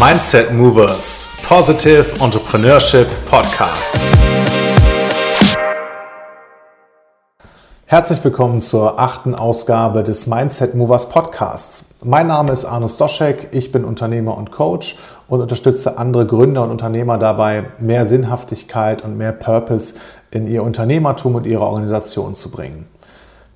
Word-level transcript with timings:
Mindset 0.00 0.54
Movers 0.54 1.28
Positive 1.46 2.06
Entrepreneurship 2.24 3.06
Podcast. 3.28 3.98
Herzlich 7.84 8.24
willkommen 8.24 8.62
zur 8.62 8.98
achten 8.98 9.34
Ausgabe 9.34 10.02
des 10.02 10.26
Mindset 10.26 10.74
Movers 10.74 11.10
Podcasts. 11.10 11.96
Mein 12.02 12.28
Name 12.28 12.50
ist 12.50 12.64
Arne 12.64 12.88
Stoschek, 12.88 13.50
ich 13.52 13.72
bin 13.72 13.84
Unternehmer 13.84 14.38
und 14.38 14.50
Coach 14.50 14.96
und 15.28 15.42
unterstütze 15.42 15.98
andere 15.98 16.24
Gründer 16.24 16.62
und 16.62 16.70
Unternehmer 16.70 17.18
dabei, 17.18 17.64
mehr 17.78 18.06
Sinnhaftigkeit 18.06 19.04
und 19.04 19.18
mehr 19.18 19.32
Purpose 19.32 19.96
in 20.30 20.46
ihr 20.46 20.62
Unternehmertum 20.62 21.34
und 21.34 21.44
ihre 21.46 21.64
Organisation 21.66 22.34
zu 22.34 22.50
bringen. 22.50 22.88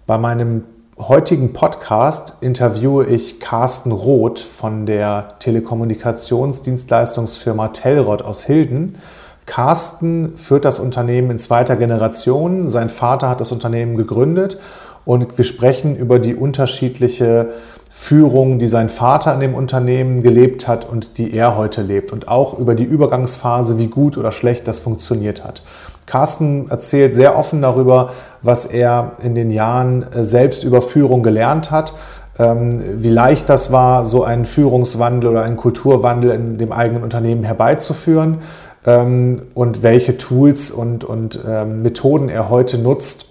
Bei 0.06 0.19
meinem 0.19 0.65
heutigen 0.98 1.53
Podcast 1.53 2.39
interviewe 2.41 3.07
ich 3.07 3.41
Carsten 3.41 3.91
Roth 3.91 4.39
von 4.39 4.87
der 4.87 5.35
Telekommunikationsdienstleistungsfirma 5.41 7.69
Telrod 7.69 8.23
aus 8.23 8.45
Hilden. 8.45 8.97
Carsten 9.45 10.37
führt 10.37 10.65
das 10.65 10.79
Unternehmen 10.79 11.33
in 11.33 11.38
zweiter 11.38 11.77
Generation. 11.77 12.69
Sein 12.69 12.91
Vater 12.91 13.29
hat 13.29 13.41
das 13.41 13.51
Unternehmen 13.51 13.97
gegründet 13.97 14.61
und 15.05 15.37
wir 15.37 15.45
sprechen 15.45 15.97
über 15.97 16.19
die 16.19 16.37
unterschiedliche 16.37 17.49
Führung, 17.91 18.59
die 18.59 18.69
sein 18.69 18.88
Vater 18.88 19.35
in 19.35 19.41
dem 19.41 19.55
Unternehmen 19.55 20.23
gelebt 20.23 20.69
hat 20.69 20.88
und 20.88 21.19
die 21.19 21.35
er 21.35 21.57
heute 21.57 21.83
lebt 21.83 22.13
und 22.13 22.29
auch 22.29 22.59
über 22.59 22.74
die 22.74 22.85
Übergangsphase, 22.85 23.79
wie 23.79 23.88
gut 23.88 24.16
oder 24.16 24.33
schlecht 24.33 24.66
das 24.69 24.80
funktioniert 24.80 25.45
hat. 25.45 25.63
Carsten 26.07 26.71
erzählt 26.71 27.15
sehr 27.15 27.37
offen 27.38 27.63
darüber, 27.63 28.10
was 28.43 28.66
er 28.66 29.13
in 29.23 29.35
den 29.35 29.51
Jahren 29.51 30.02
äh, 30.13 30.24
selbst 30.24 30.65
über 30.65 30.83
Führung 30.83 31.23
gelernt 31.23 31.71
hat, 31.71 31.95
ähm, 32.38 32.83
wie 33.02 33.11
leicht 33.11 33.49
das 33.49 33.73
war, 33.73 34.05
so 34.05 34.24
einen 34.24 34.45
Führungswandel 34.45 35.30
oder 35.30 35.43
einen 35.43 35.57
Kulturwandel 35.57 36.30
in 36.33 36.59
dem 36.59 36.73
eigenen 36.73 37.02
Unternehmen 37.02 37.45
herbeizuführen 37.45 38.38
ähm, 38.87 39.43
und 39.55 39.83
welche 39.83 40.16
Tools 40.16 40.71
und, 40.71 41.05
und 41.05 41.41
ähm, 41.49 41.83
Methoden 41.83 42.29
er 42.29 42.51
heute 42.51 42.79
nutzt, 42.79 43.27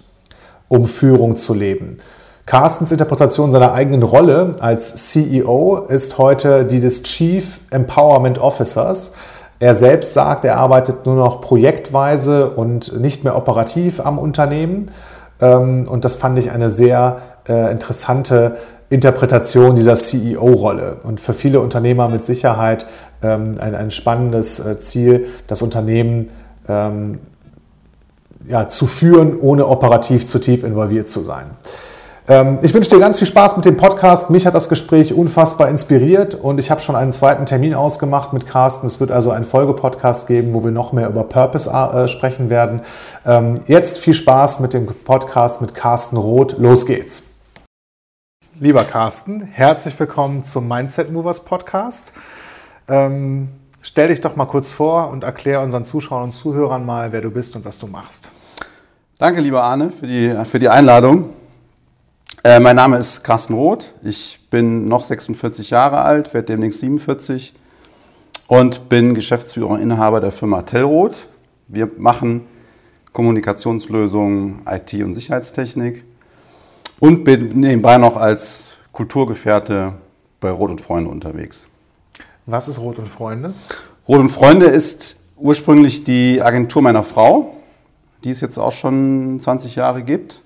um 0.68 0.86
Führung 0.86 1.36
zu 1.36 1.54
leben. 1.54 1.98
Carstens 2.46 2.92
Interpretation 2.92 3.50
seiner 3.50 3.72
eigenen 3.72 4.02
Rolle 4.02 4.52
als 4.60 5.10
CEO 5.10 5.78
ist 5.88 6.18
heute 6.18 6.66
die 6.66 6.80
des 6.80 7.02
Chief 7.02 7.60
Empowerment 7.70 8.38
Officers. 8.38 9.14
Er 9.64 9.74
selbst 9.74 10.12
sagt, 10.12 10.44
er 10.44 10.58
arbeitet 10.58 11.06
nur 11.06 11.14
noch 11.14 11.40
projektweise 11.40 12.50
und 12.50 13.00
nicht 13.00 13.24
mehr 13.24 13.34
operativ 13.34 13.98
am 13.98 14.18
Unternehmen. 14.18 14.90
Ähm, 15.40 15.88
und 15.88 16.04
das 16.04 16.16
fand 16.16 16.38
ich 16.38 16.50
eine 16.50 16.68
sehr 16.68 17.22
äh, 17.48 17.72
interessante 17.72 18.58
Interpretation 18.90 19.74
dieser 19.74 19.94
CEO-Rolle. 19.94 20.98
Und 21.04 21.18
für 21.18 21.32
viele 21.32 21.60
Unternehmer 21.60 22.10
mit 22.10 22.22
Sicherheit 22.22 22.84
ähm, 23.22 23.54
ein, 23.58 23.74
ein 23.74 23.90
spannendes 23.90 24.58
äh, 24.58 24.78
Ziel, 24.78 25.28
das 25.46 25.62
Unternehmen 25.62 26.28
ähm, 26.68 27.20
ja, 28.46 28.68
zu 28.68 28.86
führen, 28.86 29.40
ohne 29.40 29.66
operativ 29.66 30.26
zu 30.26 30.40
tief 30.40 30.62
involviert 30.62 31.08
zu 31.08 31.22
sein. 31.22 31.46
Ähm, 32.26 32.58
ich 32.62 32.72
wünsche 32.72 32.88
dir 32.88 32.98
ganz 32.98 33.18
viel 33.18 33.26
Spaß 33.26 33.56
mit 33.56 33.66
dem 33.66 33.76
Podcast. 33.76 34.30
Mich 34.30 34.46
hat 34.46 34.54
das 34.54 34.70
Gespräch 34.70 35.12
unfassbar 35.12 35.68
inspiriert 35.68 36.34
und 36.34 36.58
ich 36.58 36.70
habe 36.70 36.80
schon 36.80 36.96
einen 36.96 37.12
zweiten 37.12 37.44
Termin 37.44 37.74
ausgemacht 37.74 38.32
mit 38.32 38.46
Carsten. 38.46 38.86
Es 38.86 38.98
wird 38.98 39.10
also 39.10 39.30
einen 39.30 39.44
Folgepodcast 39.44 40.26
geben, 40.26 40.54
wo 40.54 40.64
wir 40.64 40.70
noch 40.70 40.94
mehr 40.94 41.08
über 41.08 41.24
Purpose 41.24 41.68
äh, 41.68 42.08
sprechen 42.08 42.48
werden. 42.48 42.80
Ähm, 43.26 43.60
jetzt 43.66 43.98
viel 43.98 44.14
Spaß 44.14 44.60
mit 44.60 44.72
dem 44.72 44.86
Podcast 44.86 45.60
mit 45.60 45.74
Carsten 45.74 46.16
Roth. 46.16 46.56
Los 46.56 46.86
geht's. 46.86 47.34
Lieber 48.58 48.84
Carsten, 48.84 49.42
herzlich 49.42 49.98
willkommen 50.00 50.44
zum 50.44 50.66
Mindset 50.66 51.12
Movers 51.12 51.44
Podcast. 51.44 52.14
Ähm, 52.88 53.48
stell 53.82 54.08
dich 54.08 54.22
doch 54.22 54.36
mal 54.36 54.46
kurz 54.46 54.70
vor 54.70 55.10
und 55.10 55.24
erklär 55.24 55.60
unseren 55.60 55.84
Zuschauern 55.84 56.24
und 56.24 56.32
Zuhörern 56.32 56.86
mal, 56.86 57.12
wer 57.12 57.20
du 57.20 57.30
bist 57.30 57.54
und 57.54 57.66
was 57.66 57.78
du 57.78 57.86
machst. 57.86 58.30
Danke, 59.18 59.42
lieber 59.42 59.62
Arne, 59.62 59.90
für 59.90 60.06
die, 60.06 60.32
für 60.44 60.58
die 60.58 60.70
Einladung. 60.70 61.30
Äh, 62.42 62.60
mein 62.60 62.76
Name 62.76 62.98
ist 62.98 63.22
Carsten 63.22 63.54
Roth. 63.54 63.94
Ich 64.02 64.40
bin 64.50 64.88
noch 64.88 65.04
46 65.04 65.70
Jahre 65.70 66.00
alt, 66.00 66.34
werde 66.34 66.46
demnächst 66.46 66.80
47 66.80 67.54
und 68.48 68.88
bin 68.88 69.14
Geschäftsführer 69.14 69.70
und 69.70 69.80
Inhaber 69.80 70.20
der 70.20 70.32
Firma 70.32 70.62
Tellroth. 70.62 71.28
Wir 71.68 71.90
machen 71.96 72.42
Kommunikationslösungen, 73.12 74.62
IT 74.68 74.92
und 74.94 75.14
Sicherheitstechnik 75.14 76.04
und 77.00 77.24
bin 77.24 77.60
nebenbei 77.60 77.96
noch 77.96 78.16
als 78.16 78.78
Kulturgefährte 78.92 79.94
bei 80.40 80.50
Rot 80.50 80.70
und 80.70 80.80
Freunde 80.80 81.10
unterwegs. 81.10 81.68
Was 82.46 82.68
ist 82.68 82.78
Rot 82.78 82.98
und 82.98 83.08
Freunde? 83.08 83.54
Rot 84.06 84.20
und 84.20 84.28
Freunde 84.28 84.66
ist 84.66 85.16
ursprünglich 85.36 86.04
die 86.04 86.42
Agentur 86.42 86.82
meiner 86.82 87.02
Frau, 87.02 87.56
die 88.22 88.30
es 88.30 88.40
jetzt 88.40 88.58
auch 88.58 88.72
schon 88.72 89.40
20 89.40 89.76
Jahre 89.76 90.02
gibt. 90.02 90.42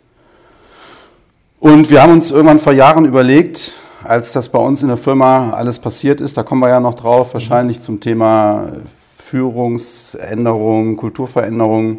Und 1.60 1.90
wir 1.90 2.00
haben 2.02 2.12
uns 2.12 2.30
irgendwann 2.30 2.60
vor 2.60 2.72
Jahren 2.72 3.04
überlegt, 3.04 3.72
als 4.04 4.30
das 4.30 4.48
bei 4.48 4.60
uns 4.60 4.82
in 4.82 4.88
der 4.88 4.96
Firma 4.96 5.50
alles 5.50 5.80
passiert 5.80 6.20
ist, 6.20 6.36
da 6.36 6.44
kommen 6.44 6.60
wir 6.60 6.68
ja 6.68 6.78
noch 6.78 6.94
drauf, 6.94 7.34
wahrscheinlich 7.34 7.80
zum 7.80 7.98
Thema 7.98 8.74
Führungsänderung, 9.16 10.96
Kulturveränderung, 10.96 11.98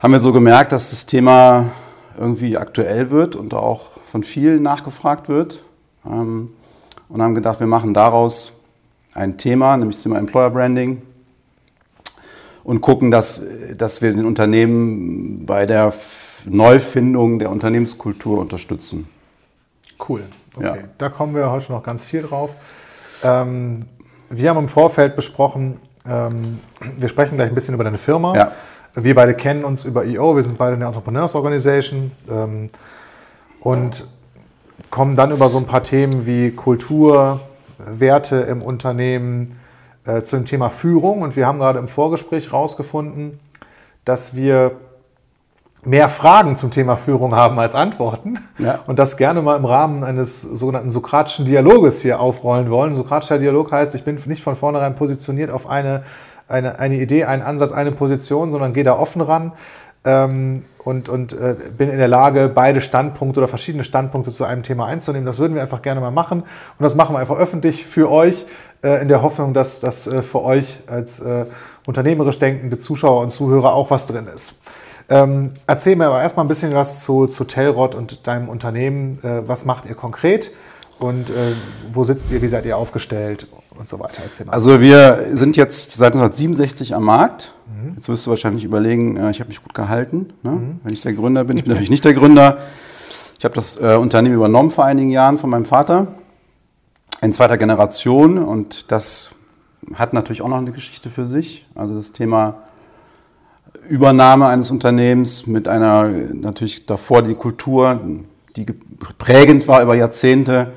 haben 0.00 0.12
wir 0.12 0.18
so 0.18 0.32
gemerkt, 0.32 0.72
dass 0.72 0.90
das 0.90 1.06
Thema 1.06 1.66
irgendwie 2.18 2.58
aktuell 2.58 3.12
wird 3.12 3.36
und 3.36 3.54
auch 3.54 3.90
von 4.10 4.24
vielen 4.24 4.64
nachgefragt 4.64 5.28
wird. 5.28 5.62
Ähm, 6.04 6.50
und 7.08 7.22
haben 7.22 7.36
gedacht, 7.36 7.60
wir 7.60 7.68
machen 7.68 7.94
daraus 7.94 8.52
ein 9.14 9.38
Thema, 9.38 9.76
nämlich 9.76 9.96
das 9.96 10.02
Thema 10.02 10.18
Employer 10.18 10.50
Branding 10.50 11.02
und 12.64 12.80
gucken, 12.80 13.12
dass, 13.12 13.42
dass 13.76 14.02
wir 14.02 14.12
den 14.12 14.26
Unternehmen 14.26 15.46
bei 15.46 15.66
der 15.66 15.92
Neufindung 16.46 17.38
der 17.38 17.50
Unternehmenskultur 17.50 18.38
unterstützen. 18.38 19.08
Cool. 20.08 20.22
Okay. 20.56 20.66
Ja. 20.66 20.88
Da 20.98 21.08
kommen 21.08 21.34
wir 21.34 21.50
heute 21.50 21.72
noch 21.72 21.82
ganz 21.82 22.04
viel 22.04 22.22
drauf. 22.22 22.50
Ähm, 23.22 23.86
wir 24.30 24.50
haben 24.50 24.58
im 24.58 24.68
Vorfeld 24.68 25.16
besprochen, 25.16 25.80
ähm, 26.06 26.60
wir 26.96 27.08
sprechen 27.08 27.36
gleich 27.36 27.48
ein 27.48 27.54
bisschen 27.54 27.74
über 27.74 27.84
deine 27.84 27.98
Firma. 27.98 28.36
Ja. 28.36 28.52
Wir 28.94 29.14
beide 29.14 29.34
kennen 29.34 29.64
uns 29.64 29.84
über 29.84 30.04
EO, 30.04 30.36
wir 30.36 30.42
sind 30.42 30.58
beide 30.58 30.74
in 30.74 30.80
der 30.80 30.88
Entrepreneurs 30.88 31.34
Organization 31.34 32.10
ähm, 32.28 32.70
und 33.60 34.06
kommen 34.90 35.16
dann 35.16 35.30
über 35.30 35.48
so 35.48 35.58
ein 35.58 35.66
paar 35.66 35.82
Themen 35.82 36.26
wie 36.26 36.50
Kultur, 36.50 37.40
Werte 37.78 38.36
im 38.36 38.62
Unternehmen 38.62 39.58
äh, 40.04 40.22
zum 40.22 40.46
Thema 40.46 40.70
Führung. 40.70 41.22
Und 41.22 41.36
wir 41.36 41.46
haben 41.46 41.58
gerade 41.58 41.78
im 41.78 41.88
Vorgespräch 41.88 42.46
herausgefunden, 42.46 43.38
dass 44.04 44.34
wir 44.34 44.72
mehr 45.88 46.08
Fragen 46.08 46.56
zum 46.56 46.70
Thema 46.70 46.96
Führung 46.96 47.34
haben 47.34 47.58
als 47.58 47.74
Antworten 47.74 48.38
ja. 48.58 48.80
und 48.86 48.98
das 48.98 49.16
gerne 49.16 49.42
mal 49.42 49.56
im 49.56 49.64
Rahmen 49.64 50.04
eines 50.04 50.42
sogenannten 50.42 50.90
sokratischen 50.90 51.46
Dialoges 51.46 52.02
hier 52.02 52.20
aufrollen 52.20 52.70
wollen. 52.70 52.94
Sokratischer 52.94 53.38
Dialog 53.38 53.72
heißt, 53.72 53.94
ich 53.94 54.04
bin 54.04 54.18
nicht 54.26 54.42
von 54.42 54.54
vornherein 54.54 54.94
positioniert 54.94 55.50
auf 55.50 55.68
eine, 55.68 56.02
eine, 56.46 56.78
eine 56.78 56.96
Idee, 56.96 57.24
einen 57.24 57.42
Ansatz, 57.42 57.72
eine 57.72 57.90
Position, 57.90 58.52
sondern 58.52 58.74
gehe 58.74 58.84
da 58.84 58.98
offen 58.98 59.22
ran 59.22 59.52
ähm, 60.04 60.64
und, 60.84 61.08
und 61.08 61.32
äh, 61.32 61.54
bin 61.76 61.88
in 61.88 61.98
der 61.98 62.08
Lage, 62.08 62.50
beide 62.54 62.80
Standpunkte 62.80 63.40
oder 63.40 63.48
verschiedene 63.48 63.84
Standpunkte 63.84 64.30
zu 64.30 64.44
einem 64.44 64.62
Thema 64.62 64.86
einzunehmen. 64.86 65.26
Das 65.26 65.38
würden 65.38 65.54
wir 65.54 65.62
einfach 65.62 65.82
gerne 65.82 66.00
mal 66.00 66.10
machen 66.10 66.40
und 66.42 66.82
das 66.82 66.94
machen 66.94 67.14
wir 67.14 67.20
einfach 67.20 67.38
öffentlich 67.38 67.86
für 67.86 68.10
euch 68.10 68.46
äh, 68.82 69.00
in 69.00 69.08
der 69.08 69.22
Hoffnung, 69.22 69.54
dass 69.54 69.80
das 69.80 70.06
äh, 70.06 70.22
für 70.22 70.42
euch 70.42 70.80
als 70.86 71.20
äh, 71.20 71.46
unternehmerisch 71.86 72.38
denkende 72.38 72.78
Zuschauer 72.78 73.22
und 73.22 73.30
Zuhörer 73.30 73.72
auch 73.72 73.90
was 73.90 74.06
drin 74.06 74.26
ist. 74.32 74.62
Ähm, 75.10 75.50
erzähl 75.66 75.96
mir 75.96 76.06
aber 76.06 76.22
erstmal 76.22 76.44
ein 76.44 76.48
bisschen 76.48 76.74
was 76.74 77.02
zu, 77.02 77.26
zu 77.26 77.44
Telrod 77.44 77.94
und 77.94 78.26
deinem 78.26 78.48
Unternehmen. 78.48 79.18
Äh, 79.22 79.48
was 79.48 79.64
macht 79.64 79.86
ihr 79.86 79.94
konkret 79.94 80.50
und 80.98 81.30
äh, 81.30 81.52
wo 81.92 82.04
sitzt 82.04 82.30
ihr, 82.30 82.42
wie 82.42 82.48
seid 82.48 82.66
ihr 82.66 82.76
aufgestellt 82.76 83.46
und 83.78 83.88
so 83.88 83.98
weiter? 83.98 84.22
Erzähl 84.24 84.46
mal. 84.46 84.52
Also 84.52 84.80
wir 84.80 85.30
sind 85.32 85.56
jetzt 85.56 85.92
seit 85.92 86.12
1967 86.12 86.94
am 86.94 87.04
Markt. 87.04 87.54
Mhm. 87.66 87.94
Jetzt 87.94 88.08
wirst 88.08 88.26
du 88.26 88.30
wahrscheinlich 88.30 88.64
überlegen, 88.64 89.16
äh, 89.16 89.30
ich 89.30 89.40
habe 89.40 89.48
mich 89.48 89.62
gut 89.62 89.74
gehalten, 89.74 90.32
ne? 90.42 90.50
mhm. 90.50 90.80
wenn 90.82 90.92
ich 90.92 91.00
der 91.00 91.14
Gründer 91.14 91.44
bin. 91.44 91.56
Ich 91.56 91.64
bin 91.64 91.70
natürlich 91.72 91.90
nicht 91.90 92.04
der 92.04 92.14
Gründer. 92.14 92.58
Ich 93.38 93.44
habe 93.44 93.54
das 93.54 93.76
äh, 93.80 93.96
Unternehmen 93.96 94.34
übernommen 94.34 94.70
vor 94.70 94.84
einigen 94.84 95.10
Jahren 95.10 95.38
von 95.38 95.48
meinem 95.48 95.64
Vater 95.64 96.08
in 97.22 97.32
zweiter 97.32 97.56
Generation 97.56 98.38
und 98.38 98.90
das 98.92 99.30
hat 99.94 100.12
natürlich 100.12 100.42
auch 100.42 100.48
noch 100.48 100.58
eine 100.58 100.72
Geschichte 100.72 101.08
für 101.08 101.26
sich. 101.26 101.66
Also 101.74 101.94
das 101.94 102.12
Thema 102.12 102.62
Übernahme 103.88 104.46
eines 104.46 104.70
Unternehmens 104.70 105.46
mit 105.46 105.68
einer 105.68 106.08
natürlich 106.32 106.86
davor 106.86 107.22
die 107.22 107.34
Kultur, 107.34 108.00
die 108.56 108.66
prägend 109.18 109.66
war 109.68 109.82
über 109.82 109.94
Jahrzehnte, 109.94 110.72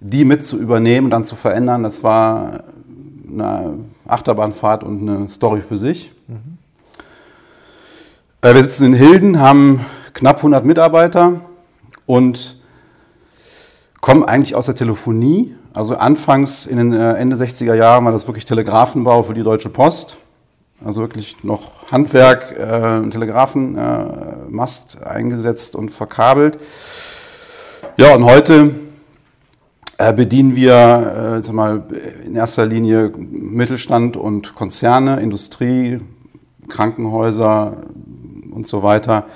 die 0.00 0.24
mit 0.24 0.44
zu 0.44 0.58
übernehmen 0.58 1.06
und 1.06 1.10
dann 1.10 1.24
zu 1.24 1.36
verändern, 1.36 1.82
das 1.82 2.02
war 2.02 2.64
eine 3.30 3.74
Achterbahnfahrt 4.06 4.82
und 4.82 5.08
eine 5.08 5.28
Story 5.28 5.60
für 5.60 5.76
sich. 5.76 6.12
Mhm. 6.26 6.58
Wir 8.40 8.62
sitzen 8.62 8.86
in 8.86 8.92
Hilden, 8.94 9.40
haben 9.40 9.84
knapp 10.14 10.38
100 10.38 10.64
Mitarbeiter 10.64 11.40
und 12.06 12.58
kommen 14.00 14.24
eigentlich 14.24 14.54
aus 14.54 14.66
der 14.66 14.74
Telefonie, 14.74 15.54
Also 15.74 15.96
anfangs 15.96 16.66
in 16.66 16.78
den 16.78 16.92
äh, 16.92 17.14
Ende 17.14 17.36
60er 17.36 17.74
Jahren 17.74 18.04
war 18.04 18.12
das 18.12 18.26
wirklich 18.26 18.44
Telegrafenbau 18.44 19.22
für 19.22 19.34
die 19.34 19.42
Deutsche 19.42 19.68
Post. 19.68 20.16
Also 20.84 21.00
wirklich 21.00 21.42
noch 21.42 21.90
Handwerk, 21.90 22.52
äh, 22.56 23.08
Telegrafenmast 23.10 24.98
äh, 25.00 25.04
eingesetzt 25.04 25.74
und 25.74 25.90
verkabelt. 25.90 26.58
Ja, 27.96 28.14
und 28.14 28.24
heute 28.24 28.70
äh, 29.98 30.12
bedienen 30.12 30.54
wir 30.54 31.42
äh, 31.44 31.52
mal, 31.52 31.82
in 32.24 32.36
erster 32.36 32.64
Linie 32.64 33.10
Mittelstand 33.16 34.16
und 34.16 34.54
Konzerne, 34.54 35.20
Industrie, 35.20 36.00
Krankenhäuser 36.68 37.78
und 38.52 38.68
so 38.68 38.82
weiter. 38.82 39.26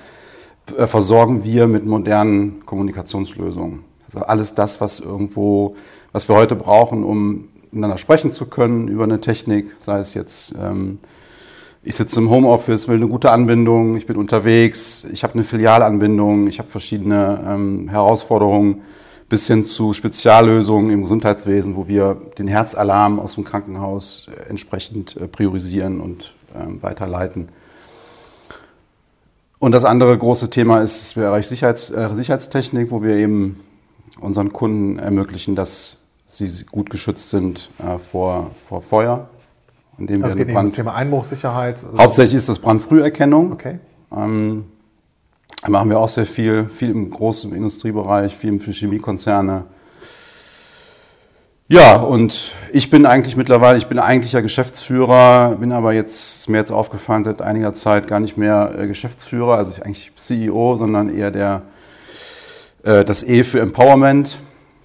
Äh, 0.77 0.87
versorgen 0.87 1.43
wir 1.45 1.67
mit 1.67 1.85
modernen 1.85 2.65
Kommunikationslösungen. 2.65 3.85
Also 4.07 4.25
alles 4.25 4.55
das, 4.55 4.81
was 4.81 5.01
irgendwo 5.01 5.75
was 6.13 6.29
wir 6.29 6.37
heute 6.37 6.55
brauchen, 6.55 7.05
um 7.05 7.49
miteinander 7.71 7.99
sprechen 7.99 8.31
zu 8.31 8.47
können 8.47 8.87
über 8.89 9.05
eine 9.05 9.21
Technik, 9.21 9.75
sei 9.79 9.99
es 9.99 10.15
jetzt, 10.15 10.55
ähm, 10.61 10.99
ich 11.85 11.97
sitze 11.97 12.21
im 12.21 12.31
Homeoffice, 12.31 12.87
will 12.87 12.97
eine 12.97 13.09
gute 13.09 13.31
Anbindung, 13.31 13.97
ich 13.97 14.07
bin 14.07 14.17
unterwegs, 14.17 15.05
ich 15.13 15.25
habe 15.25 15.35
eine 15.35 15.43
Filialanbindung, 15.43 16.47
ich 16.47 16.59
habe 16.59 16.71
verschiedene 16.71 17.45
ähm, 17.47 17.89
Herausforderungen 17.89 18.83
bis 19.29 19.47
hin 19.47 19.65
zu 19.65 19.93
Speziallösungen 19.93 20.91
im 20.91 21.03
Gesundheitswesen, 21.03 21.75
wo 21.75 21.89
wir 21.89 22.17
den 22.39 22.47
Herzalarm 22.47 23.19
aus 23.19 23.35
dem 23.35 23.45
Krankenhaus 23.45 24.29
äh, 24.29 24.49
entsprechend 24.51 25.17
äh, 25.17 25.27
priorisieren 25.27 26.01
und 26.01 26.35
äh, 26.55 26.83
weiterleiten. 26.83 27.49
Und 29.59 29.73
das 29.73 29.85
andere 29.85 30.17
große 30.17 30.51
Thema 30.51 30.83
ist 30.83 31.01
das 31.01 31.15
Bereich 31.15 31.49
Sicherheits, 31.49 31.91
äh, 31.91 32.11
Sicherheitstechnik, 32.15 32.91
wo 32.91 33.03
wir 33.03 33.17
eben 33.17 33.61
unseren 34.21 34.53
Kunden 34.53 34.99
ermöglichen, 34.99 35.57
dass 35.57 35.97
sie 36.27 36.65
gut 36.65 36.91
geschützt 36.91 37.31
sind 37.31 37.71
äh, 37.79 37.99
vor, 37.99 38.51
vor 38.69 38.83
Feuer. 38.83 39.29
Indem 39.99 40.25
also 40.25 40.37
wir 40.37 40.45
geht 40.45 40.55
Brand, 40.55 40.69
das 40.69 40.77
Thema 40.77 40.95
Einbruchsicherheit. 40.95 41.85
Also 41.85 41.99
Hauptsächlich 41.99 42.37
ist 42.37 42.49
das 42.49 42.59
Brandfrüherkennung. 42.59 43.53
Okay. 43.53 43.79
Ähm, 44.15 44.65
da 45.63 45.71
machen 45.71 45.91
wir 45.91 46.01
auch 46.01 46.09
sehr 46.09 46.27
viel, 46.27 46.69
viel 46.69 46.91
im 46.91 47.11
großen 47.11 47.55
Industriebereich, 47.55 48.37
viel 48.37 48.59
für 48.59 48.73
Chemiekonzerne. 48.73 49.63
Ja, 51.69 51.97
und 51.97 52.55
ich 52.73 52.91
bin 52.91 53.07
eigentlich 53.07 53.37
mittlerweile, 53.37 53.79
ich 53.79 53.87
bin 53.87 53.99
eigentlicher 53.99 54.43
Geschäftsführer, 54.43 55.57
bin 55.57 55.73
aber 55.73 55.93
jetzt, 55.93 56.49
mir 56.49 56.59
jetzt 56.59 56.73
aufgefallen, 56.73 57.25
seit 57.25 57.41
einiger 57.41 57.73
Zeit 57.73 58.09
gar 58.09 58.21
nicht 58.21 58.37
mehr 58.37 58.75
äh, 58.79 58.87
Geschäftsführer, 58.87 59.57
also 59.57 59.71
ich 59.71 59.85
eigentlich 59.85 60.13
CEO, 60.17 60.77
sondern 60.77 61.15
eher 61.15 61.31
der, 61.31 61.63
äh, 62.83 63.05
das 63.05 63.23
E 63.23 63.45
für 63.45 63.61
Empowerment 63.61 64.39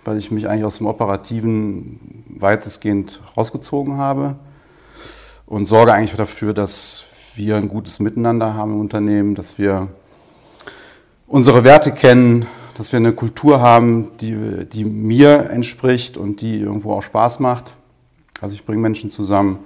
weil 0.07 0.17
ich 0.17 0.31
mich 0.31 0.47
eigentlich 0.47 0.63
aus 0.63 0.77
dem 0.77 0.87
Operativen 0.87 2.23
weitestgehend 2.29 3.21
rausgezogen 3.35 3.97
habe 3.97 4.37
und 5.47 5.65
sorge 5.65 5.93
eigentlich 5.93 6.13
dafür, 6.13 6.53
dass 6.53 7.05
wir 7.35 7.55
ein 7.55 7.69
gutes 7.69 7.99
Miteinander 7.99 8.53
haben 8.53 8.73
im 8.73 8.79
Unternehmen, 8.79 9.33
dass 9.33 9.57
wir 9.57 9.87
unsere 11.25 11.63
Werte 11.63 11.91
kennen, 11.91 12.45
dass 12.77 12.91
wir 12.91 12.97
eine 12.97 13.13
Kultur 13.13 13.59
haben, 13.59 14.11
die, 14.19 14.65
die 14.65 14.85
mir 14.85 15.49
entspricht 15.49 16.17
und 16.17 16.41
die 16.41 16.59
irgendwo 16.59 16.93
auch 16.93 17.01
Spaß 17.01 17.39
macht. 17.39 17.73
Also 18.41 18.53
ich 18.53 18.65
bringe 18.65 18.81
Menschen 18.81 19.09
zusammen, 19.09 19.59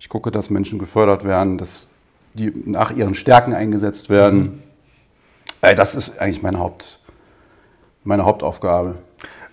ich 0.00 0.08
gucke, 0.08 0.32
dass 0.32 0.50
Menschen 0.50 0.78
gefördert 0.78 1.24
werden, 1.24 1.58
dass 1.58 1.86
die 2.34 2.52
nach 2.64 2.90
ihren 2.90 3.14
Stärken 3.14 3.54
eingesetzt 3.54 4.10
werden. 4.10 4.62
Mhm. 5.60 5.76
Das 5.76 5.94
ist 5.94 6.18
eigentlich 6.18 6.42
meine, 6.42 6.58
Haupt, 6.58 6.98
meine 8.02 8.24
Hauptaufgabe. 8.24 8.96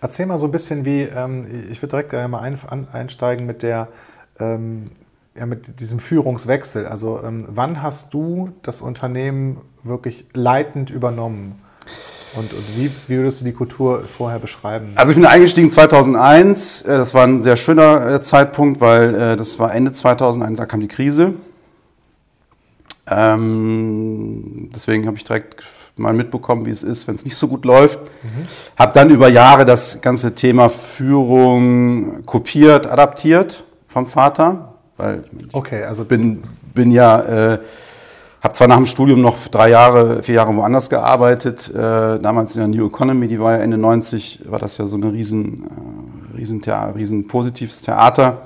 Erzähl 0.02 0.26
mal 0.26 0.40
so 0.40 0.46
ein 0.46 0.52
bisschen 0.52 0.86
wie, 0.86 1.02
ähm, 1.02 1.46
ich 1.70 1.82
würde 1.82 2.04
direkt 2.04 2.14
mal 2.32 2.40
ein, 2.40 2.88
einsteigen 2.92 3.46
mit 3.46 3.62
der, 3.62 3.90
ähm, 4.40 4.92
ja, 5.38 5.46
mit 5.46 5.80
diesem 5.80 6.00
Führungswechsel. 6.00 6.86
Also 6.86 7.22
ähm, 7.24 7.46
wann 7.50 7.82
hast 7.82 8.14
du 8.14 8.52
das 8.64 8.82
Unternehmen 8.82 9.62
wirklich 9.84 10.26
leitend 10.34 10.90
übernommen? 10.90 11.62
Und, 12.36 12.54
und 12.54 12.78
wie, 12.78 12.92
wie, 13.08 13.18
würdest 13.18 13.42
du 13.42 13.46
die 13.46 13.54
Kultur 13.54 14.04
vorher 14.04 14.38
beschreiben? 14.40 14.92
Also 14.96 15.12
ich 15.12 15.18
bin 15.18 15.26
eingestiegen 15.26 15.72
2001. 15.72 16.82
Äh, 16.82 16.98
das 16.98 17.14
war 17.14 17.24
ein 17.24 17.42
sehr 17.42 17.56
schöner 17.56 18.14
äh, 18.14 18.22
Zeitpunkt, 18.22 18.82
weil 18.82 19.16
äh, 19.16 19.36
das 19.36 19.58
war 19.58 19.74
Ende 19.74 19.92
2001, 19.92 20.58
da 20.58 20.66
kam 20.66 20.80
die 20.80 20.88
Krise. 20.88 21.34
Ähm, 23.10 24.70
deswegen 24.74 25.08
habe 25.08 25.18
ich 25.18 25.24
direkt 25.24 25.64
mal 25.96 26.14
mitbekommen, 26.14 26.66
wie 26.66 26.72
es 26.72 26.84
ist, 26.84 27.08
wenn 27.08 27.16
es 27.16 27.26
nicht 27.26 27.36
so 27.36 27.48
gut 27.48 27.66
läuft. 27.66 28.00
Mhm. 28.02 28.48
Habe 28.78 28.94
dann 28.94 29.10
über 29.10 29.28
Jahre 29.28 29.66
das 29.66 30.02
ganze 30.02 30.36
Thema 30.36 30.70
Führung 30.70 32.24
kopiert, 32.26 32.88
adaptiert 32.88 33.64
vom 33.88 34.06
Vater, 34.06 34.69
weil 35.00 35.24
okay, 35.52 35.84
also 35.84 36.06
bin, 36.06 36.44
bin 36.74 36.92
ja, 36.92 37.54
äh, 37.54 37.60
habe 38.42 38.54
zwar 38.54 38.68
nach 38.68 38.78
dem 38.78 38.86
Studium 38.86 39.22
noch 39.22 39.38
drei 39.48 39.70
Jahre, 39.70 40.24
vier 40.24 40.36
Jahre 40.36 40.56
woanders 40.56 40.90
gearbeitet, 40.90 41.70
äh, 41.74 42.20
damals 42.20 42.56
in 42.56 42.60
der 42.60 42.68
New 42.68 42.88
Economy, 42.88 43.28
die 43.28 43.40
war 43.40 43.58
ja 43.58 43.64
Ende 43.64 43.78
90, 43.78 44.42
war 44.46 44.60
das 44.60 44.78
ja 44.78 44.86
so 44.86 44.96
eine 44.96 45.12
riesen, 45.12 45.64
äh, 46.34 46.38
riesen, 46.38 46.62
Thea 46.62 46.92
riesen 46.96 47.28
positives 47.28 47.82
Theater. 47.82 48.44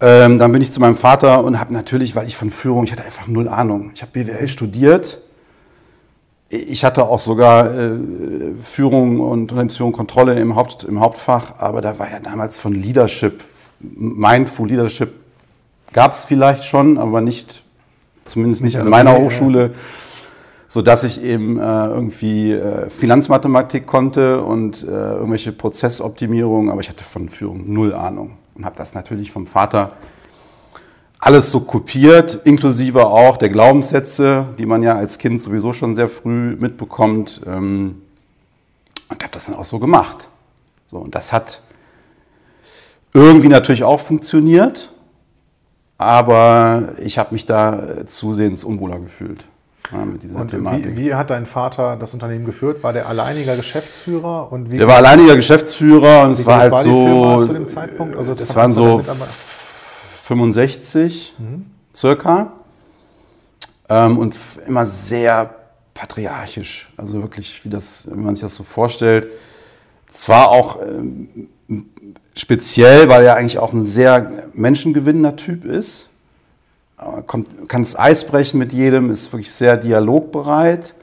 Ähm, 0.00 0.38
dann 0.38 0.52
bin 0.52 0.62
ich 0.62 0.72
zu 0.72 0.80
meinem 0.80 0.96
Vater 0.96 1.42
und 1.44 1.58
habe 1.58 1.72
natürlich, 1.72 2.14
weil 2.14 2.26
ich 2.26 2.36
von 2.36 2.50
Führung, 2.50 2.84
ich 2.84 2.92
hatte 2.92 3.04
einfach 3.04 3.26
null 3.26 3.48
Ahnung. 3.48 3.90
Ich 3.94 4.02
habe 4.02 4.12
BWL 4.12 4.46
studiert, 4.46 5.18
ich 6.50 6.84
hatte 6.84 7.04
auch 7.04 7.18
sogar 7.18 7.74
äh, 7.74 7.90
Führung 8.62 9.20
und 9.20 9.42
Unternehmensführung, 9.42 9.92
Kontrolle 9.92 10.38
im, 10.38 10.56
Haupt, 10.56 10.84
im 10.84 11.00
Hauptfach, 11.00 11.58
aber 11.58 11.80
da 11.80 11.98
war 11.98 12.10
ja 12.10 12.20
damals 12.20 12.58
von 12.58 12.74
Leadership, 12.74 13.42
Mindful 13.80 14.68
Leadership 14.68 15.12
gab 15.92 16.12
es 16.12 16.24
vielleicht 16.24 16.64
schon, 16.64 16.98
aber 16.98 17.20
nicht, 17.20 17.62
zumindest 18.24 18.62
nicht, 18.62 18.76
an 18.78 18.88
meiner 18.88 19.16
Hochschule, 19.16 19.72
so 20.66 20.82
dass 20.82 21.04
ich 21.04 21.22
eben 21.22 21.58
äh, 21.58 21.62
irgendwie 21.62 22.52
äh, 22.52 22.90
Finanzmathematik 22.90 23.86
konnte 23.86 24.42
und 24.42 24.82
äh, 24.82 24.86
irgendwelche 24.86 25.52
Prozessoptimierung, 25.52 26.70
aber 26.70 26.80
ich 26.80 26.88
hatte 26.88 27.04
von 27.04 27.28
Führung 27.28 27.72
null 27.72 27.94
Ahnung 27.94 28.32
und 28.54 28.64
habe 28.64 28.76
das 28.76 28.94
natürlich 28.94 29.30
vom 29.30 29.46
Vater 29.46 29.94
alles 31.20 31.50
so 31.50 31.60
kopiert, 31.60 32.40
inklusive 32.44 33.06
auch 33.06 33.38
der 33.38 33.48
Glaubenssätze, 33.48 34.46
die 34.58 34.66
man 34.66 34.82
ja 34.82 34.94
als 34.94 35.18
Kind 35.18 35.40
sowieso 35.40 35.72
schon 35.72 35.96
sehr 35.96 36.08
früh 36.08 36.56
mitbekommt. 36.58 37.40
Ähm, 37.46 38.02
und 39.08 39.22
habe 39.22 39.32
das 39.32 39.46
dann 39.46 39.56
auch 39.56 39.64
so 39.64 39.78
gemacht. 39.78 40.28
So, 40.90 40.98
und 40.98 41.14
das 41.14 41.32
hat 41.32 41.62
irgendwie 43.12 43.48
natürlich 43.48 43.84
auch 43.84 44.00
funktioniert, 44.00 44.92
aber 45.96 46.90
ich 46.98 47.18
habe 47.18 47.32
mich 47.32 47.46
da 47.46 48.06
zusehends 48.06 48.64
unwohler 48.64 49.00
gefühlt. 49.00 49.44
Ja, 49.92 50.04
mit 50.04 50.22
dieser 50.22 50.38
und 50.38 50.48
Thematik. 50.48 50.96
Wie, 50.96 51.06
wie, 51.06 51.14
hat 51.14 51.30
dein 51.30 51.46
Vater 51.46 51.96
das 51.96 52.12
Unternehmen 52.12 52.44
geführt? 52.44 52.82
War 52.82 52.92
der 52.92 53.08
alleiniger 53.08 53.56
Geschäftsführer? 53.56 54.52
Und 54.52 54.70
wie 54.70 54.76
der 54.76 54.86
war 54.86 54.96
alleiniger 54.96 55.34
Geschäftsführer 55.34 56.24
und 56.24 56.32
es 56.32 56.44
war 56.44 56.58
halt 56.58 56.72
war 56.72 56.82
so. 56.82 57.42
zu 57.42 57.54
dem 57.54 57.66
Zeitpunkt? 57.66 58.16
Also 58.16 58.34
das 58.34 58.54
waren 58.54 58.70
so 58.70 59.00
65 60.24 61.36
mhm. 61.38 61.66
circa. 61.94 62.52
Ähm, 63.88 64.18
und 64.18 64.36
immer 64.66 64.84
sehr 64.84 65.54
patriarchisch. 65.94 66.92
Also 66.96 67.22
wirklich, 67.22 67.64
wie, 67.64 67.70
das, 67.70 68.08
wie 68.12 68.20
man 68.20 68.34
sich 68.34 68.42
das 68.42 68.54
so 68.54 68.64
vorstellt. 68.64 69.28
Zwar 70.06 70.50
auch 70.50 70.82
ähm, 70.82 71.48
speziell, 72.34 73.08
weil 73.08 73.24
er 73.24 73.36
eigentlich 73.36 73.58
auch 73.58 73.72
ein 73.72 73.86
sehr 73.86 74.30
menschengewinnender 74.54 75.36
Typ 75.36 75.64
ist. 75.64 76.08
Kommt, 77.26 77.68
kann 77.68 77.82
das 77.82 77.98
Eis 77.98 78.24
brechen 78.24 78.58
mit 78.58 78.72
jedem, 78.72 79.10
ist 79.10 79.32
wirklich 79.32 79.52
sehr 79.52 79.76
dialogbereit. 79.76 80.94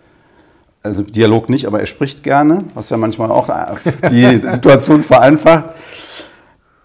Also 0.83 1.01
Dialog 1.01 1.49
nicht, 1.49 1.65
aber 1.65 1.79
er 1.79 1.85
spricht 1.85 2.21
gerne, 2.21 2.59
was 2.73 2.89
ja 2.89 2.97
manchmal 2.97 3.31
auch 3.31 3.49
die 4.09 4.37
Situation 4.53 5.03
vereinfacht. 5.03 5.69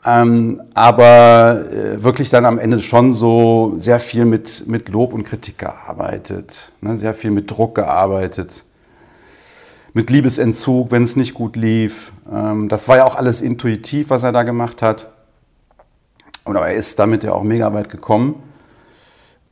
Ähm, 0.05 0.63
aber 0.73 1.65
äh, 1.71 2.03
wirklich 2.03 2.31
dann 2.31 2.47
am 2.47 2.59
Ende 2.59 2.81
schon 2.81 3.13
so 3.13 3.75
sehr 3.77 4.01
viel 4.01 4.25
mit, 4.25 4.67
mit 4.67 4.89
Lob 4.89 5.13
und 5.13 5.25
Kritik 5.25 5.59
gearbeitet, 5.59 6.73
ne? 6.81 6.97
sehr 6.97 7.13
viel 7.13 7.31
mit 7.31 7.51
Druck 7.51 7.75
gearbeitet, 7.75 8.65
mit 9.93 10.11
Liebesentzug, 10.11 10.91
wenn 10.91 11.03
es 11.03 11.17
nicht 11.17 11.35
gut 11.35 11.57
lief. 11.57 12.13
Ähm, 12.31 12.69
das 12.69 12.89
war 12.89 12.99
ja 12.99 13.05
auch 13.05 13.17
alles 13.17 13.41
intuitiv, 13.41 14.11
was 14.11 14.23
er 14.23 14.33
da 14.33 14.43
gemacht 14.43 14.83
hat. 14.83 15.11
Und 16.45 16.57
aber 16.57 16.69
er 16.69 16.75
ist 16.75 16.99
damit 16.99 17.25
ja 17.25 17.33
auch 17.33 17.43
mega 17.43 17.73
weit 17.73 17.89
gekommen. 17.89 18.43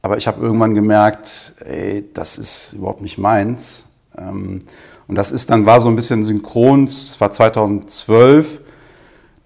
Aber 0.02 0.16
ich 0.16 0.26
habe 0.26 0.40
irgendwann 0.40 0.74
gemerkt, 0.74 1.54
ey, 1.64 2.04
das 2.14 2.38
ist 2.38 2.74
überhaupt 2.74 3.00
nicht 3.00 3.18
meins. 3.18 3.84
Ähm, 4.16 4.60
und 5.06 5.14
das 5.14 5.32
ist 5.32 5.50
dann 5.50 5.66
war 5.66 5.80
so 5.80 5.88
ein 5.88 5.96
bisschen 5.96 6.22
synchron. 6.24 6.84
Es 6.84 7.20
war 7.20 7.30
2012 7.30 8.60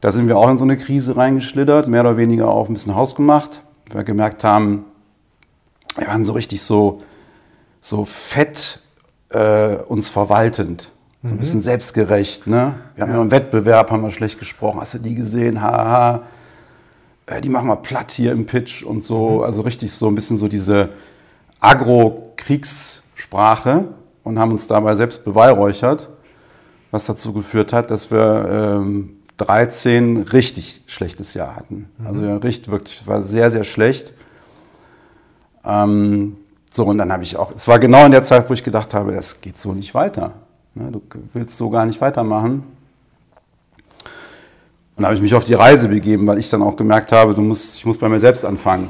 da 0.03 0.11
sind 0.11 0.27
wir 0.27 0.37
auch 0.37 0.51
in 0.51 0.59
so 0.59 0.65
eine 0.65 0.77
Krise 0.77 1.17
reingeschlittert, 1.17 1.87
mehr 1.87 2.01
oder 2.01 2.17
weniger 2.17 2.49
auch 2.49 2.69
ein 2.69 2.75
bisschen 2.75 2.97
hausgemacht, 2.97 3.61
weil 3.87 3.99
wir 3.99 4.05
gemerkt 4.05 4.43
haben, 4.43 4.85
wir 5.97 6.09
waren 6.09 6.25
so 6.25 6.33
richtig 6.33 6.61
so, 6.63 7.01
so 7.81 8.05
fett 8.05 8.81
äh, 9.33 9.79
uns 9.89 10.11
verwaltend. 10.11 10.93
So 11.23 11.29
ein 11.29 11.39
bisschen 11.39 11.63
selbstgerecht. 11.63 12.47
Ne? 12.49 12.75
Wir 12.97 13.05
haben 13.05 13.13
ja 13.13 13.23
im 13.23 13.31
Wettbewerb 13.31 13.93
haben 13.93 14.03
wir 14.03 14.11
schlecht 14.11 14.41
gesprochen. 14.41 14.81
Hast 14.81 14.95
du 14.95 14.99
die 14.99 15.15
gesehen? 15.15 15.63
Haha. 15.63 16.23
Äh, 17.27 17.41
die 17.41 17.49
machen 17.49 17.69
wir 17.69 17.77
platt 17.77 18.11
hier 18.11 18.33
im 18.33 18.47
Pitch 18.47 18.83
und 18.83 19.05
so. 19.05 19.45
Also 19.45 19.63
richtig 19.63 19.93
so 19.93 20.09
ein 20.09 20.17
bisschen 20.17 20.37
so 20.37 20.49
diese 20.49 20.89
Agro-Kriegssprache 21.61 23.85
und 24.25 24.39
haben 24.39 24.51
uns 24.51 24.67
dabei 24.67 24.97
selbst 24.97 25.23
beweihräuchert, 25.23 26.09
was 26.91 27.07
dazu 27.07 27.33
geführt 27.33 27.73
hat, 27.73 27.93
dass 27.93 28.11
wir 28.11 28.81
ähm, 28.81 29.19
13 29.37 30.23
richtig 30.33 30.83
schlechtes 30.87 31.35
Jahr 31.35 31.55
hatten. 31.57 31.91
Also 32.05 32.25
ja, 32.25 32.37
richtig, 32.37 32.73
wirklich, 32.73 33.07
war 33.07 33.23
sehr, 33.23 33.51
sehr 33.51 33.65
schlecht. 33.65 34.13
Ähm, 35.65 36.37
so, 36.75 36.87
und 36.87 36.97
dann 36.97 37.13
habe 37.13 37.23
ich 37.23 37.37
auch, 37.37 37.53
es 37.55 37.69
war 37.69 37.79
genau 37.79 38.07
in 38.07 38.13
der 38.13 38.23
Zeit, 38.23 38.49
wo 38.49 38.55
ich 38.55 38.65
gedacht 38.65 38.95
habe, 38.95 39.13
das 39.13 39.43
geht 39.43 39.59
so 39.59 39.75
nicht 39.75 39.93
weiter. 39.93 40.33
Ne, 40.75 40.91
du 40.91 41.03
willst 41.35 41.59
so 41.59 41.69
gar 41.69 41.85
nicht 41.85 42.01
weitermachen. 42.01 42.63
Und 44.97 45.03
da 45.03 45.05
habe 45.05 45.15
ich 45.15 45.21
mich 45.21 45.35
auf 45.35 45.45
die 45.45 45.53
Reise 45.53 45.89
begeben, 45.89 46.27
weil 46.27 46.39
ich 46.39 46.49
dann 46.49 46.63
auch 46.63 46.75
gemerkt 46.75 47.13
habe, 47.13 47.35
du 47.35 47.43
musst, 47.43 47.77
ich 47.77 47.85
muss 47.85 47.99
bei 47.99 48.09
mir 48.09 48.21
selbst 48.21 48.47
anfangen, 48.47 48.89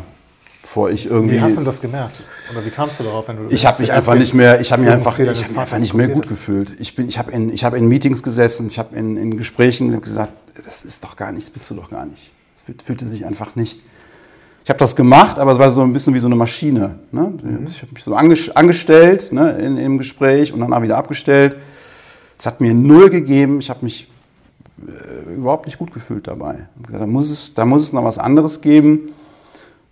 bevor 0.63 0.91
ich 0.91 1.07
irgendwie. 1.07 1.35
Wie 1.35 1.41
hast 1.41 1.59
du 1.59 1.65
das 1.65 1.81
gemerkt? 1.81 2.21
Oder 2.53 2.65
wie 2.65 2.71
kamst 2.71 3.01
du 3.01 3.05
darauf, 3.05 3.27
wenn 3.27 3.49
du? 3.49 3.53
Ich 3.53 3.67
habe 3.67 3.81
mich 3.81 3.91
einfach 3.91 4.15
nicht 4.15 4.33
mehr, 4.33 4.61
ich 4.61 4.71
habe 4.71 4.83
mich 4.83 4.91
einfach, 4.93 5.19
ich 5.19 5.29
habe 5.29 5.51
mich 5.51 5.59
einfach 5.59 5.79
nicht 5.81 5.95
mehr 5.95 6.09
gut 6.09 6.29
gefühlt. 6.29 6.75
Ich 6.79 6.95
bin, 6.95 7.09
ich 7.09 7.19
habe 7.19 7.33
in, 7.33 7.53
ich 7.53 7.65
habe 7.65 7.79
in 7.79 7.89
Meetings 7.89 8.23
gesessen, 8.23 8.69
ich 8.69 8.79
habe 8.79 8.95
in, 8.95 9.17
in 9.17 9.37
Gesprächen 9.37 10.01
gesagt, 10.01 10.33
das 10.65 10.85
ist 10.85 11.03
doch 11.03 11.17
gar 11.17 11.33
nichts, 11.33 11.51
bist 11.51 11.69
du 11.69 11.75
doch 11.75 11.91
gar 11.91 12.07
nicht. 12.07 12.31
Es 12.55 12.65
fühlte 12.85 13.09
sich 13.09 13.27
einfach 13.27 13.57
nicht. 13.57 13.81
Ich 14.65 14.71
habe 14.71 14.79
das 14.79 14.95
gemacht, 14.95 15.39
aber 15.39 15.53
es 15.53 15.59
war 15.59 15.73
so 15.73 15.83
ein 15.83 15.93
bisschen 15.93 16.15
wie 16.15 16.21
so 16.21 16.27
eine 16.27 16.37
Maschine. 16.37 16.99
Ne? 17.11 17.33
Mhm. 17.43 17.67
Ich 17.67 17.83
habe 17.83 17.93
mich 17.93 18.05
so 18.05 18.15
angestellt 18.15 19.33
ne, 19.33 19.59
in, 19.59 19.77
im 19.77 19.99
Gespräch 19.99 20.53
und 20.53 20.61
dann 20.61 20.73
auch 20.73 20.83
wieder 20.83 20.97
abgestellt. 20.97 21.57
Es 22.39 22.47
hat 22.47 22.61
mir 22.61 22.73
null 22.73 23.11
gegeben. 23.11 23.59
Ich 23.59 23.71
habe 23.71 23.85
mich 23.85 24.09
äh, 24.87 25.35
überhaupt 25.35 25.67
nicht 25.67 25.79
gut 25.79 25.93
gefühlt 25.93 26.29
dabei. 26.29 26.67
Da 26.91 27.07
muss, 27.07 27.31
es, 27.31 27.55
da 27.55 27.65
muss 27.65 27.83
es 27.83 27.93
noch 27.93 28.05
was 28.05 28.19
anderes 28.19 28.61
geben. 28.61 29.13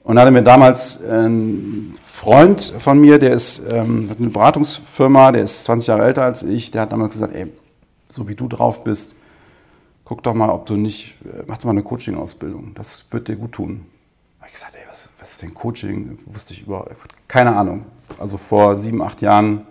Und 0.02 0.18
hatte 0.18 0.30
mir 0.30 0.42
damals 0.42 1.02
ein 1.04 1.94
Freund 2.02 2.72
von 2.78 3.00
mir, 3.00 3.18
der 3.18 3.32
ist, 3.32 3.62
ähm, 3.70 4.08
hat 4.08 4.18
eine 4.18 4.30
Beratungsfirma, 4.30 5.32
der 5.32 5.42
ist 5.42 5.64
20 5.64 5.88
Jahre 5.88 6.04
älter 6.04 6.22
als 6.22 6.42
ich, 6.42 6.70
der 6.70 6.82
hat 6.82 6.92
damals 6.92 7.12
gesagt, 7.12 7.34
ey, 7.34 7.46
so 8.08 8.26
wie 8.26 8.34
du 8.34 8.48
drauf 8.48 8.82
bist, 8.82 9.14
guck 10.04 10.22
doch 10.22 10.34
mal, 10.34 10.50
ob 10.50 10.66
du 10.66 10.76
nicht, 10.76 11.16
äh, 11.24 11.44
mach 11.46 11.58
doch 11.58 11.64
mal 11.64 11.72
eine 11.72 11.82
Coaching-Ausbildung, 11.82 12.72
das 12.74 13.04
wird 13.10 13.28
dir 13.28 13.36
gut 13.36 13.52
tun. 13.52 13.86
Ich 14.50 14.54
gesagt, 14.54 14.75
ey, 14.75 14.83
was, 14.88 15.12
was 15.21 15.30
ist 15.30 15.42
denn 15.42 15.54
Coaching? 15.54 16.19
Wusste 16.26 16.54
ich 16.54 16.62
überhaupt, 16.62 16.90
keine 17.28 17.54
Ahnung. 17.54 17.87
Also 18.19 18.37
vor 18.37 18.76
sieben, 18.76 19.00
acht 19.00 19.23
Jahren 19.23 19.64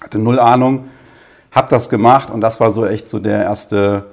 hatte 0.00 0.20
null 0.20 0.38
Ahnung, 0.38 0.84
habe 1.50 1.68
das 1.70 1.88
gemacht 1.88 2.30
und 2.30 2.40
das 2.40 2.60
war 2.60 2.70
so 2.70 2.86
echt 2.86 3.08
so 3.08 3.18
der 3.18 3.42
erste 3.42 4.06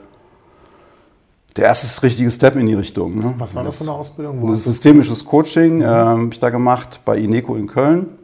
der 1.55 1.65
erste 1.65 2.01
richtige 2.01 2.31
Step 2.31 2.55
in 2.55 2.65
die 2.65 2.73
Richtung. 2.73 3.19
Ne? 3.19 3.35
Was 3.37 3.53
war 3.53 3.63
das 3.63 3.77
für 3.77 3.83
eine 3.83 3.91
Ausbildung? 3.91 4.41
Wo 4.41 4.51
das 4.51 4.63
systemisches 4.63 5.23
Coaching 5.23 5.75
mhm. 5.75 5.81
äh, 5.83 5.85
habe 5.85 6.29
ich 6.31 6.39
da 6.39 6.49
gemacht 6.49 7.01
bei 7.05 7.19
Ineco 7.19 7.55
in 7.55 7.67
Köln. 7.67 8.17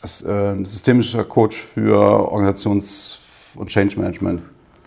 Das 0.00 0.22
ist 0.22 0.26
äh, 0.26 0.52
ein 0.52 0.64
systemischer 0.64 1.24
Coach 1.24 1.58
für 1.58 2.32
Organisations- 2.32 3.18
und 3.56 3.68
Change 3.68 3.98
Management. 3.98 4.40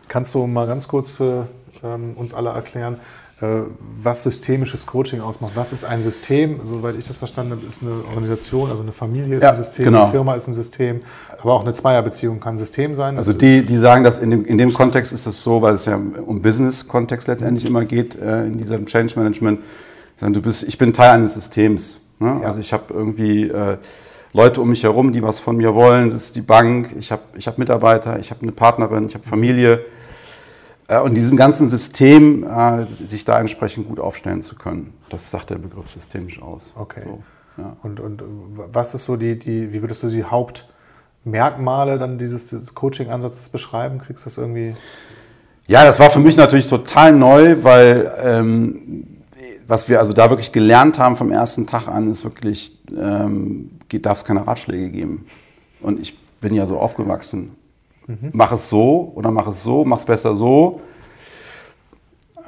Kannst 0.08 0.34
du 0.34 0.48
mal 0.48 0.66
ganz 0.66 0.88
kurz 0.88 1.12
für 1.12 1.48
ähm, 1.84 2.14
uns 2.16 2.34
alle 2.34 2.50
erklären, 2.50 3.00
was 3.40 4.24
systemisches 4.24 4.88
Coaching 4.88 5.22
ausmacht. 5.22 5.52
Was 5.54 5.72
ist 5.72 5.84
ein 5.84 6.02
System? 6.02 6.60
Soweit 6.64 6.96
ich 6.98 7.08
das 7.08 7.18
verstanden 7.18 7.52
habe, 7.52 7.62
ist 7.68 7.84
eine 7.84 7.92
Organisation, 8.10 8.72
also 8.72 8.82
eine 8.82 8.92
Familie 8.92 9.38
ist 9.38 9.44
ja, 9.44 9.52
ein 9.52 9.56
System, 9.56 9.86
genau. 9.86 10.04
eine 10.04 10.12
Firma 10.12 10.34
ist 10.34 10.48
ein 10.48 10.56
System, 10.56 11.02
aber 11.40 11.54
auch 11.54 11.62
eine 11.62 11.74
Zweierbeziehung 11.74 12.40
kann 12.40 12.56
ein 12.56 12.58
System 12.58 12.96
sein. 12.96 13.16
Also 13.16 13.34
die, 13.34 13.62
die 13.62 13.78
sagen, 13.78 14.04
dass 14.04 14.18
in 14.18 14.32
dem, 14.32 14.44
in 14.44 14.58
dem 14.58 14.74
Kontext 14.74 15.14
ist 15.14 15.28
das 15.28 15.44
so, 15.44 15.62
weil 15.62 15.76
es 15.76 15.86
ja 15.86 16.02
um 16.26 16.42
Business-Kontext 16.42 17.28
letztendlich 17.28 17.68
immer 17.68 17.86
geht, 17.86 18.20
äh, 18.20 18.48
in 18.48 18.58
diesem 18.58 18.88
Change 18.88 19.14
Management. 19.16 19.60
Du 20.20 20.42
bist, 20.42 20.64
ich 20.64 20.80
bin 20.80 20.92
Teil 20.92 21.12
eines 21.12 21.36
Systems. 21.36 22.00
Ne? 22.18 22.40
Ja. 22.42 22.48
Also 22.48 22.60
ich 22.60 22.74
habe 22.74 22.92
irgendwie 22.92 23.44
äh, 23.44 23.78
Leute 24.34 24.62
um 24.62 24.70
mich 24.70 24.82
herum, 24.82 25.12
die 25.12 25.22
was 25.22 25.40
von 25.40 25.58
mir 25.58 25.76
wollen. 25.76 26.10
Das 26.10 26.24
ist 26.24 26.36
die 26.36 26.42
Bank, 26.42 26.96
ich 26.98 27.12
habe 27.12 27.22
ich 27.38 27.46
hab 27.46 27.60
Mitarbeiter, 27.60 28.18
ich 28.18 28.32
habe 28.32 28.42
eine 28.42 28.52
Partnerin, 28.52 29.06
ich 29.06 29.14
habe 29.14 29.28
Familie. 29.28 29.86
Äh, 30.88 31.00
und 31.00 31.16
diesem 31.16 31.38
ganzen 31.38 31.70
System 31.70 32.44
äh, 32.44 32.86
sich 32.86 33.26
da 33.26 33.40
entsprechend 33.40 33.88
gut 33.88 34.00
aufstellen 34.00 34.42
zu 34.42 34.56
können. 34.56 34.94
Das 35.10 35.30
sagt 35.30 35.50
der 35.50 35.58
Begriff 35.58 35.90
systemisch 35.90 36.42
aus. 36.42 36.74
Okay. 36.76 37.02
So, 37.06 37.24
ja. 37.58 37.76
und, 37.84 38.00
und 38.00 38.24
was 38.72 38.94
ist 38.94 39.06
so 39.06 39.16
die, 39.16 39.38
die, 39.38 39.72
wie 39.74 39.82
würdest 39.82 40.04
du 40.04 40.10
die 40.10 40.24
Hauptmerkmale 40.24 41.98
dann 41.98 42.18
dieses, 42.18 42.48
dieses 42.48 42.74
Coaching-Ansatzes 42.74 43.50
beschreiben? 43.50 44.00
Kriegst 44.00 44.26
du 44.26 44.30
das 44.30 44.38
irgendwie? 44.38 44.76
Ja, 45.68 45.84
das 45.84 46.00
war 46.00 46.10
für 46.10 46.20
mich 46.20 46.38
natürlich 46.38 46.68
total 46.68 47.12
neu, 47.12 47.58
weil 47.64 48.12
ähm, 48.24 49.08
was 49.68 49.90
wir 49.90 50.00
also 50.00 50.14
da 50.14 50.30
wirklich 50.30 50.54
gelernt 50.54 50.98
haben 50.98 51.18
vom 51.18 51.30
ersten 51.30 51.68
Tag 51.68 51.90
an, 51.90 52.10
ist 52.10 52.24
wirklich, 52.24 52.72
ähm, 52.98 53.72
darf 53.90 54.20
es 54.20 54.24
keine 54.24 54.48
Ratschläge 54.48 54.90
geben. 54.90 55.26
Und 55.82 56.00
ich 56.00 56.18
bin 56.40 56.54
ja 56.54 56.66
so 56.66 56.80
aufgewachsen 56.80 57.56
Mhm. 58.08 58.30
Mach 58.34 58.52
es 58.52 58.70
so 58.70 59.12
oder 59.16 59.32
mach 59.32 59.48
es 59.48 59.64
so, 59.64 59.86
mach 59.86 60.00
es 60.00 60.06
besser 60.06 60.36
so. 60.36 60.82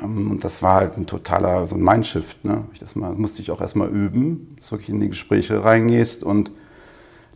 Ähm, 0.02 0.32
und 0.32 0.44
das 0.44 0.62
war 0.64 0.76
halt 0.76 0.98
ein 0.98 1.06
totaler 1.06 1.68
so 1.68 1.76
ein 1.76 1.84
Mindshift. 1.84 2.44
Ne? 2.44 2.64
Das, 2.80 2.96
mal, 2.96 3.10
das 3.10 3.18
musste 3.18 3.42
ich 3.42 3.52
auch 3.52 3.62
erstmal 3.62 3.90
üben, 3.90 4.56
dass 4.56 4.68
du 4.68 4.72
wirklich 4.74 4.90
in 4.90 5.00
die 5.00 5.10
Gespräche 5.10 5.64
reingehst 5.64 6.24
und 6.24 6.52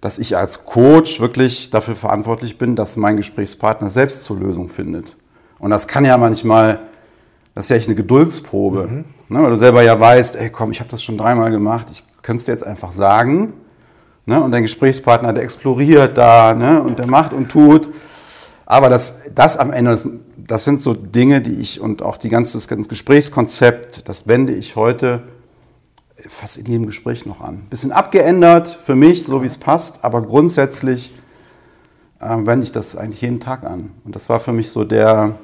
dass 0.02 0.20
ich 0.20 0.36
als 0.36 0.66
Coach 0.66 1.22
wirklich 1.22 1.70
dafür 1.70 1.96
verantwortlich 1.96 2.58
bin, 2.58 2.76
dass 2.76 2.98
mein 2.98 3.16
Gesprächspartner 3.16 3.90
selbst 3.90 4.24
zur 4.24 4.38
Lösung 4.38 4.68
findet. 4.68 5.16
Und 5.60 5.70
das 5.70 5.88
kann 5.88 6.04
ja 6.04 6.18
manchmal, 6.18 6.80
das 7.54 7.66
ist 7.66 7.70
ja 7.70 7.76
echt 7.78 7.88
eine 7.88 7.96
Geduldsprobe, 7.96 8.88
mhm. 8.88 9.06
ne? 9.30 9.44
weil 9.44 9.50
du 9.50 9.56
selber 9.56 9.82
ja 9.82 9.98
weißt, 9.98 10.36
ey 10.36 10.50
komm, 10.50 10.72
ich 10.72 10.82
habe 10.82 10.90
das 10.90 11.02
schon 11.02 11.18
dreimal 11.18 11.52
gemacht, 11.52 11.88
ich 11.90 12.04
könnte 12.22 12.42
es 12.42 12.46
dir 12.46 12.52
jetzt 12.52 12.66
einfach 12.66 12.92
sagen. 12.92 13.54
Ne? 14.26 14.42
Und 14.42 14.52
dein 14.52 14.64
Gesprächspartner, 14.64 15.32
der 15.32 15.44
exploriert 15.44 16.18
da 16.18 16.54
ne? 16.54 16.82
und 16.82 17.00
der 17.00 17.08
macht 17.08 17.34
und 17.34 17.50
tut. 17.50 17.90
Aber 18.74 18.90
das, 18.90 19.20
das 19.36 19.58
am 19.58 19.72
Ende, 19.72 19.92
das, 19.92 20.08
das 20.36 20.64
sind 20.64 20.82
so 20.82 20.96
Dinge, 20.96 21.42
die 21.42 21.60
ich 21.60 21.80
und 21.80 22.02
auch 22.02 22.18
die 22.18 22.30
ganze, 22.30 22.58
das 22.58 22.68
ganze 22.68 22.90
Gesprächskonzept, 22.90 24.10
das 24.10 24.28
wende 24.28 24.52
ich 24.52 24.76
heute 24.76 25.22
fast 26.18 26.58
in 26.58 26.66
jedem 26.66 26.88
Gespräch 26.88 27.28
noch 27.28 27.40
an. 27.40 27.68
Bisschen 27.70 27.92
abgeändert 27.92 28.68
für 28.68 28.96
mich, 28.96 29.26
so 29.26 29.44
wie 29.44 29.46
es 29.46 29.60
passt, 29.60 30.04
aber 30.04 30.24
grundsätzlich 30.24 31.14
äh, 32.20 32.30
wende 32.30 32.64
ich 32.64 32.72
das 32.72 32.96
eigentlich 32.96 33.22
jeden 33.22 33.40
Tag 33.40 33.64
an. 33.64 33.92
Und 34.06 34.16
das 34.16 34.28
war 34.28 34.40
für 34.40 34.54
mich 34.54 34.72
so 34.72 34.86
der, 34.86 35.36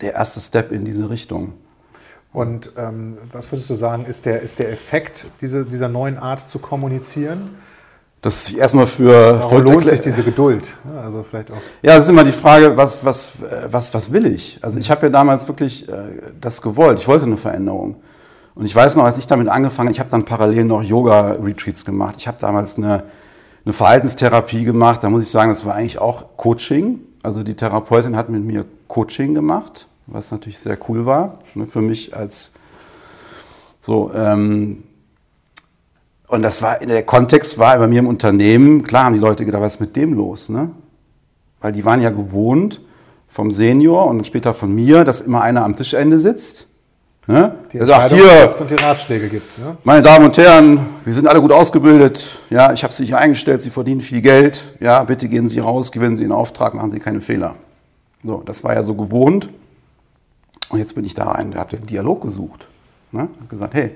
der 0.00 0.14
erste 0.14 0.40
Step 0.40 0.72
in 0.72 0.84
diese 0.84 1.08
Richtung. 1.08 1.52
Und 2.32 2.72
ähm, 2.76 3.16
was 3.30 3.52
würdest 3.52 3.70
du 3.70 3.76
sagen, 3.76 4.06
ist 4.06 4.26
der, 4.26 4.42
ist 4.42 4.58
der 4.58 4.72
Effekt 4.72 5.26
diese, 5.40 5.64
dieser 5.64 5.88
neuen 5.88 6.18
Art 6.18 6.50
zu 6.50 6.58
kommunizieren? 6.58 7.50
Das 8.22 8.48
ist 8.48 8.56
erstmal 8.56 8.86
für 8.86 9.40
Warum 9.40 9.62
lohnt 9.62 9.88
sich 9.88 10.00
diese 10.00 10.22
Geduld? 10.22 10.72
Also 10.96 11.24
vielleicht 11.28 11.50
auch. 11.50 11.56
Ja, 11.82 11.96
das 11.96 12.04
ist 12.04 12.10
immer 12.10 12.22
die 12.22 12.30
Frage, 12.30 12.76
was, 12.76 13.04
was, 13.04 13.30
was, 13.66 13.92
was 13.92 14.12
will 14.12 14.26
ich? 14.26 14.60
Also 14.62 14.78
ich 14.78 14.92
habe 14.92 15.06
ja 15.06 15.10
damals 15.10 15.48
wirklich 15.48 15.88
äh, 15.88 15.92
das 16.40 16.62
gewollt. 16.62 17.00
Ich 17.00 17.08
wollte 17.08 17.26
eine 17.26 17.36
Veränderung. 17.36 17.96
Und 18.54 18.64
ich 18.64 18.76
weiß 18.76 18.94
noch, 18.94 19.04
als 19.04 19.18
ich 19.18 19.26
damit 19.26 19.48
angefangen 19.48 19.88
habe, 19.88 19.92
ich 19.92 19.98
habe 19.98 20.10
dann 20.10 20.24
parallel 20.24 20.64
noch 20.64 20.84
Yoga-Retreats 20.84 21.84
gemacht. 21.84 22.14
Ich 22.18 22.28
habe 22.28 22.36
damals 22.40 22.76
eine, 22.76 23.02
eine 23.64 23.72
Verhaltenstherapie 23.72 24.62
gemacht. 24.62 25.02
Da 25.02 25.10
muss 25.10 25.24
ich 25.24 25.30
sagen, 25.30 25.50
das 25.50 25.64
war 25.64 25.74
eigentlich 25.74 25.98
auch 25.98 26.36
Coaching. 26.36 27.00
Also 27.24 27.42
die 27.42 27.54
Therapeutin 27.54 28.16
hat 28.16 28.28
mit 28.28 28.44
mir 28.44 28.66
Coaching 28.86 29.34
gemacht, 29.34 29.88
was 30.06 30.30
natürlich 30.30 30.60
sehr 30.60 30.78
cool 30.88 31.06
war. 31.06 31.40
Ne, 31.54 31.66
für 31.66 31.80
mich 31.80 32.14
als 32.14 32.52
so, 33.80 34.12
ähm, 34.14 34.84
und 36.32 36.40
das 36.40 36.62
war, 36.62 36.78
der 36.78 37.02
Kontext 37.02 37.58
war 37.58 37.76
bei 37.76 37.86
mir 37.86 37.98
im 37.98 38.06
Unternehmen, 38.06 38.82
klar 38.84 39.04
haben 39.04 39.12
die 39.12 39.20
Leute 39.20 39.44
gedacht, 39.44 39.60
was 39.60 39.74
ist 39.74 39.80
mit 39.80 39.94
dem 39.96 40.14
los, 40.14 40.48
ne? 40.48 40.70
Weil 41.60 41.72
die 41.72 41.84
waren 41.84 42.00
ja 42.00 42.08
gewohnt 42.08 42.80
vom 43.28 43.50
Senior 43.50 44.06
und 44.06 44.16
dann 44.16 44.24
später 44.24 44.54
von 44.54 44.74
mir, 44.74 45.04
dass 45.04 45.20
immer 45.20 45.42
einer 45.42 45.62
am 45.62 45.76
Tischende 45.76 46.18
sitzt. 46.18 46.68
Ne? 47.26 47.54
Die 47.70 47.78
er 47.78 47.86
sagt, 47.86 48.12
hier, 48.14 48.56
und 48.58 48.70
die 48.70 48.82
Ratschläge 48.82 49.28
gibt. 49.28 49.58
Ne? 49.58 49.76
Meine 49.84 50.00
Damen 50.00 50.24
und 50.24 50.38
Herren, 50.38 50.80
wir 51.04 51.12
sind 51.12 51.28
alle 51.28 51.40
gut 51.40 51.52
ausgebildet. 51.52 52.38
Ja, 52.48 52.72
ich 52.72 52.82
habe 52.82 52.94
Sie 52.94 53.04
hier 53.04 53.18
eingestellt, 53.18 53.60
Sie 53.60 53.70
verdienen 53.70 54.00
viel 54.00 54.22
Geld. 54.22 54.74
Ja, 54.80 55.04
bitte 55.04 55.28
gehen 55.28 55.50
Sie 55.50 55.60
raus, 55.60 55.92
gewinnen 55.92 56.16
Sie 56.16 56.24
einen 56.24 56.32
Auftrag, 56.32 56.72
machen 56.72 56.90
Sie 56.90 56.98
keine 56.98 57.20
Fehler. 57.20 57.56
So, 58.24 58.42
das 58.44 58.64
war 58.64 58.72
ja 58.72 58.82
so 58.82 58.94
gewohnt. 58.94 59.50
Und 60.70 60.78
jetzt 60.78 60.94
bin 60.94 61.04
ich 61.04 61.12
da 61.12 61.30
rein, 61.30 61.50
der 61.50 61.60
hat 61.60 61.72
den 61.72 61.84
Dialog 61.84 62.22
gesucht. 62.22 62.66
Ne? 63.12 63.28
Hab 63.38 63.48
gesagt, 63.50 63.74
hey, 63.74 63.92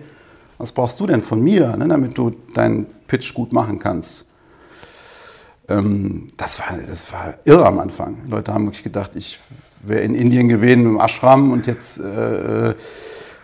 was 0.59 0.73
brauchst 0.73 0.99
du 1.01 1.07
denn 1.07 1.23
von 1.23 1.41
mir, 1.41 1.77
ne, 1.77 1.87
damit 1.89 2.17
du 2.17 2.31
deinen 2.55 2.87
Pitch 3.07 3.35
gut 3.35 3.53
machen 3.53 3.79
kannst? 3.79 4.27
Ähm, 5.69 6.29
das, 6.37 6.59
war, 6.61 6.79
das 6.87 7.13
war 7.13 7.35
irre 7.45 7.67
am 7.67 7.79
Anfang. 7.79 8.19
Die 8.27 8.31
Leute 8.31 8.53
haben 8.55 8.67
wirklich 8.67 8.85
gedacht, 8.85 9.13
ich 9.15 9.39
wäre 9.83 10.01
in 10.01 10.15
Indien 10.15 10.49
gewesen 10.49 10.87
im 10.87 11.01
Ashram 11.01 11.53
und 11.53 11.67
jetzt 11.67 11.99
äh, 11.99 12.75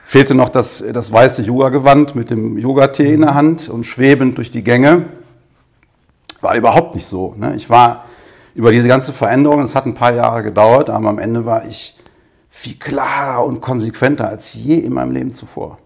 fehlte 0.05 0.35
noch 0.35 0.49
das, 0.49 0.85
das 0.93 1.13
weiße 1.13 1.43
Yoga-Gewand 1.43 2.15
mit 2.15 2.31
dem 2.31 2.59
Yogatee 2.59 3.15
in 3.15 3.23
der 3.23 3.35
Hand 3.35 3.69
und 3.69 3.85
schwebend 3.85 4.39
durch 4.39 4.51
die 4.51 4.65
Gänge. 4.65 5.07
War 6.41 6.57
überhaupt 6.57 6.95
nicht 6.95 7.07
so. 7.07 7.35
Ne? 7.37 7.55
Ich 7.57 7.71
war 7.71 8.07
über 8.55 8.73
diese 8.73 8.89
ganze 8.89 9.13
Veränderung, 9.13 9.63
es 9.63 9.75
hat 9.75 9.87
ein 9.87 9.95
paar 9.95 10.13
Jahre 10.13 10.43
gedauert, 10.43 10.91
aber 10.91 11.09
am 11.09 11.19
Ende 11.19 11.45
war 11.45 11.65
ich 11.67 11.97
viel 12.51 12.75
klarer 12.75 13.45
und 13.45 13.61
konsequenter 13.61 14.29
als 14.29 14.55
je 14.55 14.77
in 14.77 14.93
meinem 14.93 15.13
Leben 15.13 15.33
zuvor. 15.33 15.79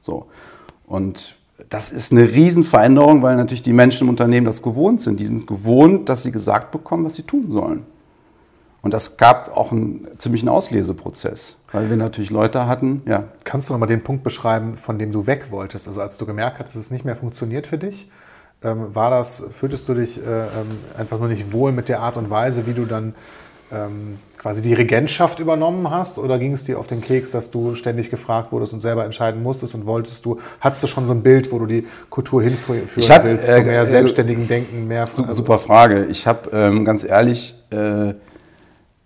So. 0.00 0.26
Und 0.86 1.34
das 1.68 1.92
ist 1.92 2.12
eine 2.12 2.28
Riesenveränderung, 2.28 3.22
weil 3.22 3.36
natürlich 3.36 3.62
die 3.62 3.72
Menschen 3.72 4.04
im 4.04 4.08
Unternehmen 4.08 4.46
das 4.46 4.62
gewohnt 4.62 5.00
sind. 5.00 5.20
Die 5.20 5.26
sind 5.26 5.46
gewohnt, 5.46 6.08
dass 6.08 6.22
sie 6.22 6.32
gesagt 6.32 6.70
bekommen, 6.72 7.04
was 7.04 7.14
sie 7.14 7.22
tun 7.22 7.50
sollen. 7.50 7.84
Und 8.82 8.94
das 8.94 9.18
gab 9.18 9.54
auch 9.56 9.72
einen 9.72 10.08
ziemlichen 10.16 10.48
Ausleseprozess, 10.48 11.56
weil 11.70 11.90
wir 11.90 11.98
natürlich 11.98 12.30
Leute 12.30 12.66
hatten, 12.66 13.02
ja. 13.04 13.24
Kannst 13.44 13.68
du 13.68 13.74
nochmal 13.74 13.88
den 13.88 14.02
Punkt 14.02 14.24
beschreiben, 14.24 14.74
von 14.74 14.98
dem 14.98 15.12
du 15.12 15.26
weg 15.26 15.48
wolltest? 15.50 15.86
Also 15.86 16.00
als 16.00 16.16
du 16.16 16.24
gemerkt 16.24 16.58
hast, 16.58 16.68
dass 16.68 16.76
es 16.76 16.90
nicht 16.90 17.04
mehr 17.04 17.16
funktioniert 17.16 17.66
für 17.66 17.76
dich, 17.76 18.10
ähm, 18.62 18.94
war 18.94 19.10
das, 19.10 19.44
fühltest 19.52 19.88
du 19.88 19.94
dich 19.94 20.18
äh, 20.18 20.22
ähm, 20.22 20.78
einfach 20.96 21.18
nur 21.18 21.28
nicht 21.28 21.52
wohl 21.52 21.72
mit 21.72 21.88
der 21.88 22.00
Art 22.00 22.16
und 22.16 22.30
Weise, 22.30 22.66
wie 22.66 22.72
du 22.72 22.86
dann 22.86 23.14
ähm, 23.72 24.18
quasi 24.38 24.62
die 24.62 24.74
Regentschaft 24.74 25.38
übernommen 25.38 25.90
hast? 25.90 26.18
Oder 26.18 26.38
ging 26.38 26.52
es 26.52 26.64
dir 26.64 26.78
auf 26.78 26.86
den 26.86 27.00
Keks, 27.00 27.30
dass 27.30 27.50
du 27.50 27.74
ständig 27.74 28.10
gefragt 28.10 28.52
wurdest 28.52 28.72
und 28.72 28.80
selber 28.80 29.04
entscheiden 29.04 29.42
musstest 29.42 29.74
und 29.74 29.86
wolltest 29.86 30.24
du, 30.24 30.38
hattest 30.60 30.82
du 30.82 30.86
schon 30.86 31.06
so 31.06 31.12
ein 31.12 31.22
Bild, 31.22 31.52
wo 31.52 31.58
du 31.58 31.66
die 31.66 31.86
Kultur 32.08 32.42
hinführen 32.42 32.88
ich 32.96 33.10
hab, 33.10 33.26
willst, 33.26 33.48
äh, 33.48 33.58
zu 33.58 33.64
mehr 33.64 33.82
äh, 33.82 33.86
selbstständigen 33.86 34.48
Denken, 34.48 34.88
mehr... 34.88 35.06
Super, 35.10 35.32
super 35.32 35.58
Frage. 35.58 36.06
Ich 36.06 36.26
habe 36.26 36.50
ähm, 36.52 36.84
ganz 36.84 37.04
ehrlich 37.04 37.54
äh, 37.70 38.14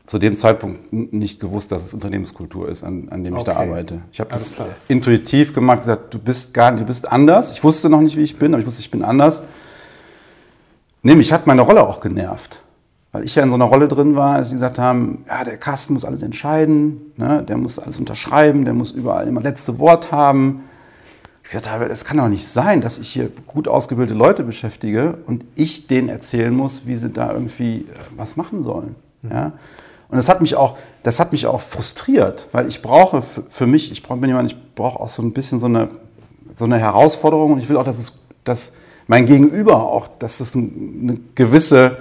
zu 0.06 0.18
dem 0.18 0.36
Zeitpunkt 0.36 0.92
nicht 0.92 1.40
gewusst, 1.40 1.72
dass 1.72 1.84
es 1.84 1.94
Unternehmenskultur 1.94 2.68
ist, 2.68 2.84
an, 2.84 3.08
an 3.10 3.24
dem 3.24 3.36
ich 3.36 3.42
da 3.42 3.56
arbeite. 3.56 4.02
Ich 4.12 4.20
habe 4.20 4.30
das 4.30 4.54
klar. 4.54 4.68
intuitiv 4.86 5.54
gemacht, 5.54 5.80
gesagt, 5.80 6.12
du 6.12 6.18
bist 6.18 6.52
gar, 6.52 6.72
du 6.72 6.84
bist 6.84 7.10
anders. 7.10 7.50
Ich 7.50 7.64
wusste 7.64 7.88
noch 7.88 8.02
nicht, 8.02 8.16
wie 8.16 8.22
ich 8.22 8.38
bin, 8.38 8.52
aber 8.52 8.60
ich 8.60 8.66
wusste, 8.66 8.80
ich 8.80 8.90
bin 8.90 9.02
anders. 9.02 9.42
Nee, 11.02 11.16
mich 11.16 11.32
hat 11.32 11.46
meine 11.46 11.62
Rolle 11.62 11.86
auch 11.86 12.00
genervt. 12.00 12.60
Weil 13.14 13.24
ich 13.24 13.36
ja 13.36 13.44
in 13.44 13.48
so 13.48 13.54
einer 13.54 13.66
Rolle 13.66 13.86
drin 13.86 14.16
war, 14.16 14.34
als 14.34 14.48
sie 14.48 14.56
gesagt 14.56 14.80
haben, 14.80 15.24
ja, 15.28 15.44
der 15.44 15.56
Carsten 15.56 15.94
muss 15.94 16.04
alles 16.04 16.20
entscheiden, 16.22 17.12
ne, 17.16 17.44
der 17.46 17.56
muss 17.56 17.78
alles 17.78 18.00
unterschreiben, 18.00 18.64
der 18.64 18.74
muss 18.74 18.90
überall 18.90 19.28
immer 19.28 19.40
letzte 19.40 19.78
Wort 19.78 20.10
haben. 20.10 20.64
Ich 21.44 21.50
gesagt 21.50 21.70
habe, 21.70 21.84
es 21.84 22.04
kann 22.04 22.16
doch 22.16 22.26
nicht 22.26 22.48
sein, 22.48 22.80
dass 22.80 22.98
ich 22.98 23.08
hier 23.10 23.30
gut 23.46 23.68
ausgebildete 23.68 24.18
Leute 24.18 24.42
beschäftige 24.42 25.18
und 25.26 25.44
ich 25.54 25.86
denen 25.86 26.08
erzählen 26.08 26.52
muss, 26.52 26.88
wie 26.88 26.96
sie 26.96 27.08
da 27.08 27.32
irgendwie 27.32 27.82
äh, 27.82 27.84
was 28.16 28.34
machen 28.34 28.64
sollen. 28.64 28.96
Ja? 29.22 29.52
Und 30.08 30.16
das 30.16 30.28
hat 30.28 30.40
mich 30.40 30.56
auch, 30.56 30.76
das 31.04 31.20
hat 31.20 31.30
mich 31.30 31.46
auch 31.46 31.60
frustriert, 31.60 32.48
weil 32.50 32.66
ich 32.66 32.82
brauche 32.82 33.22
für 33.22 33.68
mich, 33.68 33.92
ich 33.92 34.02
brauche, 34.02 34.18
bin 34.18 34.30
jemand, 34.30 34.50
ich 34.50 34.74
brauche 34.74 34.98
auch 34.98 35.08
so 35.08 35.22
ein 35.22 35.32
bisschen 35.32 35.60
so 35.60 35.66
eine, 35.66 35.88
so 36.56 36.64
eine 36.64 36.78
Herausforderung 36.78 37.52
und 37.52 37.58
ich 37.60 37.68
will 37.68 37.76
auch, 37.76 37.84
dass 37.84 38.00
es, 38.00 38.24
dass 38.42 38.72
mein 39.06 39.24
Gegenüber 39.24 39.84
auch, 39.84 40.08
dass 40.08 40.40
es 40.40 40.56
eine 40.56 41.16
gewisse, 41.36 41.98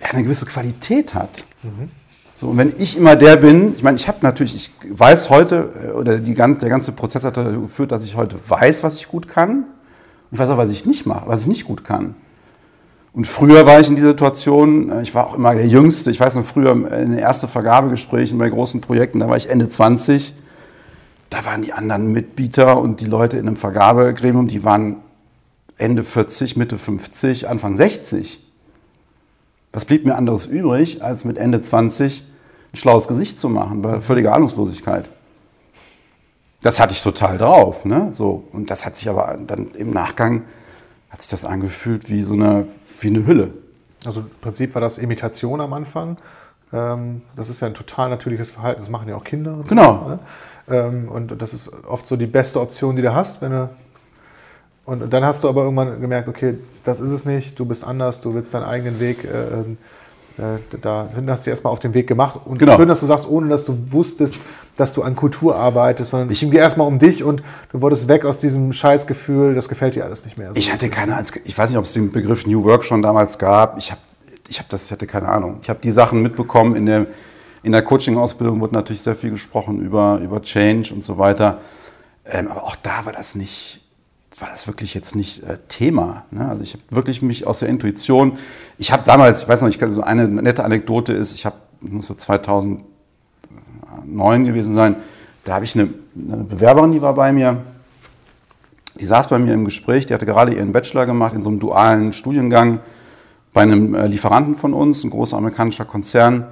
ja, 0.00 0.08
eine 0.10 0.22
gewisse 0.22 0.46
Qualität 0.46 1.14
hat. 1.14 1.44
Mhm. 1.62 1.90
So, 2.34 2.48
und 2.50 2.56
wenn 2.56 2.72
ich 2.78 2.96
immer 2.96 3.16
der 3.16 3.36
bin, 3.36 3.74
ich 3.74 3.82
meine, 3.82 3.96
ich 3.96 4.06
habe 4.06 4.18
natürlich, 4.22 4.54
ich 4.54 4.70
weiß 4.88 5.28
heute, 5.28 5.70
äh, 5.88 5.90
oder 5.90 6.18
die, 6.18 6.34
der 6.34 6.54
ganze 6.54 6.92
Prozess 6.92 7.24
hat 7.24 7.36
dazu 7.36 7.62
geführt, 7.62 7.90
dass 7.90 8.04
ich 8.04 8.16
heute 8.16 8.36
weiß, 8.48 8.82
was 8.84 8.94
ich 8.94 9.08
gut 9.08 9.26
kann. 9.26 9.56
Und 9.58 9.64
ich 10.32 10.38
weiß 10.38 10.50
auch, 10.50 10.56
was 10.56 10.70
ich 10.70 10.86
nicht 10.86 11.04
mache, 11.04 11.26
was 11.26 11.42
ich 11.42 11.46
nicht 11.48 11.64
gut 11.64 11.84
kann. 11.84 12.14
Und 13.12 13.26
früher 13.26 13.66
war 13.66 13.80
ich 13.80 13.88
in 13.88 13.96
dieser 13.96 14.10
Situation, 14.10 14.92
äh, 14.92 15.02
ich 15.02 15.14
war 15.16 15.26
auch 15.26 15.34
immer 15.34 15.54
der 15.54 15.66
Jüngste, 15.66 16.12
ich 16.12 16.20
weiß 16.20 16.36
noch 16.36 16.44
früher 16.44 16.70
in 16.70 17.10
den 17.10 17.18
ersten 17.18 17.48
Vergabegesprächen 17.48 18.38
bei 18.38 18.48
großen 18.48 18.80
Projekten, 18.80 19.18
da 19.18 19.28
war 19.28 19.36
ich 19.36 19.50
Ende 19.50 19.68
20, 19.68 20.34
da 21.30 21.44
waren 21.44 21.62
die 21.62 21.72
anderen 21.72 22.12
Mitbieter 22.12 22.78
und 22.78 23.00
die 23.00 23.06
Leute 23.06 23.36
in 23.36 23.48
einem 23.48 23.56
Vergabegremium, 23.56 24.46
die 24.46 24.62
waren 24.62 24.98
Ende 25.76 26.04
40, 26.04 26.56
Mitte 26.56 26.78
50, 26.78 27.48
Anfang 27.48 27.76
60. 27.76 28.47
Was 29.72 29.84
blieb 29.84 30.04
mir 30.04 30.16
anderes 30.16 30.46
übrig, 30.46 31.02
als 31.02 31.24
mit 31.24 31.38
Ende 31.38 31.60
20 31.60 32.24
ein 32.72 32.76
schlaues 32.76 33.08
Gesicht 33.08 33.38
zu 33.38 33.48
machen, 33.48 33.82
bei 33.82 34.00
völliger 34.00 34.34
Ahnungslosigkeit. 34.34 35.08
Das 36.62 36.80
hatte 36.80 36.92
ich 36.92 37.02
total 37.02 37.38
drauf. 37.38 37.84
Ne? 37.84 38.08
So, 38.12 38.44
und 38.52 38.70
das 38.70 38.84
hat 38.84 38.96
sich 38.96 39.08
aber 39.08 39.38
dann 39.46 39.70
im 39.74 39.90
Nachgang, 39.90 40.42
hat 41.10 41.22
sich 41.22 41.30
das 41.30 41.44
angefühlt 41.44 42.10
wie 42.10 42.22
so 42.22 42.34
eine 42.34 42.66
wie 43.00 43.08
eine 43.08 43.26
Hülle. 43.26 43.52
Also 44.04 44.20
im 44.20 44.30
Prinzip 44.40 44.74
war 44.74 44.80
das 44.80 44.98
Imitation 44.98 45.60
am 45.60 45.72
Anfang. 45.72 46.16
Ähm, 46.72 47.22
das 47.36 47.48
ist 47.48 47.60
ja 47.60 47.68
ein 47.68 47.74
total 47.74 48.10
natürliches 48.10 48.50
Verhalten, 48.50 48.80
das 48.80 48.90
machen 48.90 49.08
ja 49.08 49.16
auch 49.16 49.24
Kinder. 49.24 49.64
Genau. 49.68 49.94
So, 49.94 50.08
ne? 50.08 50.18
Ähm, 50.70 51.08
und 51.08 51.40
das 51.40 51.54
ist 51.54 51.72
oft 51.84 52.06
so 52.06 52.16
die 52.16 52.26
beste 52.26 52.60
Option, 52.60 52.96
die 52.96 53.02
du 53.02 53.14
hast, 53.14 53.40
wenn 53.40 53.52
du 53.52 53.70
und 54.88 55.12
dann 55.12 55.24
hast 55.24 55.44
du 55.44 55.48
aber 55.48 55.62
irgendwann 55.64 56.00
gemerkt, 56.00 56.28
okay, 56.28 56.54
das 56.84 57.00
ist 57.00 57.10
es 57.10 57.24
nicht, 57.24 57.58
du 57.58 57.64
bist 57.64 57.84
anders, 57.84 58.20
du 58.20 58.34
willst 58.34 58.54
deinen 58.54 58.64
eigenen 58.64 59.00
Weg 59.00 59.24
äh, 59.24 59.76
äh, 60.38 60.78
da 60.80 61.08
hast 61.26 61.46
du 61.46 61.50
erstmal 61.50 61.72
auf 61.72 61.80
den 61.80 61.94
Weg 61.94 62.06
gemacht. 62.06 62.40
Und 62.44 62.58
genau. 62.58 62.76
schön, 62.76 62.86
dass 62.86 63.00
du 63.00 63.06
sagst, 63.06 63.28
ohne 63.28 63.48
dass 63.48 63.64
du 63.64 63.76
wusstest, 63.90 64.46
dass 64.76 64.92
du 64.92 65.02
an 65.02 65.16
Kultur 65.16 65.56
arbeitest, 65.56 66.12
sondern 66.12 66.30
es 66.30 66.38
ging 66.38 66.52
erstmal 66.52 66.86
um 66.86 67.00
dich 67.00 67.24
und 67.24 67.42
du 67.72 67.80
wurdest 67.82 68.06
weg 68.06 68.24
aus 68.24 68.38
diesem 68.38 68.72
Scheißgefühl, 68.72 69.56
das 69.56 69.68
gefällt 69.68 69.96
dir 69.96 70.04
alles 70.04 70.24
nicht 70.24 70.38
mehr. 70.38 70.54
So 70.54 70.58
ich 70.58 70.72
hatte 70.72 70.88
keine 70.88 71.20
ich 71.44 71.58
weiß 71.58 71.70
nicht, 71.70 71.78
ob 71.78 71.84
es 71.84 71.92
den 71.92 72.12
Begriff 72.12 72.46
New 72.46 72.62
Work 72.62 72.84
schon 72.84 73.02
damals 73.02 73.38
gab. 73.38 73.78
Ich 73.78 73.90
habe 73.90 74.00
ich 74.48 74.60
hab 74.60 74.68
das, 74.68 74.86
ich 74.86 74.92
hatte 74.92 75.06
keine 75.06 75.28
Ahnung. 75.28 75.58
Ich 75.62 75.68
habe 75.68 75.80
die 75.82 75.90
Sachen 75.90 76.22
mitbekommen. 76.22 76.76
In 76.76 76.86
der, 76.86 77.06
in 77.64 77.72
der 77.72 77.82
Coaching-Ausbildung 77.82 78.60
wurde 78.60 78.74
natürlich 78.74 79.02
sehr 79.02 79.16
viel 79.16 79.30
gesprochen 79.30 79.80
über, 79.80 80.20
über 80.22 80.40
Change 80.40 80.94
und 80.94 81.02
so 81.02 81.18
weiter. 81.18 81.58
Ähm, 82.24 82.48
aber 82.48 82.62
auch 82.62 82.76
da 82.76 83.04
war 83.04 83.12
das 83.12 83.34
nicht, 83.34 83.80
war 84.40 84.48
das 84.50 84.66
wirklich 84.66 84.94
jetzt 84.94 85.14
nicht 85.14 85.42
äh, 85.42 85.58
Thema. 85.68 86.24
Ne? 86.30 86.48
Also 86.48 86.62
ich 86.62 86.74
habe 86.74 86.82
wirklich 86.90 87.22
mich 87.22 87.46
aus 87.46 87.60
der 87.60 87.68
Intuition, 87.68 88.38
ich 88.78 88.92
habe 88.92 89.02
damals, 89.04 89.42
ich 89.42 89.48
weiß 89.48 89.62
noch, 89.62 89.68
ich 89.68 89.78
kann 89.78 89.92
so 89.92 90.02
eine 90.02 90.28
nette 90.28 90.64
Anekdote 90.64 91.12
ist, 91.12 91.34
ich 91.34 91.46
habe, 91.46 91.56
muss 91.80 92.06
so 92.06 92.14
2009 92.14 92.84
gewesen 94.44 94.74
sein, 94.74 94.96
da 95.44 95.54
habe 95.54 95.64
ich 95.64 95.74
eine, 95.74 95.88
eine, 96.14 96.44
Bewerberin, 96.44 96.92
die 96.92 97.02
war 97.02 97.14
bei 97.14 97.32
mir, 97.32 97.62
die 98.98 99.06
saß 99.06 99.28
bei 99.28 99.38
mir 99.38 99.54
im 99.54 99.64
Gespräch, 99.64 100.06
die 100.06 100.14
hatte 100.14 100.26
gerade 100.26 100.54
ihren 100.54 100.72
Bachelor 100.72 101.06
gemacht 101.06 101.34
in 101.34 101.42
so 101.42 101.50
einem 101.50 101.60
dualen 101.60 102.12
Studiengang 102.12 102.80
bei 103.52 103.62
einem 103.62 103.94
äh, 103.94 104.06
Lieferanten 104.06 104.54
von 104.54 104.74
uns, 104.74 105.02
ein 105.04 105.10
großer 105.10 105.36
amerikanischer 105.36 105.84
Konzern. 105.84 106.46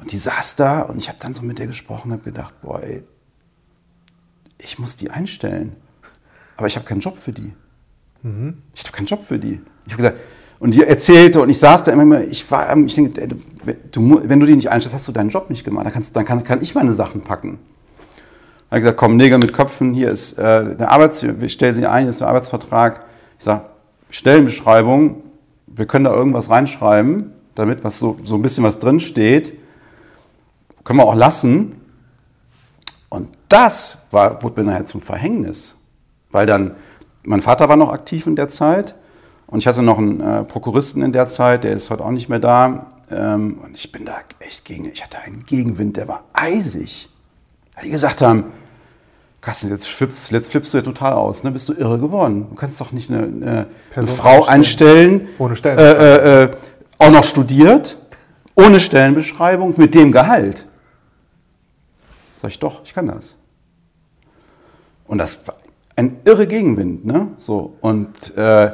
Und 0.00 0.12
die 0.12 0.18
saß 0.18 0.56
da 0.56 0.80
und 0.82 0.98
ich 0.98 1.08
habe 1.08 1.18
dann 1.20 1.32
so 1.32 1.42
mit 1.42 1.58
der 1.58 1.68
gesprochen 1.68 2.08
und 2.10 2.18
habe 2.18 2.24
gedacht, 2.24 2.52
boah, 2.60 2.82
ey, 2.82 3.04
ich 4.58 4.78
muss 4.78 4.96
die 4.96 5.10
einstellen 5.10 5.76
aber 6.56 6.66
ich 6.66 6.76
habe 6.76 6.86
keinen 6.86 7.00
Job 7.00 7.18
für 7.18 7.32
die. 7.32 7.52
Mhm. 8.22 8.62
Ich 8.74 8.82
habe 8.84 8.92
keinen 8.92 9.06
Job 9.06 9.22
für 9.22 9.38
die. 9.38 9.60
Ich 9.86 9.92
habe 9.92 10.02
gesagt, 10.02 10.20
und 10.60 10.74
die 10.74 10.82
erzählte 10.82 11.42
und 11.42 11.50
ich 11.50 11.58
saß 11.58 11.84
da 11.84 11.92
immer, 11.92 12.22
ich 12.22 12.50
war, 12.50 12.76
ich 12.78 12.94
denke, 12.94 13.28
du, 13.92 14.20
wenn 14.24 14.40
du 14.40 14.46
die 14.46 14.56
nicht 14.56 14.70
einstellst, 14.70 14.94
hast 14.94 15.06
du 15.08 15.12
deinen 15.12 15.28
Job 15.28 15.50
nicht 15.50 15.64
gemacht. 15.64 15.84
Dann, 15.84 15.92
kannst, 15.92 16.16
dann 16.16 16.24
kann, 16.24 16.42
kann 16.42 16.62
ich 16.62 16.74
meine 16.74 16.92
Sachen 16.92 17.20
packen. 17.20 17.58
Er 18.70 18.76
hat 18.76 18.80
gesagt, 18.80 18.98
komm, 18.98 19.16
Nägel 19.16 19.38
mit 19.38 19.52
Köpfen, 19.52 19.92
hier 19.92 20.10
ist 20.10 20.38
äh, 20.38 20.76
der 20.76 20.90
Arbeits, 20.90 21.22
wir 21.22 21.48
stellen 21.48 21.74
sie 21.74 21.86
ein, 21.86 22.04
hier 22.04 22.10
ist 22.10 22.20
der 22.20 22.28
Arbeitsvertrag. 22.28 23.04
Ich 23.38 23.44
sage, 23.44 23.66
Stellenbeschreibung, 24.10 25.22
wir 25.66 25.86
können 25.86 26.06
da 26.06 26.14
irgendwas 26.14 26.50
reinschreiben, 26.50 27.32
damit 27.54 27.84
was 27.84 27.98
so, 27.98 28.16
so 28.22 28.36
ein 28.36 28.42
bisschen 28.42 28.64
was 28.64 28.78
drin 28.78 29.00
steht. 29.00 29.54
Können 30.82 30.98
wir 30.98 31.04
auch 31.04 31.14
lassen. 31.14 31.80
Und 33.10 33.28
das 33.48 33.98
war, 34.10 34.42
wurde 34.42 34.62
mir 34.62 34.70
nachher 34.70 34.86
zum 34.86 35.00
Verhängnis 35.00 35.76
weil 36.34 36.46
dann, 36.46 36.72
mein 37.22 37.42
Vater 37.42 37.68
war 37.68 37.76
noch 37.76 37.92
aktiv 37.92 38.26
in 38.26 38.34
der 38.34 38.48
Zeit 38.48 38.96
und 39.46 39.60
ich 39.60 39.68
hatte 39.68 39.82
noch 39.82 39.98
einen 39.98 40.20
äh, 40.20 40.42
Prokuristen 40.42 41.00
in 41.00 41.12
der 41.12 41.28
Zeit, 41.28 41.62
der 41.62 41.72
ist 41.72 41.90
heute 41.90 42.04
auch 42.04 42.10
nicht 42.10 42.28
mehr 42.28 42.40
da. 42.40 42.86
Ähm, 43.10 43.60
und 43.62 43.76
ich 43.76 43.92
bin 43.92 44.04
da 44.04 44.16
echt 44.40 44.64
gegen, 44.64 44.86
ich 44.86 45.02
hatte 45.04 45.20
einen 45.20 45.44
Gegenwind, 45.46 45.96
der 45.96 46.08
war 46.08 46.24
eisig. 46.32 47.08
Weil 47.76 47.84
die 47.84 47.90
gesagt 47.90 48.20
haben, 48.20 48.46
Carsten, 49.40 49.70
jetzt 49.70 49.86
flippst, 49.86 50.32
jetzt 50.32 50.50
flippst 50.50 50.72
du 50.72 50.78
ja 50.78 50.82
total 50.82 51.12
aus, 51.12 51.44
ne? 51.44 51.52
bist 51.52 51.68
du 51.68 51.74
irre 51.74 52.00
geworden. 52.00 52.46
Du 52.50 52.56
kannst 52.56 52.80
doch 52.80 52.90
nicht 52.90 53.10
eine, 53.10 53.22
eine, 53.22 53.66
eine 53.94 54.06
Frau 54.08 54.44
einstellen, 54.44 55.28
ohne 55.38 55.54
Stellen. 55.54 55.78
Äh, 55.78 55.92
äh, 55.92 56.42
äh, 56.44 56.56
auch 56.98 57.10
noch 57.10 57.24
studiert, 57.24 57.96
ohne 58.56 58.80
Stellenbeschreibung, 58.80 59.74
mit 59.76 59.94
dem 59.94 60.10
Gehalt. 60.10 60.66
Sag 62.42 62.50
ich 62.50 62.58
doch, 62.58 62.82
ich 62.84 62.92
kann 62.92 63.06
das. 63.06 63.36
Und 65.06 65.18
das 65.18 65.46
war 65.46 65.54
ein 65.96 66.16
irre 66.24 66.46
Gegenwind. 66.46 67.04
Ne? 67.04 67.28
So, 67.36 67.76
und 67.80 68.36
äh, 68.36 68.72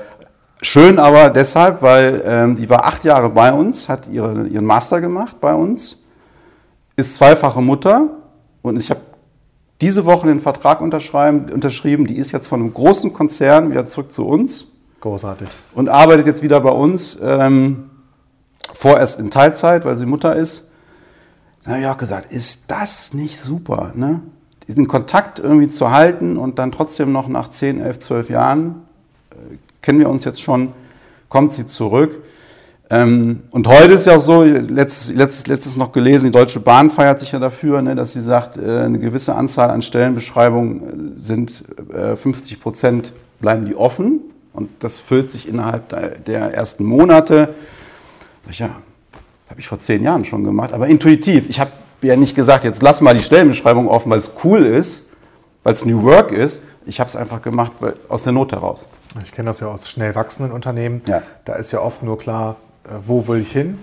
schön 0.62 0.98
aber 0.98 1.30
deshalb, 1.30 1.82
weil 1.82 2.22
ähm, 2.24 2.56
die 2.56 2.68
war 2.70 2.84
acht 2.84 3.04
Jahre 3.04 3.30
bei 3.30 3.52
uns, 3.52 3.88
hat 3.88 4.08
ihre, 4.08 4.46
ihren 4.46 4.64
Master 4.64 5.00
gemacht 5.00 5.40
bei 5.40 5.54
uns, 5.54 5.98
ist 6.96 7.16
zweifache 7.16 7.60
Mutter 7.60 8.08
und 8.62 8.76
ich 8.76 8.90
habe 8.90 9.00
diese 9.80 10.04
Woche 10.04 10.26
den 10.26 10.40
Vertrag 10.40 10.80
unterschrieben. 10.80 12.06
Die 12.06 12.16
ist 12.16 12.32
jetzt 12.32 12.48
von 12.48 12.60
einem 12.60 12.74
großen 12.74 13.12
Konzern 13.12 13.70
wieder 13.70 13.84
zurück 13.86 14.12
zu 14.12 14.26
uns. 14.26 14.66
Großartig. 15.00 15.48
Und 15.74 15.88
arbeitet 15.88 16.26
jetzt 16.26 16.42
wieder 16.42 16.60
bei 16.60 16.70
uns, 16.70 17.18
ähm, 17.22 17.88
vorerst 18.74 19.18
in 19.18 19.30
Teilzeit, 19.30 19.86
weil 19.86 19.96
sie 19.96 20.04
Mutter 20.04 20.36
ist. 20.36 20.68
Da 21.64 21.72
habe 21.72 21.80
ich 21.80 21.86
auch 21.86 21.96
gesagt, 21.96 22.30
ist 22.30 22.70
das 22.70 23.14
nicht 23.14 23.38
super? 23.40 23.92
Ne? 23.94 24.20
Diesen 24.70 24.86
Kontakt 24.86 25.40
irgendwie 25.40 25.66
zu 25.66 25.90
halten 25.90 26.36
und 26.36 26.60
dann 26.60 26.70
trotzdem 26.70 27.10
noch 27.10 27.26
nach 27.26 27.48
10, 27.48 27.80
11, 27.80 27.98
12 27.98 28.30
Jahren, 28.30 28.82
äh, 29.32 29.56
kennen 29.82 29.98
wir 29.98 30.08
uns 30.08 30.24
jetzt 30.24 30.40
schon, 30.40 30.72
kommt 31.28 31.52
sie 31.54 31.66
zurück. 31.66 32.22
Ähm, 32.88 33.40
und 33.50 33.66
heute 33.66 33.94
ist 33.94 34.06
ja 34.06 34.14
auch 34.14 34.20
so, 34.20 34.44
letztes, 34.44 35.12
letztes, 35.12 35.46
letztes 35.48 35.76
noch 35.76 35.90
gelesen, 35.90 36.26
die 36.26 36.30
Deutsche 36.30 36.60
Bahn 36.60 36.90
feiert 36.90 37.18
sich 37.18 37.32
ja 37.32 37.40
dafür, 37.40 37.82
ne, 37.82 37.96
dass 37.96 38.12
sie 38.12 38.20
sagt, 38.20 38.58
äh, 38.58 38.80
eine 38.80 39.00
gewisse 39.00 39.34
Anzahl 39.34 39.70
an 39.70 39.82
Stellenbeschreibungen 39.82 41.18
äh, 41.18 41.22
sind 41.22 41.64
äh, 41.92 42.14
50 42.14 42.60
Prozent 42.60 43.12
bleiben 43.40 43.64
die 43.64 43.74
offen 43.74 44.20
und 44.52 44.70
das 44.80 45.00
füllt 45.00 45.32
sich 45.32 45.48
innerhalb 45.48 45.88
der, 45.88 46.10
der 46.18 46.54
ersten 46.54 46.84
Monate. 46.84 47.54
Sag 48.42 48.52
ich, 48.52 48.58
ja, 48.60 48.70
habe 49.48 49.58
ich 49.58 49.66
vor 49.66 49.80
zehn 49.80 50.04
Jahren 50.04 50.24
schon 50.24 50.44
gemacht, 50.44 50.72
aber 50.72 50.86
intuitiv. 50.86 51.48
Ich 51.48 51.58
habe 51.58 51.72
ja 52.02 52.16
nicht 52.16 52.34
gesagt, 52.34 52.64
jetzt 52.64 52.82
lass 52.82 53.00
mal 53.00 53.14
die 53.14 53.20
Stellenbeschreibung 53.22 53.88
offen, 53.88 54.10
weil 54.10 54.18
es 54.18 54.30
cool 54.44 54.64
ist, 54.64 55.06
weil 55.62 55.72
es 55.74 55.84
New 55.84 56.02
Work 56.02 56.32
ist. 56.32 56.62
Ich 56.86 57.00
habe 57.00 57.08
es 57.08 57.16
einfach 57.16 57.42
gemacht 57.42 57.72
weil, 57.80 57.94
aus 58.08 58.22
der 58.22 58.32
Not 58.32 58.52
heraus. 58.52 58.88
Ich 59.24 59.32
kenne 59.32 59.50
das 59.50 59.60
ja 59.60 59.66
aus 59.68 59.88
schnell 59.88 60.14
wachsenden 60.14 60.52
Unternehmen. 60.52 61.02
Ja. 61.06 61.22
Da 61.44 61.54
ist 61.54 61.72
ja 61.72 61.80
oft 61.80 62.02
nur 62.02 62.18
klar, 62.18 62.56
äh, 62.84 62.90
wo 63.06 63.26
will 63.28 63.40
ich 63.40 63.52
hin 63.52 63.78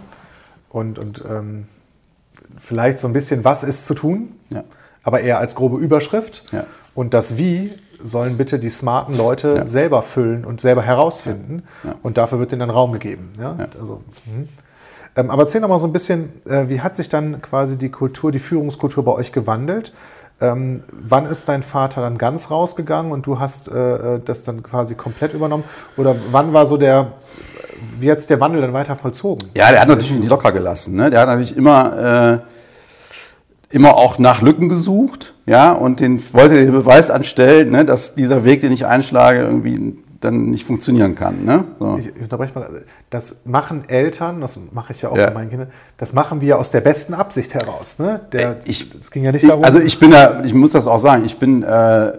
und, 0.70 0.98
und 1.00 1.24
ähm, 1.30 1.68
vielleicht 2.60 3.00
so 3.00 3.08
ein 3.08 3.14
bisschen, 3.14 3.44
was 3.44 3.64
ist 3.64 3.86
zu 3.86 3.94
tun, 3.94 4.34
Ja. 4.52 4.64
aber 5.04 5.22
eher 5.22 5.38
als 5.40 5.56
grobe 5.56 5.78
Überschrift. 5.78 6.44
Ja. 6.52 6.66
Und 6.96 7.14
das 7.14 7.38
Wie 7.38 7.72
sollen 8.02 8.38
bitte 8.38 8.60
die 8.60 8.70
smarten 8.70 9.16
Leute 9.18 9.56
Ja. 9.58 9.68
selber 9.68 10.02
füllen 10.04 10.46
und 10.46 10.62
selber 10.62 10.82
herausfinden. 10.84 11.64
Und 12.04 12.18
dafür 12.18 12.38
wird 12.40 12.52
ihnen 12.52 12.60
dann 12.60 12.70
Raum 12.70 12.92
gegeben. 12.92 13.32
Also, 13.80 14.02
mhm. 14.26 14.50
Ähm, 15.18 15.32
aber 15.32 15.44
erzähl 15.44 15.62
doch 15.62 15.68
mal 15.68 15.80
so 15.80 15.88
ein 15.88 15.94
bisschen, 15.94 16.32
äh, 16.46 16.70
wie 16.70 16.80
hat 16.80 16.96
sich 16.96 17.10
dann 17.10 17.42
quasi 17.42 17.78
die 17.78 17.90
Kultur, 17.90 18.32
die 18.32 18.40
Führungskultur 18.40 19.04
bei 19.04 19.12
euch 19.14 19.32
gewandelt? 19.32 19.92
Ähm, 20.40 20.82
wann 20.92 21.26
ist 21.26 21.50
dein 21.50 21.64
Vater 21.64 22.02
dann 22.02 22.20
ganz 22.20 22.52
rausgegangen 22.52 23.12
und 23.12 23.26
du 23.26 23.40
hast 23.40 23.70
äh, 23.70 24.16
äh, 24.16 24.20
das 24.24 24.44
dann 24.44 24.62
quasi 24.62 24.94
komplett 24.94 25.34
übernommen? 25.34 25.64
Oder 25.98 26.16
wann 26.32 26.54
war 26.54 26.68
so 26.68 26.78
der, 26.78 27.14
wie 28.00 28.12
hat 28.12 28.20
sich 28.20 28.28
der 28.28 28.40
Wandel 28.40 28.62
dann 28.62 28.74
weiter 28.74 28.96
vollzogen? 28.96 29.50
Ja, 29.56 29.72
der 29.72 29.82
hat 29.82 29.88
natürlich 29.88 30.20
nicht 30.20 30.30
locker 30.30 30.52
gelassen. 30.52 30.96
Ne? 30.96 31.10
Der 31.10 31.22
hat 31.22 31.28
natürlich 31.28 31.58
immer, 31.58 32.44
äh, 33.72 33.76
immer 33.76 33.98
auch 33.98 34.20
nach 34.20 34.44
Lücken 34.44 34.70
gesucht, 34.70 35.34
ja, 35.48 35.72
und 35.72 36.00
den 36.00 36.22
wollte 36.34 36.56
den 36.56 36.72
Beweis 36.72 37.10
anstellen, 37.10 37.72
ne, 37.72 37.84
dass 37.84 38.14
dieser 38.16 38.46
Weg, 38.46 38.62
den 38.62 38.72
ich 38.72 38.86
einschlage, 38.86 39.40
irgendwie 39.40 39.98
dann 40.28 40.50
nicht 40.50 40.66
funktionieren 40.68 41.16
kann. 41.16 41.44
Ne? 41.46 41.64
So. 41.80 41.98
Ich, 42.00 42.08
ich 42.16 42.22
unterbreche 42.22 42.58
mal. 42.58 42.84
Das 43.10 43.42
machen 43.46 43.84
Eltern, 43.88 44.42
das 44.42 44.60
mache 44.72 44.94
ich 44.94 45.02
ja 45.02 45.10
auch 45.10 45.18
Ja. 45.18 45.28
bei 45.28 45.34
meinen 45.34 45.50
Kindern, 45.50 45.70
das 45.98 46.14
machen 46.14 46.42
wir 46.42 46.60
aus 46.60 46.72
der 46.72 46.82
besten 46.82 47.14
Absicht 47.14 47.54
heraus. 47.54 48.00
Ne? 48.00 48.20
Der, 48.32 48.50
Äh, 48.52 48.56
Ich- 48.66 48.90
es 49.00 49.10
ging 49.12 49.24
ja 49.24 49.32
nicht 49.32 49.44
Ich, 49.44 49.50
darum. 49.50 49.64
also 49.64 49.80
ich 49.80 49.98
bin 50.00 50.12
da, 50.12 50.44
ich 50.44 50.54
muss 50.54 50.72
das 50.72 50.88
auch 50.88 51.00
sagen, 51.00 51.24
ich 51.26 51.38
bin 51.40 51.64
äh, 51.64 52.12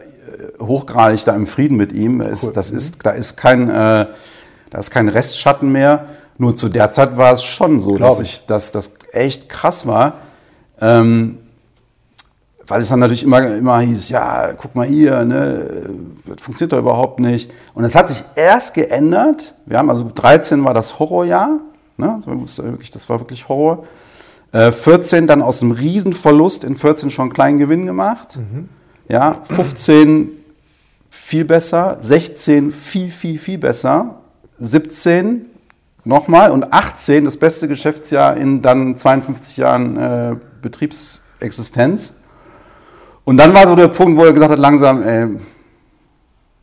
hochgradig 0.61 1.25
da 1.25 1.35
im 1.35 1.47
Frieden 1.47 1.77
mit 1.77 1.93
ihm. 1.93 2.21
Cool. 2.21 2.53
das 2.55 2.71
ist, 2.71 3.05
da 3.05 3.11
ist 3.11 3.37
kein, 3.37 3.69
äh, 3.69 4.07
da 4.71 4.79
ist 4.79 4.91
kein 4.91 5.09
Restschatten 5.09 5.71
mehr. 5.71 6.07
Nur 6.39 6.55
zu 6.57 6.69
der 6.69 6.91
Zeit 6.93 7.17
war 7.17 7.33
es 7.33 7.43
schon 7.45 7.81
so, 7.81 7.95
Glaub 7.95 8.11
dass 8.11 8.21
ich, 8.21 8.47
dass 8.47 8.71
das 8.71 8.93
echt 9.13 9.49
krass 9.49 9.87
war. 9.87 10.15
Ähm, 10.81 11.39
weil 12.69 12.83
es 12.83 12.91
dann 12.91 13.01
natürlich 13.01 13.25
immer, 13.25 13.57
immer 13.57 13.81
hieß, 13.81 14.11
ja, 14.11 14.53
guck 14.57 14.75
mal 14.75 14.87
hier, 14.87 15.25
ne, 15.25 15.89
das 16.27 16.43
funktioniert 16.43 16.75
doch 16.75 16.79
überhaupt 16.79 17.19
nicht. 17.19 17.51
Und 17.75 17.85
es 17.85 17.95
hat 17.95 18.09
sich 18.09 18.23
erst 18.37 18.75
geändert. 18.75 19.55
Wir 19.65 19.79
haben 19.79 19.89
also 19.89 20.09
13 20.15 20.63
war 20.65 20.75
das 20.75 20.99
Horrorjahr, 20.99 21.61
ne, 21.97 22.17
das 22.19 22.27
war 22.27 22.71
wirklich, 22.71 22.91
das 22.91 23.09
war 23.09 23.21
wirklich 23.21 23.49
Horror. 23.49 23.85
Äh, 24.53 24.73
14 24.73 25.27
dann 25.27 25.43
aus 25.43 25.63
einem 25.63 25.73
Riesenverlust 25.73 26.65
in 26.65 26.77
14 26.77 27.11
schon 27.11 27.25
einen 27.25 27.33
kleinen 27.33 27.59
Gewinn 27.59 27.87
gemacht. 27.87 28.39
Ja, 29.09 29.39
15 29.43 30.31
viel 31.09 31.45
besser, 31.45 31.99
16 32.01 32.73
viel, 32.73 33.11
viel, 33.11 33.39
viel 33.39 33.59
besser, 33.59 34.17
17 34.59 35.47
nochmal 36.05 36.51
und 36.51 36.73
18 36.73 37.25
das 37.25 37.37
beste 37.37 37.69
Geschäftsjahr 37.69 38.37
in 38.37 38.63
dann 38.63 38.97
52 38.97 39.57
Jahren 39.57 39.97
äh, 39.97 40.37
Betriebsexistenz. 40.63 42.15
Und 43.29 43.37
dann 43.37 43.53
war 43.53 43.67
so 43.67 43.77
der 43.77 43.89
Punkt, 43.89 44.19
wo 44.19 44.25
er 44.25 44.33
gesagt 44.33 44.53
hat, 44.53 44.59
langsam, 44.59 45.03
ey, 45.03 45.27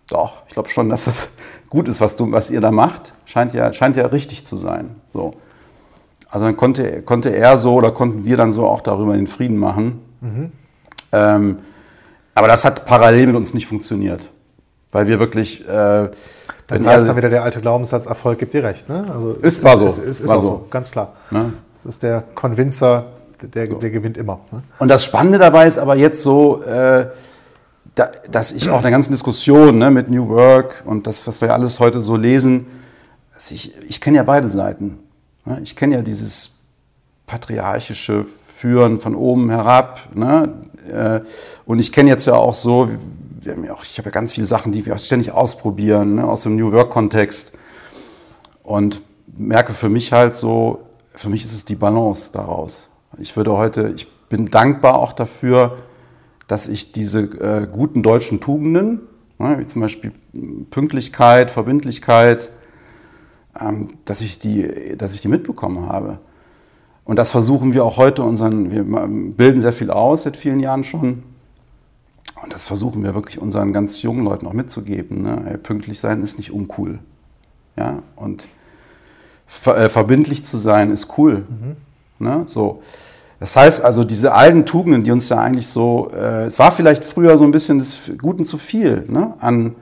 doch, 0.10 0.42
ich 0.48 0.54
glaube 0.54 0.70
schon, 0.70 0.90
dass 0.90 1.06
das 1.06 1.30
gut 1.70 1.88
ist, 1.88 2.02
was, 2.02 2.16
du, 2.16 2.32
was 2.32 2.50
ihr 2.50 2.60
da 2.60 2.72
macht. 2.72 3.14
Scheint 3.26 3.54
ja, 3.54 3.72
scheint 3.72 3.96
ja 3.98 4.08
richtig 4.08 4.48
zu 4.48 4.58
sein. 4.58 4.96
So. 5.14 5.36
Also 6.28 6.46
dann 6.46 6.58
konnte, 6.58 7.04
konnte 7.04 7.30
er 7.36 7.58
so 7.58 7.76
oder 7.76 7.92
konnten 7.92 8.26
wir 8.26 8.36
dann 8.36 8.52
so 8.52 8.66
auch 8.66 8.82
darüber 8.82 9.14
den 9.16 9.28
Frieden 9.28 9.58
machen. 9.58 10.02
Ähm, 11.12 11.60
aber 12.34 12.48
das 12.48 12.66
hat 12.66 12.88
parallel 12.88 13.28
mit 13.28 13.36
uns 13.36 13.54
nicht 13.54 13.68
funktioniert. 13.68 14.28
Weil 14.92 15.06
wir 15.06 15.20
wirklich. 15.20 15.62
Äh, 15.70 15.70
dann 15.70 16.84
er- 16.84 17.06
dann 17.06 17.16
wieder 17.16 17.30
der 17.30 17.44
alte 17.44 17.62
Glaubenssatz, 17.62 18.08
Erfolg 18.08 18.40
gibt 18.40 18.54
dir 18.56 18.64
recht. 18.64 18.90
Ne? 18.90 19.06
Also 19.14 19.34
Ist- 19.34 19.64
war 19.64 19.78
so. 19.78 19.86
Ist, 19.86 20.00
ist, 20.00 20.20
ist 20.22 20.30
War 20.30 20.38
auch 20.38 20.42
so. 20.42 20.48
so. 20.48 20.68
ganz 20.72 20.90
klar. 20.92 21.14
Ne? 21.30 21.54
Das 21.84 21.94
ist 21.96 22.02
der 22.04 22.24
Convincer, 22.34 23.06
der, 23.42 23.68
der 23.68 23.90
gewinnt 23.90 24.18
immer. 24.18 24.40
Ne? 24.52 24.64
Und 24.80 24.88
das 24.88 25.04
Spannende 25.04 25.38
dabei 25.38 25.68
ist 25.68 25.78
aber 25.78 25.96
jetzt 25.96 26.22
so, 26.22 26.64
äh, 26.64 27.08
da, 27.96 28.12
dass 28.30 28.52
ich 28.52 28.70
auch 28.70 28.78
in 28.78 28.84
der 28.84 28.92
ganzen 28.92 29.12
Diskussion 29.12 29.78
ne, 29.78 29.90
mit 29.92 30.10
New 30.10 30.28
Work 30.30 30.84
und 30.86 31.08
das, 31.08 31.26
was 31.28 31.42
wir 31.42 31.54
alles 31.54 31.80
heute 31.80 32.02
so 32.02 32.16
lesen, 32.16 32.68
ich, 33.50 33.76
ich 33.84 34.02
kenne 34.02 34.18
ja 34.18 34.24
beide 34.24 34.50
Seiten. 34.50 35.00
Ne? 35.46 35.60
Ich 35.64 35.76
kenne 35.76 35.96
ja 35.96 36.02
dieses 36.02 36.52
patriarchische 37.26 38.26
Führen 38.26 39.00
von 39.00 39.16
oben 39.16 39.50
herab. 39.50 40.10
Ne? 40.14 40.54
Äh, 40.92 41.22
und 41.66 41.80
ich 41.80 41.92
kenne 41.92 42.10
jetzt 42.10 42.26
ja 42.26 42.36
auch 42.36 42.54
so, 42.54 42.90
ja 43.44 43.74
auch, 43.74 43.84
ich 43.84 43.98
habe 43.98 44.10
ja 44.10 44.12
ganz 44.12 44.34
viele 44.34 44.48
Sachen, 44.48 44.72
die 44.72 44.86
wir 44.86 44.96
auch 44.96 45.00
ständig 45.00 45.32
ausprobieren, 45.32 46.16
ne, 46.16 46.26
aus 46.26 46.44
dem 46.44 46.56
New 46.56 46.72
Work-Kontext. 46.72 47.54
Und 48.64 49.02
merke 49.38 49.74
für 49.74 49.90
mich 49.90 50.12
halt 50.12 50.36
so, 50.36 50.80
für 51.14 51.30
mich 51.30 51.44
ist 51.44 51.54
es 51.54 51.66
die 51.66 51.76
Balance 51.76 52.32
daraus. 52.32 52.90
Ich 53.18 53.36
würde 53.38 53.54
heute, 53.54 53.94
ich 53.96 54.08
bin 54.30 54.50
dankbar 54.50 55.00
auch 55.00 55.14
dafür, 55.14 55.78
dass 56.48 56.68
ich 56.68 56.92
diese 56.92 57.22
äh, 57.22 57.68
guten 57.72 58.04
deutschen 58.04 58.40
Tugenden, 58.40 59.02
ne, 59.40 59.58
wie 59.60 59.68
zum 59.68 59.82
Beispiel 59.82 60.12
Pünktlichkeit, 60.70 61.50
Verbindlichkeit, 61.50 62.52
ähm, 63.60 63.88
dass, 64.06 64.22
ich 64.22 64.40
die, 64.40 64.96
dass 64.98 65.14
ich 65.14 65.22
die 65.22 65.28
mitbekommen 65.28 65.88
habe. 65.88 66.20
Und 67.04 67.18
das 67.20 67.32
versuchen 67.32 67.74
wir 67.74 67.86
auch 67.86 67.98
heute 67.98 68.24
unseren, 68.24 68.72
wir 68.72 68.84
bilden 68.84 69.62
sehr 69.62 69.74
viel 69.74 69.92
aus 69.92 70.24
seit 70.24 70.38
vielen 70.38 70.60
Jahren 70.60 70.84
schon. 70.84 71.24
Und 72.42 72.54
das 72.54 72.68
versuchen 72.68 73.04
wir 73.04 73.14
wirklich 73.14 73.40
unseren 73.40 73.74
ganz 73.74 74.02
jungen 74.02 74.26
Leuten 74.26 74.48
auch 74.48 74.54
mitzugeben. 74.54 75.22
Ne? 75.22 75.60
Pünktlich 75.62 76.00
sein 76.00 76.22
ist 76.22 76.38
nicht 76.38 76.52
uncool. 76.52 77.00
Ja? 77.78 78.02
Und 78.16 78.48
ver 79.46 79.78
äh, 79.78 79.90
verbindlich 79.90 80.44
zu 80.44 80.58
sein 80.58 80.92
ist 80.92 81.18
cool. 81.18 81.46
Ne? 82.20 82.44
So. 82.48 82.82
Das 83.40 83.56
heißt 83.56 83.82
also, 83.82 84.04
diese 84.04 84.34
alten 84.34 84.66
Tugenden, 84.66 85.04
die 85.04 85.12
uns 85.12 85.30
ja 85.30 85.38
eigentlich 85.38 85.68
so, 85.68 86.10
äh, 86.16 86.46
es 86.46 86.58
war 86.58 86.72
vielleicht 86.72 87.04
früher 87.04 87.38
so 87.38 87.44
ein 87.44 87.52
bisschen 87.52 87.80
des 87.80 88.12
Guten 88.22 88.46
zu 88.46 88.58
viel, 88.58 89.04
ne? 89.08 89.34
an 89.40 89.76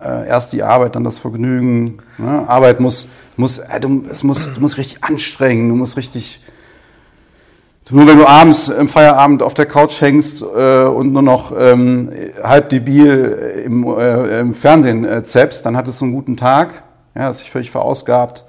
äh, 0.00 0.28
erst 0.28 0.52
die 0.52 0.62
Arbeit, 0.62 0.94
dann 0.94 1.04
das 1.04 1.18
Vergnügen. 1.18 1.98
Ne? 2.18 2.48
Arbeit 2.48 2.80
muss, 2.80 3.08
muss, 3.36 3.58
äh, 3.58 3.80
du, 3.80 4.04
es 4.10 4.22
muss, 4.22 4.52
du 4.52 4.60
musst 4.60 4.76
richtig 4.76 5.02
anstrengen, 5.02 5.68
du 5.68 5.74
musst 5.74 5.96
richtig, 5.96 6.40
nur 7.90 8.06
wenn 8.06 8.18
du 8.18 8.26
abends 8.26 8.68
im 8.68 8.88
Feierabend 8.88 9.42
auf 9.42 9.54
der 9.54 9.66
Couch 9.66 10.00
hängst 10.00 10.42
äh, 10.42 10.84
und 10.84 11.12
nur 11.12 11.22
noch 11.22 11.52
ähm, 11.58 12.10
halb 12.42 12.68
debil 12.68 13.62
im, 13.64 13.84
äh, 13.84 14.40
im 14.40 14.54
Fernsehen 14.54 15.04
äh, 15.04 15.22
zappst, 15.24 15.64
dann 15.64 15.76
hattest 15.76 16.00
du 16.00 16.04
einen 16.04 16.14
guten 16.14 16.36
Tag, 16.36 16.82
ja, 17.14 17.22
hast 17.22 17.40
dich 17.40 17.50
völlig 17.50 17.70
verausgabt. 17.70 18.44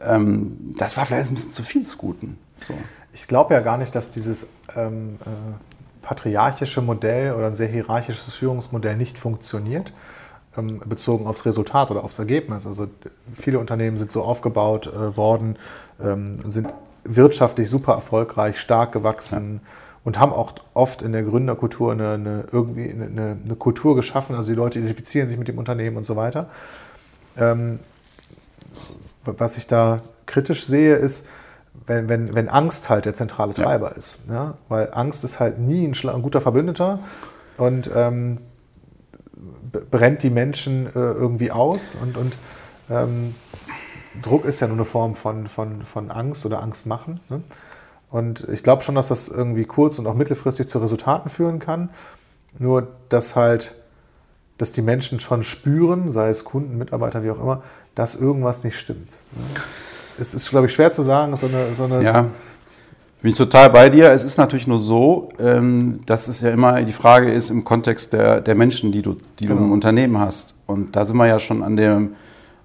Ähm, 0.00 0.74
das 0.78 0.96
war 0.96 1.04
vielleicht 1.04 1.30
ein 1.30 1.34
bisschen 1.34 1.50
zu 1.50 1.62
viel 1.62 1.82
des 1.82 1.98
Guten. 1.98 2.38
So. 2.66 2.74
Ich 3.12 3.28
glaube 3.28 3.54
ja 3.54 3.60
gar 3.60 3.78
nicht, 3.78 3.94
dass 3.94 4.10
dieses 4.10 4.48
ähm, 4.76 5.18
äh, 5.24 6.06
patriarchische 6.06 6.80
Modell 6.80 7.32
oder 7.32 7.46
ein 7.48 7.54
sehr 7.54 7.68
hierarchisches 7.68 8.34
Führungsmodell 8.34 8.96
nicht 8.96 9.18
funktioniert, 9.18 9.92
ähm, 10.56 10.80
bezogen 10.84 11.26
aufs 11.26 11.44
Resultat 11.46 11.90
oder 11.90 12.04
aufs 12.04 12.18
Ergebnis. 12.18 12.66
Also 12.66 12.88
viele 13.34 13.58
Unternehmen 13.58 13.98
sind 13.98 14.10
so 14.10 14.22
aufgebaut 14.22 14.86
äh, 14.86 15.16
worden, 15.16 15.56
ähm, 16.02 16.50
sind 16.50 16.68
wirtschaftlich 17.04 17.68
super 17.68 17.94
erfolgreich, 17.94 18.58
stark 18.58 18.92
gewachsen 18.92 19.60
und 20.04 20.18
haben 20.18 20.32
auch 20.32 20.54
oft 20.74 21.02
in 21.02 21.12
der 21.12 21.22
Gründerkultur 21.22 21.92
eine, 21.92 22.14
eine, 22.14 22.44
irgendwie 22.50 22.90
eine, 22.90 23.06
eine, 23.06 23.36
eine 23.44 23.56
Kultur 23.56 23.94
geschaffen. 23.94 24.34
Also 24.36 24.50
die 24.50 24.56
Leute 24.56 24.78
identifizieren 24.78 25.28
sich 25.28 25.38
mit 25.38 25.48
dem 25.48 25.58
Unternehmen 25.58 25.96
und 25.96 26.04
so 26.04 26.16
weiter. 26.16 26.48
Ähm, 27.36 27.78
was 29.24 29.56
ich 29.56 29.66
da 29.66 30.00
kritisch 30.26 30.66
sehe, 30.66 30.96
ist, 30.96 31.28
wenn, 31.86 32.08
wenn, 32.08 32.34
wenn 32.34 32.48
Angst 32.48 32.90
halt 32.90 33.04
der 33.04 33.14
zentrale 33.14 33.52
Ja. 33.54 33.64
Treiber 33.64 33.96
ist. 33.96 34.24
Ja? 34.28 34.54
Weil 34.68 34.90
Angst 34.92 35.24
ist 35.24 35.40
halt 35.40 35.58
nie 35.58 35.86
ein, 35.86 36.08
ein 36.08 36.22
guter 36.22 36.40
Verbündeter 36.40 36.98
und 37.58 37.90
ähm, 37.94 38.38
brennt 39.90 40.22
die 40.22 40.30
Menschen 40.30 40.86
äh, 40.86 40.90
irgendwie 40.94 41.50
aus. 41.50 41.96
Und, 42.00 42.16
und 42.16 42.36
ähm, 42.90 43.34
Druck 44.20 44.44
ist 44.44 44.60
ja 44.60 44.68
nur 44.68 44.76
eine 44.76 44.84
Form 44.84 45.14
von, 45.14 45.48
von, 45.48 45.82
von 45.84 46.10
Angst 46.10 46.44
oder 46.44 46.62
Angst 46.62 46.86
machen. 46.86 47.20
Ne? 47.28 47.42
Und 48.10 48.46
ich 48.50 48.62
glaube 48.62 48.82
schon, 48.82 48.94
dass 48.94 49.08
das 49.08 49.28
irgendwie 49.28 49.64
kurz- 49.64 49.98
und 49.98 50.06
auch 50.06 50.14
mittelfristig 50.14 50.68
zu 50.68 50.78
Resultaten 50.78 51.30
führen 51.30 51.58
kann. 51.58 51.88
Nur, 52.58 52.88
dass 53.08 53.34
halt, 53.36 53.74
dass 54.58 54.72
die 54.72 54.82
Menschen 54.82 55.18
schon 55.18 55.42
spüren, 55.42 56.10
sei 56.10 56.28
es 56.28 56.44
Kunden, 56.44 56.76
Mitarbeiter, 56.76 57.24
wie 57.24 57.30
auch 57.30 57.40
immer, 57.40 57.62
dass 57.94 58.14
irgendwas 58.14 58.64
nicht 58.64 58.78
stimmt. 58.78 59.08
Ne? 59.32 59.42
Es 60.22 60.34
ist, 60.34 60.50
glaube 60.50 60.66
ich, 60.66 60.72
schwer 60.72 60.90
zu 60.92 61.02
sagen, 61.02 61.34
so 61.36 61.46
eine, 61.46 61.74
so 61.74 61.84
eine 61.84 62.02
Ja, 62.02 62.22
bin 63.20 63.30
ich 63.30 63.36
total 63.36 63.70
bei 63.70 63.88
dir. 63.88 64.10
Es 64.10 64.24
ist 64.24 64.38
natürlich 64.38 64.66
nur 64.66 64.78
so, 64.80 65.28
ähm, 65.38 66.00
dass 66.06 66.28
es 66.28 66.40
ja 66.40 66.50
immer 66.50 66.80
die 66.82 66.92
Frage 66.92 67.30
ist 67.30 67.50
im 67.50 67.64
Kontext 67.64 68.12
der, 68.12 68.40
der 68.40 68.54
Menschen, 68.54 68.92
die 68.92 69.02
du, 69.02 69.16
die 69.38 69.46
du 69.46 69.54
Genau. 69.54 69.66
im 69.66 69.72
Unternehmen 69.72 70.18
hast. 70.18 70.54
Und 70.66 70.96
da 70.96 71.04
sind 71.04 71.16
wir 71.16 71.26
ja 71.26 71.38
schon 71.38 71.62
an 71.62 71.76
dem, 71.76 72.14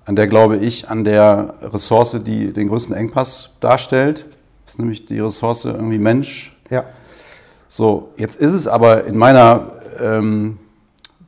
an 0.06 0.16
der, 0.16 0.28
glaube 0.28 0.58
ich, 0.58 0.90
an 0.90 1.04
der 1.04 1.56
Ressource, 1.62 2.18
die 2.24 2.54
den 2.54 2.70
größten 2.70 2.96
Engpass 2.96 3.52
darstellt. 3.60 4.26
Das 4.66 4.74
ist 4.74 4.80
nämlich 4.80 5.06
die 5.06 5.20
Ressource 5.20 5.66
irgendwie 5.66 6.00
Mensch. 6.00 6.56
ja, 6.70 6.84
So, 7.68 8.10
jetzt 8.18 8.38
ist 8.40 8.54
es 8.54 8.68
aber 8.68 9.06
in 9.06 9.18
meiner 9.18 9.72
ähm, 10.00 10.58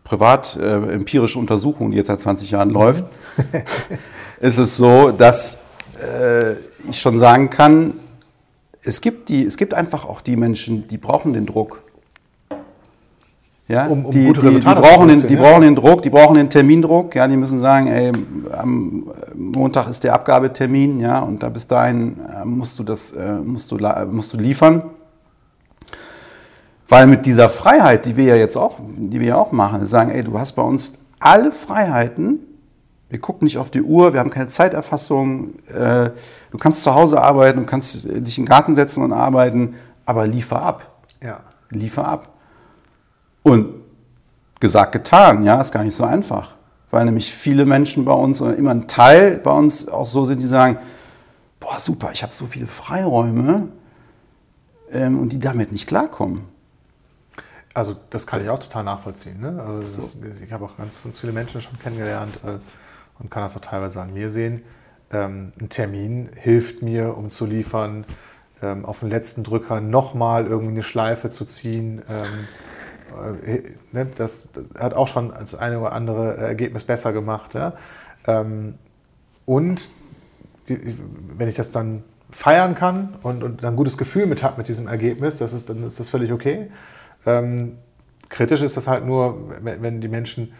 privat 0.04 0.58
äh, 0.58 0.94
empirischen 0.94 1.40
Untersuchung, 1.42 1.92
die 1.92 1.98
jetzt 1.98 2.08
seit 2.08 2.20
20 2.20 2.52
Jahren 2.52 2.70
läuft, 2.72 3.04
ist 4.40 4.58
es 4.58 4.76
so, 4.78 5.12
dass 5.12 5.60
äh, 6.00 6.54
ich 6.90 7.00
schon 7.00 7.18
sagen 7.20 7.50
kann, 7.50 7.94
es 8.84 9.02
gibt, 9.02 9.30
die, 9.30 9.46
es 9.46 9.58
gibt 9.58 9.74
einfach 9.74 10.06
auch 10.06 10.22
die 10.22 10.36
Menschen, 10.36 10.88
die 10.88 10.98
brauchen 10.98 11.34
den 11.34 11.46
Druck. 11.46 11.82
Ja, 13.68 13.86
Um- 13.86 14.06
um 14.06 14.12
die, 14.12 14.26
gute 14.26 14.42
die, 14.50 14.60
die, 14.60 14.66
brauchen 14.66 15.10
den, 15.10 15.28
die 15.28 15.36
ja. 15.36 15.42
brauchen 15.42 15.62
den 15.62 15.76
Druck, 15.76 16.02
die 16.02 16.10
brauchen 16.10 16.36
den 16.38 16.50
Termindruck. 16.50 17.14
Ja, 17.14 17.28
die 17.28 17.38
müssen 17.38 17.60
sagen, 17.60 17.86
ey, 17.88 18.12
am 18.52 19.12
Montag 19.36 19.88
ist 19.90 20.04
der 20.04 20.14
Abgabetermin, 20.16 21.00
ja, 21.00 21.20
und 21.20 21.44
da 21.44 21.50
bis 21.50 21.68
dahin 21.68 22.18
äh, 22.20 22.46
musst 22.46 22.80
du 22.80 22.84
das, 22.84 23.12
äh, 23.12 23.34
musst 23.34 23.72
du, 23.72 23.78
la- 23.78 24.06
musst 24.06 24.34
du 24.34 24.38
liefern. 24.38 24.84
Weil 26.88 27.06
mit 27.06 27.28
dieser 27.28 27.50
Freiheit, 27.50 28.08
die 28.08 28.18
wir 28.18 28.24
ja 28.24 28.36
jetzt 28.36 28.58
auch, 28.58 28.80
die 28.98 29.20
wir 29.20 29.28
ja 29.28 29.36
auch 29.38 29.52
machen, 29.52 29.86
sagen, 29.86 30.10
ey, 30.10 30.24
du 30.24 30.40
hast 30.40 30.54
bei 30.54 30.64
uns 30.64 30.94
alle 31.20 31.52
Freiheiten. 31.52 32.40
Wir 33.10 33.20
gucken 33.20 33.46
nicht 33.46 33.58
auf 33.58 33.72
die 33.72 33.82
Uhr, 33.82 34.14
wir 34.14 34.20
haben 34.20 34.30
keine 34.30 34.48
Zeiterfassung. 34.48 35.56
Äh, 35.68 36.12
du 36.52 36.58
kannst 36.60 36.84
zu 36.84 36.94
Hause 36.94 37.22
arbeiten, 37.22 37.62
du 37.62 37.66
kannst 37.66 38.06
dich 38.06 38.38
in 38.38 38.44
den 38.44 38.46
Garten 38.46 38.76
setzen 38.76 39.04
und 39.04 39.14
arbeiten, 39.14 39.76
aber 40.06 40.28
liefer 40.28 40.62
ab. 40.62 41.04
ja. 41.22 41.42
Liefer 41.72 42.08
ab. 42.08 42.34
Und 43.44 43.76
gesagt, 44.60 44.92
getan, 44.92 45.44
ja, 45.44 45.62
ist 45.62 45.72
gar 45.72 45.84
nicht 45.84 45.96
so 45.96 46.04
einfach. 46.04 46.56
Weil 46.90 47.06
nämlich 47.06 47.32
viele 47.34 47.66
Menschen 47.66 48.06
bei 48.06 48.14
uns, 48.14 48.42
oder 48.42 48.56
immer 48.56 48.72
ein 48.72 48.88
Teil 48.88 49.38
bei 49.38 49.52
uns 49.52 49.88
auch 49.88 50.06
so 50.06 50.26
sind, 50.26 50.42
die 50.42 50.48
sagen, 50.48 50.78
boah, 51.60 51.78
super, 51.78 52.10
ich 52.12 52.24
habe 52.24 52.34
so 52.34 52.46
viele 52.46 52.68
Freiräume 52.68 53.70
ähm, 54.92 55.20
und 55.20 55.34
die 55.34 55.40
damit 55.40 55.72
nicht 55.72 55.88
klarkommen. 55.88 56.46
Also 57.74 57.96
das 58.10 58.26
kann 58.26 58.42
ich 58.42 58.50
auch 58.50 58.60
total 58.60 58.84
nachvollziehen. 58.84 59.40
Ne? 59.40 59.62
Also 59.66 59.82
das 59.82 59.98
ist, 59.98 60.18
ich 60.44 60.52
habe 60.52 60.66
auch 60.66 60.76
ganz, 60.78 61.02
ganz 61.04 61.20
viele 61.20 61.32
Menschen 61.32 61.62
schon 61.62 61.78
kennengelernt 61.80 62.34
äh, 62.44 62.58
und 63.20 63.30
kann 63.30 63.44
das 63.44 63.56
auch 63.56 63.62
teilweise 63.62 64.02
an 64.02 64.14
mir 64.14 64.30
sehen. 64.30 64.64
Ähm, 65.12 65.52
ein 65.60 65.70
Termin 65.70 66.30
hilft 66.36 66.82
mir, 66.82 67.18
um 67.18 67.30
zu 67.30 67.46
liefern, 67.46 68.06
ähm, 68.62 68.86
auf 68.86 69.00
den 69.00 69.10
letzten 69.10 69.44
Drücker 69.44 69.82
nochmal 69.82 70.46
irgendwie 70.46 70.72
eine 70.72 70.84
Schleife 70.84 71.30
zu 71.30 71.46
ziehen. 71.46 72.02
Ähm, 72.10 73.38
äh, 73.46 73.62
ne? 73.92 74.08
Das 74.18 74.50
hat 74.78 74.94
auch 74.94 75.08
schon 75.08 75.32
das 75.38 75.56
eine 75.56 75.80
oder 75.80 75.94
andere 75.94 76.38
Ergebnis 76.38 76.84
besser 76.84 77.14
gemacht. 77.14 77.58
Und 79.46 79.90
wenn 80.68 81.48
ich 81.48 81.56
das 81.56 81.72
dann 81.72 82.04
feiern 82.30 82.76
kann 82.76 83.16
und, 83.24 83.64
ein 83.64 83.76
gutes 83.76 83.98
Gefühl 83.98 84.28
mit 84.28 84.44
habe 84.44 84.58
mit 84.58 84.68
diesem 84.68 84.88
Ergebnis, 84.88 85.38
das 85.38 85.54
ist, 85.54 85.70
dann 85.70 85.88
ist 85.88 86.00
das 86.00 86.12
völlig 86.12 86.32
okay. 86.32 86.70
Kritisch 88.30 88.62
ist 88.62 88.78
das 88.78 88.88
halt 88.88 89.06
nur, 89.06 89.56
wenn, 89.64 90.02
die 90.02 90.08
Menschen 90.08 90.54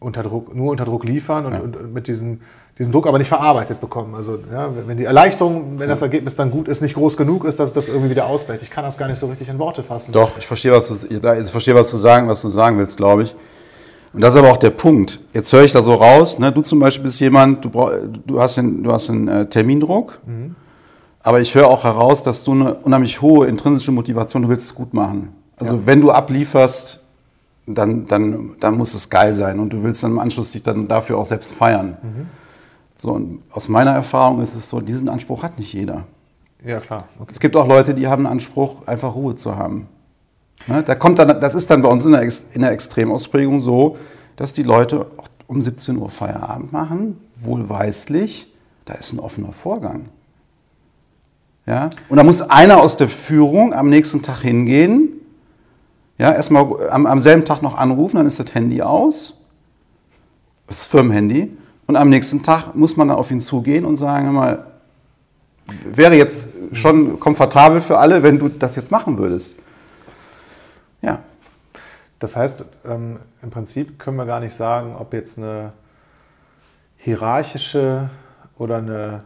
unter 0.00 0.22
Druck, 0.22 0.54
nur 0.54 0.70
unter 0.72 0.84
Druck 0.84 1.04
liefern 1.04 1.46
und, 1.46 1.52
Ja. 1.52 1.60
und 1.60 1.92
mit 1.94 2.06
diesem, 2.08 2.40
diesem 2.78 2.92
Druck 2.92 3.06
aber 3.06 3.18
nicht 3.18 3.28
verarbeitet 3.28 3.80
bekommen. 3.80 4.14
Also 4.14 4.38
ja, 4.52 4.70
wenn- 4.86 4.98
die 4.98 5.04
Erleichterung, 5.04 5.78
wenn 5.78 5.88
das 5.88 6.02
Ergebnis 6.02 6.34
dann 6.36 6.50
gut 6.50 6.68
ist, 6.68 6.82
nicht 6.82 6.94
groß 6.94 7.16
genug 7.16 7.44
ist, 7.44 7.60
dass 7.60 7.72
das 7.72 7.88
irgendwie 7.88 8.10
wieder 8.10 8.26
ausgleicht. 8.26 8.62
Ich 8.62 8.70
kann 8.70 8.84
das 8.84 8.98
gar 8.98 9.08
nicht 9.08 9.18
so 9.18 9.26
richtig 9.26 9.48
in 9.48 9.58
Worte 9.58 9.82
fassen. 9.82 10.12
Doch, 10.12 10.36
ich 10.38 10.46
verstehe, 10.46 10.72
was 10.72 10.88
du, 10.88 10.94
ich 11.08 11.50
verstehe, 11.50 11.74
was 11.74 11.90
du 11.90 11.96
sagen, 11.96 12.28
was 12.28 12.42
du 12.42 12.48
sagen 12.48 12.78
willst, 12.78 12.96
glaube 12.96 13.22
ich. 13.22 13.34
Und 14.12 14.22
das 14.22 14.34
ist 14.34 14.38
aber 14.38 14.50
auch 14.52 14.56
der 14.58 14.70
Punkt. 14.70 15.18
Jetzt 15.32 15.52
höre 15.52 15.64
ich 15.64 15.72
da 15.72 15.82
so 15.82 15.94
raus, 15.94 16.38
ne? 16.38 16.52
du 16.52 16.60
zum 16.62 16.78
Beispiel 16.78 17.04
bist 17.04 17.18
jemand, 17.20 17.64
du, 17.64 17.70
brauch, 17.70 17.90
du 18.26 18.40
hast 18.40 18.56
den, 18.56 18.82
du 18.84 18.92
hast 18.92 19.08
den 19.08 19.26
äh, 19.26 19.46
Termindruck, 19.46 20.20
aber 21.22 21.40
ich 21.40 21.54
höre 21.54 21.68
auch 21.68 21.84
heraus, 21.84 22.22
dass 22.22 22.44
du 22.44 22.52
eine 22.52 22.74
unheimlich 22.74 23.20
hohe 23.22 23.46
intrinsische 23.46 23.90
Motivation, 23.92 24.42
du 24.42 24.48
willst 24.48 24.66
es 24.66 24.74
gut 24.74 24.94
machen. 24.94 25.30
Also 25.58 25.86
wenn 25.86 26.00
du 26.00 26.10
ablieferst, 26.10 27.00
dann, 27.66 28.06
dann, 28.06 28.56
dann 28.60 28.76
muss 28.76 28.94
es 28.94 29.08
geil 29.10 29.34
sein 29.34 29.58
und 29.58 29.72
du 29.72 29.82
willst 29.82 30.02
dann 30.02 30.12
im 30.12 30.18
Anschluss 30.18 30.52
dich 30.52 30.62
dann 30.62 30.86
dafür 30.88 31.18
auch 31.18 31.24
selbst 31.24 31.52
feiern. 31.52 31.96
So, 32.98 33.12
und 33.12 33.42
aus 33.50 33.68
meiner 33.68 33.92
Erfahrung 33.92 34.40
ist 34.40 34.54
es 34.54 34.68
so, 34.68 34.80
diesen 34.80 35.08
Anspruch 35.08 35.42
hat 35.42 35.58
nicht 35.58 35.72
jeder. 35.72 36.04
Ja, 36.64 36.78
klar. 36.80 37.04
Okay. 37.18 37.30
Es 37.32 37.40
gibt 37.40 37.56
auch 37.56 37.66
Leute, 37.66 37.94
die 37.94 38.06
haben 38.06 38.26
einen 38.26 38.32
Anspruch, 38.34 38.86
einfach 38.86 39.14
Ruhe 39.14 39.34
zu 39.34 39.56
haben. 39.56 39.86
Ne, 40.66 40.82
da 40.82 40.94
kommt 40.94 41.18
dann, 41.18 41.40
das 41.40 41.54
ist 41.54 41.70
dann 41.70 41.82
bei 41.82 41.88
uns 41.88 42.04
in 42.06 42.12
der, 42.12 42.22
Ex- 42.22 42.46
in 42.52 42.62
der 42.62 42.70
Extremausprägung 42.70 43.60
so, 43.60 43.96
dass 44.36 44.52
die 44.52 44.62
Leute 44.62 45.06
um 45.46 45.60
17 45.60 45.98
Uhr 45.98 46.08
Feierabend 46.10 46.72
machen, 46.72 47.18
wohlweislich, 47.36 48.50
da 48.86 48.94
ist 48.94 49.12
ein 49.12 49.18
offener 49.18 49.52
Vorgang. 49.52 50.02
Ja? 51.66 51.90
Und 52.08 52.16
da 52.16 52.24
muss 52.24 52.40
einer 52.42 52.80
aus 52.80 52.96
der 52.96 53.08
Führung 53.08 53.74
am 53.74 53.90
nächsten 53.90 54.22
Tag 54.22 54.40
hingehen, 54.40 55.13
ja, 56.18 56.32
erstmal 56.32 56.90
am, 56.90 57.06
am 57.06 57.20
selben 57.20 57.44
Tag 57.44 57.62
noch 57.62 57.76
anrufen, 57.76 58.16
dann 58.16 58.26
ist 58.26 58.38
das 58.38 58.54
Handy 58.54 58.82
aus, 58.82 59.36
das 60.66 60.86
Firmenhandy, 60.86 61.56
und 61.86 61.96
am 61.96 62.08
nächsten 62.08 62.42
Tag 62.42 62.74
muss 62.74 62.96
man 62.96 63.08
dann 63.08 63.18
auf 63.18 63.30
ihn 63.30 63.40
zugehen 63.40 63.84
und 63.84 63.96
sagen, 63.96 64.32
mal, 64.32 64.66
wäre 65.84 66.14
jetzt 66.14 66.48
schon 66.72 67.20
komfortabel 67.20 67.80
für 67.80 67.98
alle, 67.98 68.22
wenn 68.22 68.38
du 68.38 68.48
das 68.48 68.76
jetzt 68.76 68.90
machen 68.90 69.18
würdest. 69.18 69.56
Ja, 71.02 71.18
Das 72.18 72.36
heißt, 72.36 72.64
ähm, 72.86 73.18
im 73.42 73.50
Prinzip 73.50 73.98
können 73.98 74.16
wir 74.16 74.24
gar 74.24 74.40
nicht 74.40 74.54
sagen, 74.54 74.96
ob 74.98 75.12
jetzt 75.12 75.36
eine 75.38 75.72
hierarchische 76.96 78.08
oder 78.56 78.78
eine, 78.78 79.24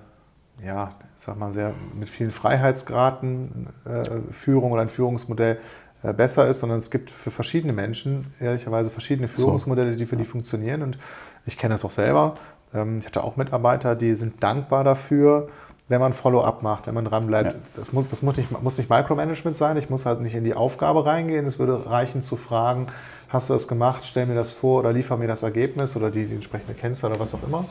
ja, 0.64 0.92
ich 1.16 1.22
sag 1.22 1.38
mal, 1.38 1.52
sehr 1.52 1.72
mit 1.98 2.08
vielen 2.08 2.32
Freiheitsgraden 2.32 3.68
äh, 3.84 4.32
Führung 4.32 4.72
oder 4.72 4.82
ein 4.82 4.88
Führungsmodell 4.88 5.58
besser 6.02 6.46
ist, 6.48 6.60
sondern 6.60 6.78
es 6.78 6.90
gibt 6.90 7.10
für 7.10 7.30
verschiedene 7.30 7.72
Menschen 7.72 8.32
ehrlicherweise 8.40 8.90
verschiedene 8.90 9.28
Führungsmodelle, 9.28 9.96
die 9.96 10.06
für 10.06 10.16
die 10.16 10.24
funktionieren. 10.24 10.82
Und 10.82 10.98
ich 11.44 11.58
kenne 11.58 11.74
das 11.74 11.84
auch 11.84 11.90
selber. 11.90 12.34
Ähm, 12.74 12.98
ich 12.98 13.06
hatte 13.06 13.24
auch 13.24 13.36
Mitarbeiter, 13.36 13.96
die 13.96 14.14
sind 14.14 14.42
dankbar 14.42 14.84
dafür, 14.84 15.48
wenn 15.88 16.00
man 16.00 16.12
Follow-up 16.12 16.62
macht, 16.62 16.86
wenn 16.86 16.94
man 16.94 17.04
dranbleibt. 17.04 17.52
Ja. 17.52 17.58
Das, 17.74 17.92
muss, 17.92 18.08
das 18.08 18.22
muss, 18.22 18.36
nicht, 18.36 18.62
muss 18.62 18.76
nicht 18.78 18.90
Micromanagement 18.90 19.56
sein. 19.56 19.76
Ich 19.76 19.90
muss 19.90 20.06
halt 20.06 20.20
nicht 20.20 20.34
in 20.34 20.44
die 20.44 20.54
Aufgabe 20.54 21.06
reingehen. 21.06 21.46
Es 21.46 21.58
würde 21.58 21.90
reichen 21.90 22.22
zu 22.22 22.36
fragen, 22.36 22.88
hast 23.28 23.48
du 23.48 23.54
das 23.54 23.68
gemacht, 23.68 24.04
stell 24.04 24.26
mir 24.26 24.34
das 24.34 24.52
vor 24.52 24.80
oder 24.80 24.92
liefer 24.92 25.16
mir 25.16 25.28
das 25.28 25.42
Ergebnis 25.42 25.96
oder 25.96 26.10
die, 26.10 26.26
die 26.26 26.34
entsprechende 26.34 26.74
Kennzahl 26.74 27.10
oder 27.10 27.20
was 27.20 27.34
auch 27.34 27.42
immer. 27.46 27.64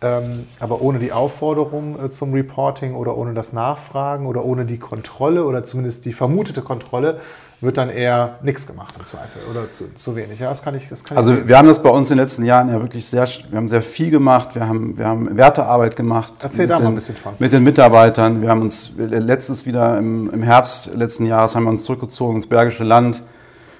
Ähm, 0.00 0.46
aber 0.60 0.80
ohne 0.80 0.98
die 0.98 1.12
Aufforderung 1.12 2.02
äh, 2.02 2.08
zum 2.08 2.32
Reporting 2.32 2.94
oder 2.94 3.16
ohne 3.16 3.34
das 3.34 3.52
Nachfragen 3.52 4.26
oder 4.26 4.44
ohne 4.44 4.64
die 4.64 4.78
Kontrolle 4.78 5.44
oder 5.44 5.64
zumindest 5.64 6.04
die 6.04 6.12
vermutete 6.12 6.62
Kontrolle 6.62 7.20
wird 7.60 7.76
dann 7.76 7.90
eher 7.90 8.38
nichts 8.42 8.66
gemacht 8.66 8.94
im 8.98 9.04
Zweifel 9.04 9.42
oder 9.50 9.70
zu, 9.70 9.92
zu 9.94 10.14
wenig. 10.14 10.38
Ja, 10.38 10.48
das 10.48 10.62
kann 10.62 10.76
ich, 10.76 10.88
das 10.88 11.02
kann 11.02 11.16
ich 11.16 11.18
also 11.18 11.34
sehen. 11.34 11.48
wir 11.48 11.58
haben 11.58 11.66
das 11.66 11.82
bei 11.82 11.90
uns 11.90 12.10
in 12.10 12.16
den 12.16 12.22
letzten 12.24 12.44
Jahren 12.44 12.68
ja 12.68 12.80
wirklich 12.80 13.06
sehr, 13.06 13.26
wir 13.50 13.56
haben 13.56 13.68
sehr 13.68 13.82
viel 13.82 14.10
gemacht, 14.10 14.54
wir 14.54 14.68
haben, 14.68 14.96
wir 14.96 15.06
haben 15.06 15.36
Wertearbeit 15.36 15.96
gemacht. 15.96 16.32
Erzähl 16.40 16.68
da 16.68 16.74
mal 16.76 16.82
den, 16.82 16.88
ein 16.88 16.94
bisschen 16.94 17.16
von. 17.16 17.34
Mit 17.38 17.52
den 17.52 17.64
Mitarbeitern. 17.64 18.42
Wir 18.42 18.48
haben 18.50 18.62
uns 18.62 18.92
letztes 18.96 19.66
wieder 19.66 19.98
im, 19.98 20.30
im 20.32 20.42
Herbst 20.42 20.94
letzten 20.94 21.26
Jahres 21.26 21.56
haben 21.56 21.64
wir 21.64 21.70
uns 21.70 21.84
zurückgezogen 21.84 22.36
ins 22.36 22.46
Bergische 22.46 22.84
Land 22.84 23.22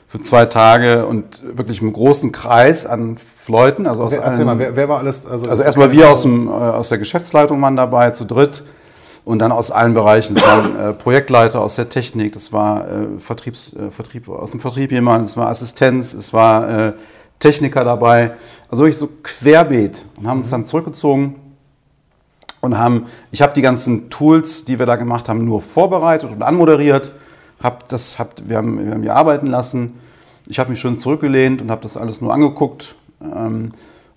für 0.09 0.21
zwei 0.21 0.47
Tage 0.47 1.07
und 1.07 1.43
wirklich 1.57 1.81
im 1.83 1.93
großen 1.93 2.33
Kreis 2.33 2.87
an 2.87 3.17
Leuten. 3.47 3.87
Also, 3.87 4.03
aus 4.03 4.13
Wer, 4.13 4.23
erzähl 4.23 4.47
allen- 4.47 4.47
mal, 4.47 4.59
wer, 4.59 4.77
wer 4.77 4.89
war 4.89 4.99
alles? 4.99 5.25
Also, 5.27 5.49
also 5.49 5.63
erstmal 5.63 5.93
wir 5.93 6.11
aus, 6.11 6.23
dem, 6.23 6.49
äh, 6.49 6.51
aus 6.51 6.89
der 6.89 6.99
Geschäftsleitung 6.99 7.61
waren 7.63 7.77
dabei, 7.77 8.11
zu 8.11 8.25
dritt. 8.25 8.63
Und 9.29 9.41
dann 9.41 9.53
aus 9.53 9.71
allen 9.71 9.93
Bereichen. 9.93 10.39
Es 10.39 10.43
waren 10.43 10.79
äh, 10.79 10.93
Projektleiter 10.95 11.61
aus 11.61 11.77
der 11.77 11.91
Technik, 11.91 12.33
das 12.33 12.51
war 12.51 12.89
äh, 12.89 13.19
Vertriebs, 13.19 13.75
äh, 13.75 13.91
Vertrieb, 13.91 14.27
aus 14.27 14.53
dem 14.53 14.61
Vertrieb 14.61 14.91
jemand, 14.91 15.27
es 15.27 15.37
war 15.37 15.49
Assistenz, 15.49 16.15
es 16.15 16.33
war 16.33 16.87
äh, 16.89 16.93
Techniker 17.39 17.85
dabei. 17.85 18.33
Also 18.71 18.85
wirklich 18.85 18.97
so 18.97 19.11
querbeet. 19.23 20.03
Und 20.17 20.27
haben 20.27 20.39
uns 20.39 20.49
dann 20.49 20.65
zurückgezogen 20.65 21.35
und 22.63 22.79
haben, 22.79 23.05
ich 23.31 23.43
habe 23.43 23.53
die 23.53 23.61
ganzen 23.61 24.09
Tools, 24.09 24.65
die 24.65 24.79
wir 24.79 24.87
da 24.87 24.97
gemacht 24.97 25.29
haben, 25.29 25.45
nur 25.45 25.61
vorbereitet 25.61 26.31
und 26.31 26.43
anmoderiert. 26.43 27.13
Hab 27.63 27.87
das, 27.91 28.19
hab, 28.19 28.49
wir, 28.49 28.57
haben, 28.57 28.83
wir 28.83 28.93
haben 28.93 29.03
die 29.03 29.11
arbeiten 29.11 29.49
lassen. 29.49 30.01
Ich 30.47 30.59
habe 30.59 30.71
mich 30.71 30.81
schon 30.81 30.99
zurückgelehnt 30.99 31.61
und 31.61 31.71
habe 31.71 31.83
das 31.83 31.99
alles 31.99 32.23
nur 32.23 32.33
angeguckt. 32.33 32.95
Ähm, 33.21 33.73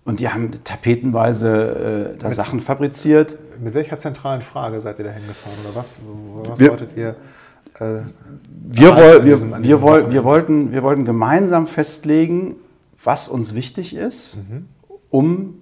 und 0.06 0.20
die 0.20 0.30
haben 0.30 0.52
tapetenweise 0.64 2.14
äh, 2.16 2.18
da 2.18 2.32
Sachen 2.32 2.60
fabriziert. 2.60 3.38
Mit 3.62 3.74
welcher 3.74 3.98
zentralen 3.98 4.42
Frage 4.42 4.82
seid 4.82 4.98
ihr 5.00 5.06
da 5.06 5.12
hingefahren 5.12 5.58
oder 5.66 5.76
was, 5.76 5.98
was 6.44 6.60
Wir- 6.60 6.70
wolltet 6.72 6.98
ihr? 6.98 7.16
Äh, 7.80 8.02
Wir, 8.70 8.96
woll, 8.96 9.26
wir, 9.26 9.64
wir, 9.64 9.82
woll, 9.82 10.12
wir, 10.12 10.24
wollten, 10.24 10.72
wir 10.72 10.84
wollten 10.84 11.06
gemeinsam 11.06 11.68
festlegen, 11.68 12.56
was 13.04 13.30
uns 13.30 13.54
wichtig 13.56 13.96
ist, 13.96 14.38
Mhm. 14.38 14.66
um 15.10 15.56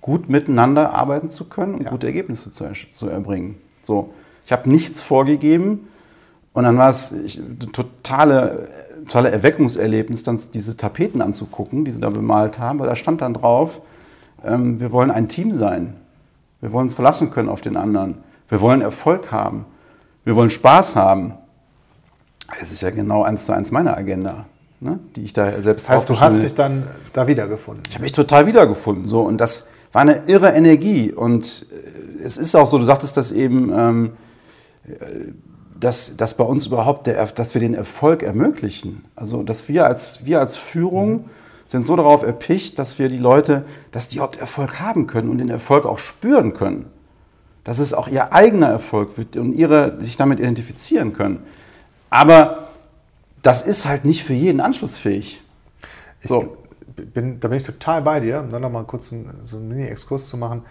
gut 0.00 0.28
miteinander 0.28 0.92
arbeiten 0.94 1.30
zu 1.30 1.44
können 1.44 1.74
und 1.74 1.84
Ja. 1.84 1.90
gute 1.90 2.06
Ergebnisse 2.06 2.50
zu, 2.50 2.64
zu 2.90 3.08
erbringen. 3.08 3.56
So, 3.82 4.12
ich 4.44 4.52
habe 4.52 4.68
nichts 4.68 5.00
vorgegeben 5.00 5.88
und 6.52 6.64
dann 6.64 6.76
war 6.76 6.90
es 6.90 7.12
ich, 7.12 7.38
ein 7.38 7.58
totale, 7.72 8.68
totale 9.04 9.30
Erweckungserlebnis, 9.30 10.22
dann 10.22 10.40
diese 10.52 10.76
Tapeten 10.76 11.22
anzugucken, 11.22 11.84
die 11.84 11.90
sie 11.90 12.00
da 12.00 12.10
bemalt 12.10 12.58
haben, 12.58 12.78
weil 12.78 12.88
da 12.88 12.96
stand 12.96 13.20
dann 13.20 13.34
drauf, 13.34 13.80
ähm, 14.44 14.80
wir 14.80 14.92
wollen 14.92 15.10
ein 15.10 15.28
Team 15.28 15.52
sein. 15.52 15.94
Wir 16.60 16.72
wollen 16.72 16.84
uns 16.84 16.94
verlassen 16.94 17.30
können 17.30 17.48
auf 17.48 17.60
den 17.60 17.76
anderen. 17.76 18.18
Wir 18.48 18.60
wollen 18.60 18.80
Erfolg 18.80 19.32
haben. 19.32 19.66
Wir 20.24 20.36
wollen 20.36 20.50
Spaß 20.50 20.96
haben. 20.96 21.34
Das 22.60 22.70
ist 22.70 22.82
ja 22.82 22.90
genau 22.90 23.22
eins 23.22 23.46
zu 23.46 23.52
eins 23.52 23.70
meine 23.70 23.96
Agenda, 23.96 24.44
ne? 24.80 25.00
die 25.16 25.22
ich 25.22 25.32
da 25.32 25.60
selbst 25.62 25.88
Das 25.88 25.96
heißt, 25.96 26.08
du 26.08 26.20
hast 26.20 26.42
dich 26.42 26.54
dann 26.54 26.86
da 27.12 27.26
wiedergefunden. 27.26 27.82
ich 27.88 27.94
habe 27.94 28.02
mich 28.02 28.12
total 28.12 28.46
wiedergefunden. 28.46 29.06
So. 29.06 29.22
Und 29.22 29.38
das 29.38 29.66
war 29.92 30.02
eine 30.02 30.24
irre 30.26 30.50
Energie. 30.50 31.12
Und 31.12 31.66
äh, 31.70 32.22
es 32.22 32.36
ist 32.38 32.54
auch 32.54 32.66
so, 32.66 32.78
du 32.78 32.84
sagtest 32.84 33.16
das 33.16 33.32
eben, 33.32 33.72
ähm, 33.74 34.12
äh, 34.86 35.32
dass, 35.82 36.16
dass 36.16 36.36
bei 36.36 36.44
uns 36.44 36.66
überhaupt, 36.66 37.08
der, 37.08 37.26
dass 37.26 37.54
wir 37.54 37.60
den 37.60 37.74
Erfolg 37.74 38.22
ermöglichen. 38.22 39.04
Also, 39.16 39.42
dass 39.42 39.68
wir 39.68 39.84
als, 39.84 40.24
wir 40.24 40.38
als 40.38 40.56
Führung 40.56 41.28
sind 41.66 41.84
so 41.84 41.96
darauf 41.96 42.22
erpicht, 42.22 42.78
dass 42.78 43.00
wir 43.00 43.08
die 43.08 43.18
Leute, 43.18 43.64
dass 43.90 44.06
die 44.06 44.18
überhaupt 44.18 44.36
Erfolg 44.36 44.78
haben 44.78 45.08
können 45.08 45.28
und 45.28 45.38
den 45.38 45.48
Erfolg 45.48 45.84
auch 45.84 45.98
spüren 45.98 46.52
können. 46.52 46.86
Dass 47.64 47.80
es 47.80 47.94
auch 47.94 48.06
ihr 48.06 48.32
eigener 48.32 48.68
Erfolg 48.68 49.18
wird 49.18 49.36
und 49.36 49.54
ihre 49.54 50.00
sich 50.00 50.16
damit 50.16 50.38
identifizieren 50.38 51.14
können. 51.14 51.42
Aber 52.10 52.68
das 53.42 53.62
ist 53.62 53.84
halt 53.84 54.04
nicht 54.04 54.22
für 54.22 54.34
jeden 54.34 54.60
anschlussfähig. 54.60 55.42
Ich 56.20 56.28
So. 56.28 56.58
bin, 56.94 57.40
da 57.40 57.48
bin 57.48 57.58
ich 57.58 57.64
total 57.64 58.02
bei 58.02 58.20
dir, 58.20 58.38
um 58.38 58.50
dann 58.50 58.62
nochmal 58.62 58.84
kurz 58.84 59.12
einen, 59.12 59.32
so 59.42 59.56
einen 59.56 59.66
Mini-Exkurs 59.66 60.28
zu 60.28 60.36
machen. 60.36 60.62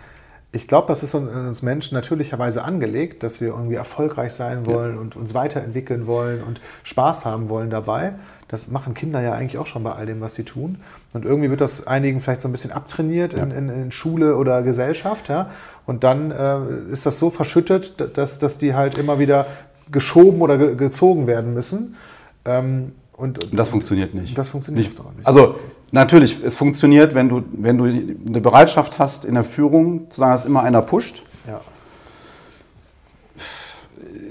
Ich 0.54 0.68
glaube, 0.68 0.88
das 0.90 1.02
ist 1.02 1.16
uns 1.16 1.62
Menschen 1.62 1.96
natürlicherweise 1.96 2.64
angelegt, 2.64 3.24
dass 3.24 3.40
wir 3.40 3.50
irgendwie 3.50 3.76
erfolgreich 3.76 4.34
sein 4.34 4.66
wollen 4.66 4.98
und 4.98 5.16
uns 5.16 5.34
weiterentwickeln 5.34 6.08
wollen 6.08 6.44
und 6.44 6.60
Spaß 6.84 7.26
haben 7.26 7.48
wollen 7.48 7.70
dabei. 7.70 8.16
Das 8.50 8.68
machen 8.68 8.94
Kinder 8.94 9.22
ja 9.22 9.32
eigentlich 9.32 9.58
auch 9.58 9.68
schon 9.68 9.84
bei 9.84 9.94
all 9.94 10.06
dem, 10.06 10.20
was 10.20 10.34
sie 10.34 10.44
tun. 10.44 10.82
Und 11.14 11.24
irgendwie 11.24 11.50
wird 11.50 11.62
das 11.62 11.88
einigen 11.88 12.20
vielleicht 12.20 12.42
so 12.42 12.50
ein 12.50 12.52
bisschen 12.52 12.74
abtrainiert 12.74 13.34
in, 13.34 13.50
in, 13.52 13.70
in 13.70 13.92
Schule 13.94 14.36
oder 14.36 14.62
Gesellschaft. 14.62 15.30
Ja? 15.30 15.52
Und 15.86 16.04
dann 16.04 16.32
äh, 16.32 16.92
ist 16.92 17.06
das 17.06 17.18
so 17.18 17.30
verschüttet, 17.30 18.18
dass, 18.18 18.40
dass 18.40 18.58
die 18.58 18.74
halt 18.74 18.98
immer 18.98 19.20
wieder 19.20 19.46
geschoben 19.90 20.42
oder 20.42 20.58
ge 20.58 20.76
gezogen 20.76 21.28
werden 21.28 21.54
müssen. 21.54 21.96
Ähm, 22.44 22.92
und, 23.22 23.52
Und 23.52 23.58
das 23.58 23.70
funktioniert 23.70 24.16
nicht. 24.16 24.36
Das 24.36 24.50
funktioniert 24.50 24.88
nicht. 24.88 24.98
nicht. 24.98 25.28
Also 25.28 25.56
natürlich, 25.92 26.44
es 26.44 26.56
funktioniert, 26.56 27.14
wenn 27.14 27.30
du, 27.30 27.44
wenn 27.52 27.78
du 27.78 27.86
eine 27.86 28.42
Bereitschaft 28.42 28.98
hast 28.98 29.26
in 29.26 29.36
der 29.36 29.44
Führung, 29.44 30.10
zu 30.10 30.20
sagen, 30.20 30.32
dass 30.32 30.46
immer 30.46 30.64
einer 30.64 30.82
pusht. 30.82 31.24
Ja. 31.48 31.62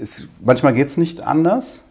Es, 0.01 0.27
manchmal 0.43 0.73
geht 0.73 0.89
es 0.89 0.97
nicht 0.97 1.21
anders. 1.21 1.83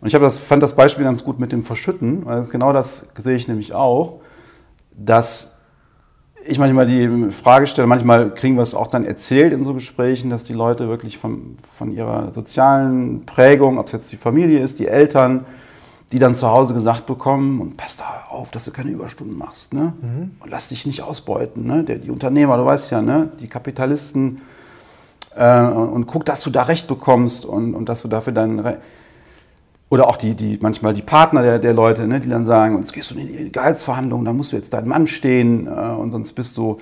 Und 0.00 0.06
ich 0.06 0.14
habe 0.14 0.24
das, 0.24 0.38
fand 0.38 0.62
das 0.62 0.76
Beispiel 0.76 1.04
ganz 1.04 1.24
gut 1.24 1.40
mit 1.40 1.50
dem 1.50 1.64
Verschütten, 1.64 2.24
weil 2.26 2.44
genau 2.44 2.72
das 2.72 3.08
sehe 3.18 3.36
ich 3.36 3.48
nämlich 3.48 3.74
auch, 3.74 4.20
dass 4.92 5.52
ich 6.44 6.60
manchmal 6.60 6.86
die 6.86 7.32
Frage 7.32 7.66
stelle, 7.66 7.88
manchmal 7.88 8.32
kriegen 8.32 8.54
wir 8.54 8.62
es 8.62 8.76
auch 8.76 8.86
dann 8.86 9.04
erzählt 9.04 9.52
in 9.52 9.64
so 9.64 9.74
Gesprächen, 9.74 10.30
dass 10.30 10.44
die 10.44 10.52
Leute 10.52 10.88
wirklich 10.88 11.18
von, 11.18 11.56
von 11.72 11.90
ihrer 11.90 12.30
sozialen 12.30 13.26
Prägung, 13.26 13.78
ob 13.78 13.86
es 13.86 13.92
jetzt 13.92 14.12
die 14.12 14.16
Familie 14.16 14.60
ist, 14.60 14.78
die 14.78 14.86
Eltern, 14.86 15.44
die 16.12 16.18
dann 16.18 16.34
zu 16.34 16.48
Hause 16.48 16.72
gesagt 16.74 17.06
bekommen, 17.06 17.60
und 17.60 17.76
pass 17.76 17.96
da 17.96 18.26
auf, 18.30 18.50
dass 18.50 18.64
du 18.64 18.70
keine 18.70 18.90
Überstunden 18.90 19.36
machst, 19.36 19.74
ne? 19.74 19.92
Und 20.40 20.50
lass 20.50 20.68
dich 20.68 20.86
nicht 20.86 21.02
ausbeuten, 21.02 21.66
ne? 21.66 21.82
Der, 21.84 21.96
die 21.98 22.10
Unternehmer, 22.10 22.56
du 22.56 22.64
weißt 22.64 22.90
ja, 22.92 23.02
ne? 23.02 23.30
Die 23.40 23.48
Kapitalisten, 23.48 24.40
äh, 25.36 25.62
und, 25.62 26.06
guck, 26.06 26.24
dass 26.24 26.42
du 26.42 26.50
da 26.50 26.62
Recht 26.62 26.86
bekommst 26.86 27.44
und, 27.44 27.74
und 27.74 27.88
dass 27.88 28.02
du 28.02 28.08
dafür 28.08 28.32
deinen 28.32 28.58
Re 28.58 28.78
oder 29.88 30.08
auch 30.08 30.16
die, 30.16 30.34
die, 30.34 30.58
manchmal 30.60 30.94
die 30.94 31.02
Partner 31.02 31.42
der, 31.42 31.58
der 31.60 31.72
Leute, 31.72 32.08
ne, 32.08 32.18
die 32.18 32.28
dann 32.28 32.44
sagen, 32.44 32.74
und 32.74 32.82
jetzt 32.82 32.92
gehst 32.92 33.12
du 33.12 33.18
in 33.18 33.26
die 33.28 33.52
Gehaltsverhandlungen, 33.52 34.24
da 34.24 34.32
musst 34.32 34.50
du 34.50 34.56
jetzt 34.56 34.74
deinen 34.74 34.88
Mann 34.88 35.06
stehen 35.06 35.68
äh, 35.68 35.70
und 35.70 36.10
sonst 36.10 36.32
bist 36.32 36.56
du, 36.56 36.78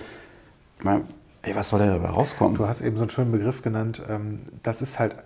ich 0.79 0.85
meine, 0.85 1.03
ey, 1.43 1.55
was 1.55 1.69
soll 1.69 1.81
da 1.81 1.87
dabei 1.87 2.09
rauskommen? 2.09 2.57
Du 2.57 2.67
hast 2.67 2.81
eben 2.81 2.97
so 2.97 3.03
einen 3.03 3.11
schönen 3.11 3.31
Begriff 3.31 3.61
genannt. 3.61 4.03
ähm, 4.09 4.41
Das 4.63 4.81
ist 4.81 4.99
halt 4.99 5.17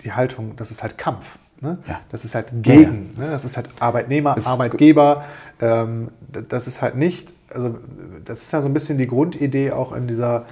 die 0.00 0.12
Haltung, 0.12 0.56
das 0.56 0.72
ist 0.72 0.82
halt 0.82 0.98
Kampf. 0.98 1.38
Ne? 1.62 1.78
Ja. 1.88 2.00
Das 2.10 2.24
ist 2.24 2.34
halt 2.34 2.46
gegen. 2.62 3.10
Ja, 3.16 3.24
Ne? 3.24 3.30
Das 3.30 3.44
ist 3.44 3.56
halt 3.56 3.68
Arbeitnehmer, 3.80 4.34
Das- 4.34 4.46
Arbeitgeber. 4.46 5.24
Ähm, 5.60 6.08
Das 6.48 6.66
ist 6.66 6.80
halt 6.82 6.96
nicht, 6.96 7.32
also 7.52 7.76
das 8.24 8.42
ist 8.42 8.52
ja 8.52 8.60
so 8.62 8.66
ein 8.68 8.72
bisschen 8.74 8.96
die 8.98 9.06
Grundidee 9.06 9.70
auch 9.72 9.92
in 9.92 10.08
dieser 10.08 10.44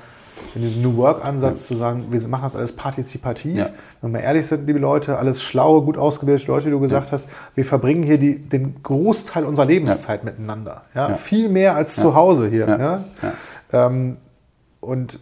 in 0.54 0.62
diesem 0.62 0.80
New 0.82 0.96
Work-Ansatz 0.96 1.66
zu 1.66 1.76
sagen, 1.76 2.06
wir 2.10 2.28
machen 2.28 2.44
das 2.44 2.56
alles 2.56 2.72
partizipativ. 2.74 3.58
Ja. 3.58 3.68
Wenn 4.00 4.12
wir 4.14 4.20
ehrlich 4.20 4.46
sind, 4.46 4.66
liebe 4.66 4.78
Leute, 4.78 5.18
alles 5.18 5.42
schlaue, 5.42 5.82
gut 5.82 5.98
ausgebildete 5.98 6.46
Leute, 6.50 6.66
wie 6.66 6.70
du 6.70 6.80
gesagt 6.80 7.12
hast, 7.12 7.28
wir 7.54 7.64
verbringen 7.66 8.02
hier 8.02 8.16
die, 8.16 8.38
den 8.38 8.82
Großteil 8.82 9.44
unserer 9.44 9.66
Lebenszeit 9.66 10.24
miteinander. 10.24 10.82
Ja? 10.94 11.10
Ja. 11.10 11.14
Viel 11.14 11.50
mehr 11.50 11.76
als 11.76 11.94
Ja. 11.96 12.02
zu 12.04 12.14
Hause 12.14 12.48
hier. 12.48 12.66
Ja. 12.66 12.78
Ja? 12.78 13.04
Ja. 13.72 13.86
Ähm, 13.86 14.16
und 14.80 15.18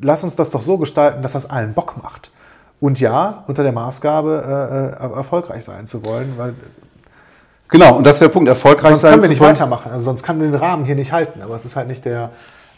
lass 0.00 0.24
uns 0.24 0.34
das 0.36 0.50
doch 0.50 0.60
so 0.62 0.76
gestalten, 0.78 1.22
dass 1.22 1.32
das 1.32 1.48
allen 1.48 1.72
Bock 1.74 2.02
macht. 2.02 2.30
Und 2.80 3.00
ja, 3.00 3.44
unter 3.46 3.62
der 3.62 3.72
Maßgabe 3.72 4.94
äh, 5.00 5.04
äh, 5.04 5.16
erfolgreich 5.16 5.64
sein 5.64 5.86
zu 5.86 6.04
wollen, 6.04 6.34
weil 6.36 6.54
Genau, 7.70 7.96
und 7.96 8.06
das 8.06 8.16
ist 8.16 8.20
der 8.20 8.28
Punkt, 8.28 8.48
erfolgreich 8.48 8.88
sonst 8.88 9.02
sein 9.02 9.10
können 9.12 9.22
wir 9.24 9.28
nicht 9.28 9.40
weitermachen. 9.40 9.92
Also 9.92 10.06
sonst 10.06 10.22
kann 10.22 10.38
man 10.38 10.50
den 10.50 10.58
Rahmen 10.58 10.86
hier 10.86 10.94
nicht 10.94 11.12
halten. 11.12 11.42
Aber 11.42 11.54
es 11.54 11.66
ist 11.66 11.76
halt 11.76 11.86
nicht 11.86 12.02
der, 12.04 12.30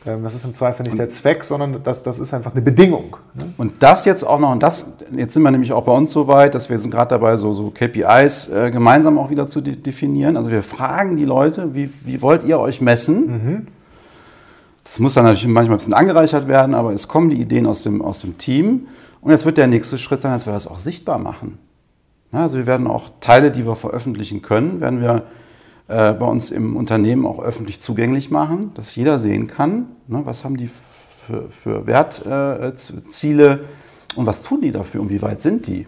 ähm, 0.05 0.25
das 0.25 0.35
ist 0.35 0.45
im 0.45 0.53
Zweifel 0.53 0.83
nicht 0.83 0.99
der 0.99 1.09
Zweck, 1.09 1.45
sondern 1.45 1.81
das, 1.85 2.03
das 2.03 2.19
ist 2.19 2.35
einfach 2.35 2.53
eine 2.53 2.61
Bedingung. 2.61 3.17
Ne? 3.35 3.53
Und 3.57 3.75
das 3.85 4.05
jetzt 4.05 4.25
auch 4.25 4.41
noch, 4.41 4.51
und 4.51 4.63
das, 4.63 4.89
jetzt 5.13 5.35
sind 5.35 5.45
wir 5.45 5.53
nämlich 5.53 5.73
auch 5.73 5.85
bei 5.85 5.93
uns 5.93 6.11
so 6.11 6.27
weit, 6.27 6.57
dass 6.57 6.71
wir 6.71 6.79
sind 6.81 6.91
gerade 6.91 7.11
dabei, 7.11 7.37
so, 7.37 7.53
so 7.53 7.71
KPIs 7.71 8.49
äh, 8.49 8.71
gemeinsam 8.73 9.17
auch 9.17 9.31
wieder 9.31 9.47
zu 9.47 9.61
de 9.61 9.77
definieren. 9.77 10.37
Also 10.37 10.51
wir 10.51 10.65
fragen 10.65 11.17
die 11.17 11.25
Leute, 11.25 11.73
wie, 11.75 11.89
wie 12.05 12.21
wollt 12.21 12.43
ihr 12.43 12.59
euch 12.59 12.81
messen? 12.81 13.69
Das 14.83 14.99
muss 14.99 15.15
dann 15.15 15.25
natürlich 15.25 15.47
manchmal 15.47 15.77
ein 15.77 15.79
bisschen 15.79 15.95
angereichert 15.95 16.49
werden, 16.49 16.75
aber 16.75 16.93
es 16.93 17.07
kommen 17.07 17.31
die 17.31 17.41
Ideen 17.41 17.67
aus 17.67 17.83
dem, 17.83 18.03
aus 18.03 18.21
dem 18.21 18.39
Team. 18.39 18.89
Und 19.21 19.31
jetzt 19.31 19.45
wird 19.45 19.57
der 19.57 19.67
nächste 19.67 19.99
Schritt 19.99 20.23
sein, 20.23 20.33
dass 20.33 20.47
wir 20.47 20.53
das 20.53 20.67
auch 20.67 20.79
sichtbar 20.79 21.19
machen. 21.19 21.59
Also 22.33 22.59
wir 22.59 22.67
werden 22.67 22.87
auch 22.87 23.11
Teile, 23.21 23.51
die 23.51 23.67
wir 23.67 23.75
veröffentlichen 23.77 24.41
können, 24.41 24.81
werden 24.81 25.01
wir 25.01 25.25
äh, 25.89 26.13
bei 26.13 26.27
uns 26.27 26.51
im 26.51 26.77
Unternehmen 26.77 27.27
auch 27.27 27.41
öffentlich 27.41 27.81
zugänglich 27.81 28.31
machen, 28.31 28.73
dass 28.75 28.95
jeder 28.95 29.19
sehen 29.19 29.49
kann, 29.49 29.87
ne, 30.07 30.23
was 30.25 30.45
haben 30.45 30.57
die 30.57 30.69
für, 30.69 31.51
für 31.51 31.87
Wertziele 31.87 33.65
und 34.15 34.27
was 34.27 34.43
tun 34.43 34.61
die 34.61 34.71
dafür 34.71 35.01
und 35.01 35.11
wie 35.11 35.21
weit 35.23 35.43
sind 35.43 35.67
die. 35.67 35.87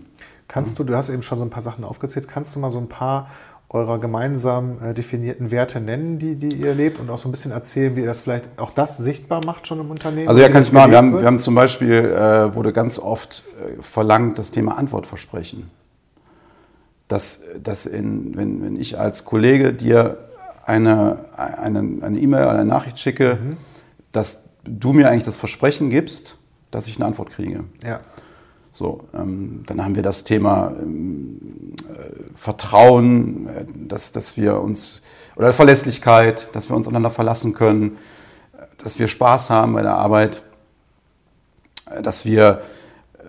Kannst 0.49 0.79
du, 0.79 0.85
du 0.85 0.95
hast 0.97 1.09
eben 1.09 1.23
schon 1.23 1.38
so 1.38 1.45
ein 1.45 1.51
paar 1.51 1.62
Sachen 1.62 1.85
aufgezählt, 1.85 2.29
kannst 2.29 2.55
du 2.55 2.61
mal 2.61 2.71
so 2.71 2.79
ein 2.79 2.88
paar 2.88 3.31
eurer 3.73 3.99
gemeinsam 3.99 4.77
äh, 4.83 4.93
definierten 4.95 5.51
Werte 5.51 5.81
nennen, 5.81 6.19
die, 6.19 6.35
die 6.37 6.55
ihr 6.57 6.75
lebt 6.75 7.01
und 7.01 7.09
auch 7.11 7.19
so 7.19 7.29
ein 7.29 7.33
bisschen 7.33 7.53
erzählen, 7.53 7.97
wie 7.97 8.01
ihr 8.01 8.07
das 8.07 8.21
vielleicht 8.21 8.45
auch 8.59 8.71
das 8.71 8.99
sichtbar 8.99 9.45
macht 9.45 9.67
schon 9.67 9.81
im 9.81 9.91
Unternehmen? 9.91 10.29
Also 10.29 10.41
ja, 10.41 10.49
kann 10.49 10.63
ich 10.63 10.73
machen. 10.73 10.91
Wir 10.91 10.99
haben, 10.99 11.19
wir 11.19 11.27
haben 11.27 11.39
zum 11.39 11.55
Beispiel, 11.55 11.93
äh, 11.93 12.55
wurde 12.55 12.73
ganz 12.73 12.99
oft 12.99 13.45
äh, 13.59 13.83
verlangt, 13.83 14.39
das 14.39 14.51
Thema 14.51 14.77
Antwortversprechen. 14.77 15.71
Dass, 17.09 17.41
dass 17.63 17.87
in, 17.87 18.37
wenn, 18.37 18.63
wenn 18.63 18.77
ich 18.77 18.99
als 18.99 19.25
Kollege 19.25 19.73
dir 19.75 20.19
eine 20.65 21.25
eine 21.37 21.99
eine 22.03 22.19
E-Mail 22.19 22.43
oder 22.45 22.53
eine 22.53 22.65
Nachricht 22.65 22.99
schicke, 22.99 23.39
Mhm. 23.43 23.57
dass 24.13 24.45
du 24.65 24.93
mir 24.93 25.09
eigentlich 25.11 25.25
das 25.25 25.37
Versprechen 25.37 25.91
gibst, 25.91 26.37
dass 26.71 26.87
ich 26.87 26.96
eine 26.96 27.07
Antwort 27.07 27.31
kriege. 27.31 27.65
ja. 27.85 28.01
So, 28.75 29.04
ähm, 29.12 29.62
dann 29.66 29.85
haben 29.85 29.96
wir 29.96 30.02
das 30.02 30.25
Thema 30.25 30.73
ähm, 30.81 31.75
äh, 31.90 32.35
Vertrauen, 32.35 33.46
äh, 33.46 33.64
dass, 33.87 34.12
dass 34.12 34.38
wir 34.38 34.60
uns, 34.60 35.02
oder 35.37 35.52
Verlässlichkeit, 35.52 36.48
dass 36.54 36.70
wir 36.70 36.77
uns 36.77 36.88
einander 36.88 37.10
verlassen 37.10 37.52
können, 37.52 37.98
äh, 38.54 38.64
dass 38.83 38.98
wir 38.98 39.08
Spaß 39.08 39.50
haben 39.50 39.75
bei 39.75 39.83
der 39.83 39.96
Arbeit, 39.96 40.42
äh, 41.90 42.00
dass 42.00 42.25
wir 42.25 42.62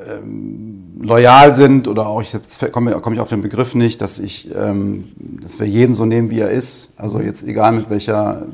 ähm, 0.07 1.01
loyal 1.01 1.53
sind 1.53 1.89
oder 1.89 2.07
auch, 2.07 2.21
jetzt 2.21 2.71
komme 2.71 2.99
komme 3.01 3.15
ich 3.17 3.19
auf 3.19 3.27
den 3.27 3.41
Begriff 3.41 3.75
nicht, 3.75 3.99
dass 3.99 4.19
ich, 4.19 4.49
ähm, 4.55 5.11
dass 5.41 5.59
wir 5.59 5.67
jeden 5.67 5.93
so 5.93 6.05
nehmen, 6.05 6.29
wie 6.29 6.39
er 6.39 6.51
ist. 6.51 6.93
Also 6.95 7.19
jetzt 7.19 7.43
egal 7.43 7.73
mit 7.73 7.89
welcher, 7.89 8.47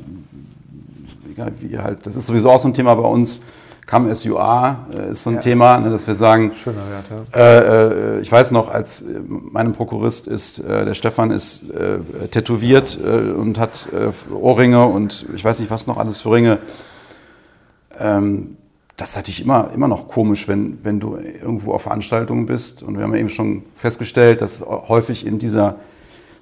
egal 1.30 1.52
wie 1.60 1.78
halt, 1.78 2.04
das 2.04 2.16
ist 2.16 2.26
sowieso 2.26 2.50
auch 2.50 2.58
so 2.58 2.66
ein 2.66 2.74
Thema 2.74 2.96
bei 2.96 3.08
uns. 3.08 3.40
Come 3.90 4.08
as 4.10 4.22
you 4.22 4.38
are 4.38 4.86
äh, 4.94 5.10
ist 5.10 5.24
so 5.24 5.30
ein 5.30 5.36
Ja. 5.36 5.40
Thema, 5.40 5.78
ne, 5.78 5.90
dass 5.90 6.06
wir 6.06 6.14
sagen, 6.14 6.52
Schöner 6.54 6.82
Wert, 6.90 7.06
ja. 7.34 7.38
äh, 7.38 8.18
äh, 8.18 8.20
ich 8.20 8.30
weiß 8.30 8.52
noch, 8.52 8.70
als 8.70 9.02
äh, 9.02 9.20
meinem 9.26 9.72
Prokurist 9.72 10.28
ist, 10.28 10.60
äh, 10.60 10.84
der 10.84 10.94
Stefan 10.94 11.30
ist 11.32 11.64
tätowiert 12.30 12.96
und 12.96 13.58
hat 13.58 13.88
Ohrringe 14.32 14.84
und 14.86 15.26
ich 15.34 15.44
weiß 15.44 15.58
nicht, 15.60 15.70
was 15.70 15.86
noch 15.86 15.96
alles 15.96 16.20
für 16.20 16.32
Ringe. 16.32 16.58
Ähm, 17.98 18.56
das 18.96 19.10
ist 19.10 19.16
natürlich 19.16 19.42
immer, 19.42 19.70
immer 19.74 19.88
noch 19.88 20.08
komisch, 20.08 20.46
wenn, 20.46 20.78
wenn 20.84 21.00
du 21.00 21.16
irgendwo 21.16 21.72
auf 21.72 21.82
Veranstaltungen 21.82 22.46
bist. 22.46 22.82
Und 22.82 22.96
wir 22.96 23.04
haben 23.04 23.14
ja 23.14 23.20
eben 23.20 23.30
schon 23.30 23.62
festgestellt, 23.74 24.40
dass 24.42 24.60
häufig 24.60 25.26
in 25.26 25.38
dieser 25.38 25.76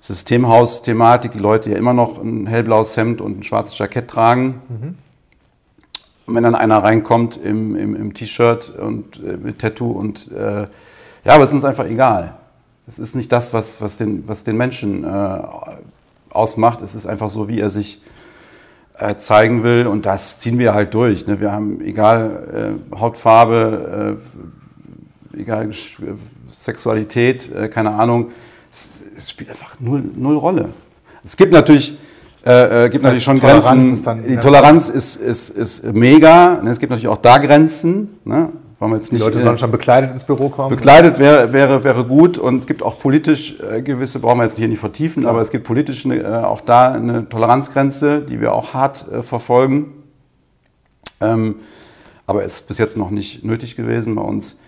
Systemhaus-Thematik 0.01 1.32
die 1.32 1.38
Leute 1.38 1.70
ja 1.70 1.76
immer 1.76 1.94
noch 1.94 2.20
ein 2.22 2.46
hellblaues 2.46 2.96
Hemd 2.96 3.20
und 3.20 3.38
ein 3.38 3.42
schwarzes 3.44 3.78
Jackett 3.78 4.09
tragen. 4.09 4.96
Und 6.29 6.35
wenn 6.35 6.43
dann 6.43 6.55
einer 6.55 6.85
reinkommt 6.85 7.39
im, 7.39 7.74
im, 7.74 7.97
im 7.97 8.12
T-Shirt 8.12 8.68
und 8.68 9.18
äh, 9.24 9.39
mit 9.39 9.61
Tattoo 9.61 9.91
und 9.93 10.31
äh, 10.31 10.66
ja, 11.24 11.35
aber 11.35 11.43
es 11.43 11.49
ist 11.49 11.55
uns 11.55 11.64
einfach 11.64 11.87
egal. 11.87 12.35
Es 12.87 12.99
ist 12.99 13.16
nicht 13.16 13.33
das, 13.33 13.55
was, 13.55 13.81
was, 13.81 13.97
den, 13.97 14.29
was 14.29 14.45
den 14.45 14.59
Menschen 14.59 15.05
äh, 15.05 15.41
ausmacht. 16.29 16.83
Es 16.83 16.95
ist 16.95 17.07
einfach 17.07 17.31
so, 17.31 17.49
wie 17.49 17.61
er 17.61 17.70
sich 17.70 18.03
äh, 18.99 19.16
zeigen 19.16 19.62
will 19.62 19.87
und 19.87 20.05
das 20.05 20.39
ziehen 20.39 20.59
wir 20.59 20.74
halt 20.74 20.93
durch. 20.93 21.26
Ne? 21.26 21.41
Wir 21.41 21.51
haben 21.51 21.81
egal 21.81 22.76
äh, 22.93 22.99
Hautfarbe, 22.99 24.18
äh, 25.33 25.41
egal 25.41 25.70
Sexualität, 26.51 27.51
keine 27.70 27.93
Ahnung, 27.93 28.33
es, 28.70 29.03
es, 29.16 29.31
spielt 29.31 29.49
einfach 29.49 29.76
null, 29.81 30.05
null 30.14 30.37
Rolle. 30.37 30.68
Es 31.24 31.39
gibt 31.39 31.55
natürlich, 31.55 31.97
äh, 32.45 32.84
äh, 32.84 32.89
gibt 32.89 32.95
das 32.95 32.95
heißt, 32.95 33.03
natürlich 33.03 33.24
schon 33.24 33.41
Toleranz 33.41 34.05
Grenzen. 34.05 34.28
Die 34.28 34.36
Toleranz 34.36 34.89
ist, 34.89 35.16
ist, 35.16 35.51
ist 35.51 35.84
mega. 35.93 36.61
Ne? 36.62 36.70
Es 36.70 36.78
gibt 36.78 36.91
natürlich 36.91 37.09
auch 37.09 37.18
da 37.18 37.39
Grenzen. 37.39 38.18
Ne? 38.24 38.51
Wollen 38.78 38.93
wir 38.93 38.97
jetzt 38.99 39.11
nicht, 39.11 39.20
die 39.20 39.26
Leute 39.26 39.41
sollen 39.41 39.59
schon 39.59 39.72
bekleidet 39.72 40.12
ins 40.12 40.22
Büro 40.22 40.49
kommen? 40.49 40.70
Bekleidet 40.70 41.18
wäre, 41.18 41.53
wäre, 41.53 41.82
wäre 41.82 42.05
gut 42.05 42.39
und 42.39 42.61
es 42.61 42.66
gibt 42.66 42.84
auch 42.84 43.01
politisch 43.01 43.59
äh, 43.61 43.82
gewisse, 43.82 44.20
brauchen 44.20 44.39
wir 44.39 44.45
jetzt 44.45 44.57
hier 44.57 44.68
nicht 44.68 44.78
vertiefen, 44.78 45.22
Klar. 45.22 45.32
aber 45.32 45.43
es 45.43 45.51
gibt 45.51 45.64
politisch 45.64 46.05
eine, 46.05 46.18
äh, 46.18 46.26
auch 46.26 46.61
da 46.61 46.93
eine 46.93 47.28
Toleranzgrenze, 47.28 48.20
die 48.20 48.41
wir 48.41 48.53
auch 48.53 48.74
hart 48.74 49.11
äh, 49.11 49.22
verfolgen. 49.22 49.95
Ähm, 51.20 51.57
aber 52.28 52.45
ist 52.45 52.68
bis 52.68 52.78
jetzt 52.78 52.97
noch 52.97 53.11
nicht 53.11 53.45
nötig 53.45 53.74
gewesen 53.74 54.14
bei 54.14 54.22
uns. 54.22 54.59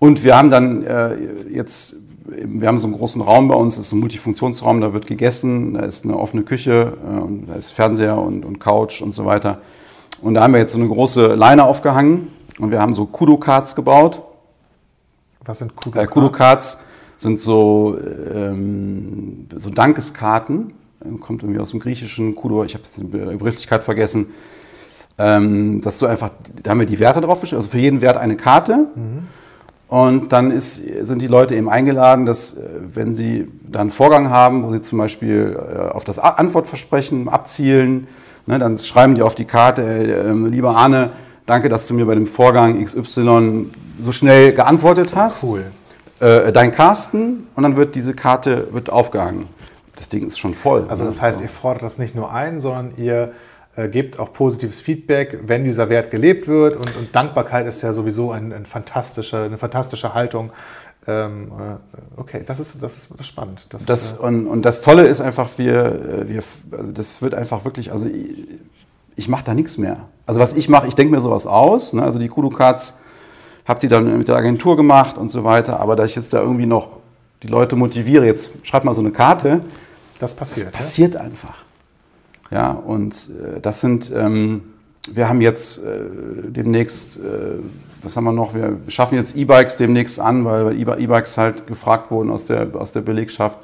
Und 0.00 0.24
wir 0.24 0.36
haben 0.36 0.50
dann 0.50 0.82
äh, 0.82 1.14
jetzt, 1.50 1.94
wir 2.28 2.68
haben 2.68 2.78
so 2.78 2.86
einen 2.86 2.96
großen 2.96 3.22
Raum 3.22 3.48
bei 3.48 3.54
uns, 3.54 3.76
das 3.76 3.86
ist 3.86 3.92
ein 3.92 4.00
Multifunktionsraum, 4.00 4.80
da 4.80 4.92
wird 4.92 5.06
gegessen, 5.06 5.74
da 5.74 5.80
ist 5.80 6.04
eine 6.04 6.18
offene 6.18 6.42
Küche, 6.42 6.92
äh, 7.02 7.46
da 7.46 7.54
ist 7.54 7.70
Fernseher 7.70 8.18
und, 8.18 8.44
und 8.44 8.58
Couch 8.58 9.00
und 9.00 9.12
so 9.12 9.24
weiter. 9.24 9.60
Und 10.20 10.34
da 10.34 10.42
haben 10.42 10.52
wir 10.52 10.60
jetzt 10.60 10.72
so 10.72 10.78
eine 10.78 10.88
große 10.88 11.34
Leine 11.34 11.64
aufgehangen 11.64 12.28
und 12.58 12.70
wir 12.70 12.80
haben 12.80 12.92
so 12.92 13.06
Kudo-Cards 13.06 13.74
gebaut. 13.74 14.22
Was 15.44 15.58
sind 15.58 15.74
Kudo-Cards? 15.74 16.06
Äh, 16.06 16.12
Kudo-Cards 16.12 16.78
sind 17.16 17.38
so, 17.38 17.96
ähm, 18.34 19.46
so 19.54 19.70
Dankeskarten. 19.70 20.74
Kommt 21.20 21.42
irgendwie 21.42 21.60
aus 21.60 21.70
dem 21.70 21.80
Griechischen. 21.80 22.34
Kudo, 22.34 22.64
ich 22.64 22.74
habe 22.74 22.84
die 22.96 23.04
Begrifflichkeit 23.04 23.84
vergessen. 23.84 24.26
Ähm, 25.16 25.80
dass 25.80 25.98
du 25.98 26.06
einfach, 26.06 26.30
da 26.62 26.70
haben 26.70 26.80
wir 26.80 26.86
die 26.86 26.98
Werte 26.98 27.20
drauf 27.20 27.40
also 27.42 27.68
für 27.68 27.78
jeden 27.78 28.00
Wert 28.00 28.16
eine 28.16 28.36
Karte. 28.36 28.88
Mhm. 28.94 29.28
Und 29.88 30.32
dann 30.32 30.50
ist, 30.50 30.82
sind 31.06 31.22
die 31.22 31.26
Leute 31.26 31.54
eben 31.54 31.70
eingeladen, 31.70 32.26
dass 32.26 32.52
äh, 32.52 32.58
wenn 32.92 33.14
sie 33.14 33.46
dann 33.62 33.82
einen 33.82 33.90
Vorgang 33.90 34.28
haben, 34.28 34.62
wo 34.62 34.70
sie 34.70 34.82
zum 34.82 34.98
Beispiel 34.98 35.58
äh, 35.58 35.78
auf 35.88 36.04
das 36.04 36.18
Antwortversprechen 36.18 37.28
abzielen, 37.28 38.06
ne, 38.46 38.58
dann 38.58 38.76
schreiben 38.76 39.14
die 39.14 39.22
auf 39.22 39.34
die 39.34 39.46
Karte, 39.46 39.82
äh, 39.82 40.32
lieber 40.32 40.76
Arne, 40.76 41.12
danke, 41.46 41.70
dass 41.70 41.86
du 41.86 41.94
mir 41.94 42.04
bei 42.04 42.14
dem 42.14 42.26
Vorgang 42.26 42.84
XY 42.84 43.66
so 44.00 44.12
schnell 44.12 44.52
geantwortet 44.52 45.14
hast. 45.16 45.42
Cool. 45.44 45.64
Äh, 46.20 46.52
dein 46.52 46.70
Carsten 46.70 47.46
und 47.54 47.62
dann 47.62 47.76
wird 47.76 47.94
diese 47.94 48.12
Karte 48.12 48.68
wird 48.72 48.90
aufgehangen. 48.90 49.46
Das 49.96 50.08
Ding 50.08 50.26
ist 50.26 50.38
schon 50.38 50.52
voll. 50.52 50.84
Also 50.88 51.04
das 51.04 51.22
heißt, 51.22 51.40
ihr 51.40 51.48
fordert 51.48 51.82
das 51.82 51.98
nicht 51.98 52.14
nur 52.14 52.32
ein, 52.32 52.60
sondern 52.60 52.92
ihr 52.98 53.32
gebt 53.86 54.18
auch 54.18 54.32
positives 54.32 54.80
Feedback, 54.80 55.38
wenn 55.46 55.62
dieser 55.62 55.88
Wert 55.88 56.10
gelebt 56.10 56.48
wird. 56.48 56.74
Und, 56.74 56.96
und 56.96 57.14
Dankbarkeit 57.14 57.66
ist 57.68 57.82
ja 57.82 57.92
sowieso 57.92 58.32
ein, 58.32 58.52
ein 58.52 58.66
fantastische, 58.66 59.36
eine 59.36 59.58
fantastische 59.58 60.14
Haltung. 60.14 60.50
Ähm, 61.06 61.52
äh, 61.52 62.20
okay, 62.20 62.42
das 62.44 62.60
ist, 62.60 62.82
das 62.82 62.96
ist, 62.96 63.26
spannend. 63.26 63.66
Das, 63.70 63.86
das, 63.86 64.18
äh, 64.18 64.22
und, 64.22 64.46
und 64.46 64.62
das 64.62 64.82
Tolle 64.82 65.06
ist 65.06 65.20
einfach, 65.20 65.48
wir, 65.56 65.84
äh, 65.84 66.28
wir, 66.28 66.42
also 66.72 66.90
das 66.90 67.22
wird 67.22 67.34
einfach 67.34 67.64
wirklich, 67.64 67.92
also 67.92 68.08
ich 69.16 69.28
mache 69.28 69.44
da 69.44 69.54
nichts 69.54 69.78
mehr. 69.78 70.08
Also 70.26 70.38
was 70.38 70.52
ich 70.52 70.68
mache, 70.68 70.86
ich 70.86 70.94
denke 70.94 71.14
mir 71.14 71.20
sowas 71.20 71.46
aus. 71.46 71.92
Ne? 71.92 72.02
Also 72.02 72.18
die 72.18 72.28
Kudo-Cards 72.28 72.94
habe 73.64 73.80
sie 73.80 73.88
dann 73.88 74.18
mit 74.18 74.28
der 74.28 74.36
Agentur 74.36 74.76
gemacht 74.76 75.16
und 75.16 75.30
so 75.30 75.44
weiter. 75.44 75.80
Aber 75.80 75.96
dass 75.96 76.10
ich 76.10 76.16
jetzt 76.16 76.34
da 76.34 76.40
irgendwie 76.40 76.66
noch 76.66 76.98
die 77.42 77.48
Leute 77.48 77.76
motiviere, 77.76 78.26
jetzt 78.26 78.50
schreib 78.62 78.84
mal 78.84 78.94
so 78.94 79.00
eine 79.00 79.10
Karte. 79.10 79.62
Das 80.18 80.34
passiert. 80.34 80.66
Das 80.68 80.72
passiert 80.72 81.14
ja? 81.14 81.20
einfach. 81.20 81.64
Ja, 82.50 82.72
und 82.72 83.30
äh, 83.42 83.60
das 83.60 83.80
sind, 83.80 84.12
ähm, 84.14 84.62
wir 85.12 85.28
haben 85.28 85.40
jetzt 85.40 85.78
äh, 85.78 86.50
demnächst, 86.50 87.18
äh, 87.18 87.20
was 88.02 88.16
haben 88.16 88.24
wir 88.24 88.32
noch? 88.32 88.54
Wir 88.54 88.78
schaffen 88.88 89.16
jetzt 89.16 89.36
E-Bikes 89.36 89.76
demnächst 89.76 90.20
an, 90.20 90.44
weil 90.44 90.80
E-Bikes 90.80 91.36
halt 91.36 91.66
gefragt 91.66 92.10
wurden 92.10 92.30
aus 92.30 92.46
der, 92.46 92.68
aus 92.74 92.92
der 92.92 93.00
Belegschaft. 93.00 93.58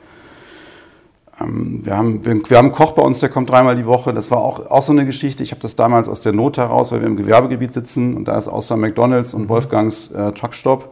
Ähm, 1.41 1.81
wir, 1.85 1.97
haben, 1.97 2.25
wir, 2.25 2.35
wir, 2.49 2.59
haben 2.59 2.67
einen 2.67 2.75
Koch 2.75 2.93
bei 2.93 3.03
uns, 3.03 3.21
der 3.21 3.29
kommt 3.29 3.51
dreimal 3.51 3.77
die 3.77 3.87
Woche. 3.87 4.13
Das 4.13 4.31
war 4.31 4.39
auch, 4.39 4.71
auch 4.71 4.83
so 4.83 4.93
eine 4.93 5.07
Geschichte. 5.07 5.43
Ich 5.43 5.51
habe 5.51 5.61
das 5.61 5.77
damals 5.77 6.09
aus 6.09 6.21
der 6.21 6.33
Not 6.33 6.59
heraus, 6.59 6.93
weil 6.93 7.01
wir 7.01 7.07
im 7.07 7.17
Gewerbegebiet 7.17 7.75
sitzen 7.75 8.17
und 8.17 8.27
da 8.27 8.37
ist 8.37 8.49
außer 8.49 8.77
McDonalds 8.77 9.35
und 9.35 9.43
mhm. 9.43 9.49
Wolfgangs 9.49 10.11
äh, 10.11 10.33
Truckstop, 10.33 10.91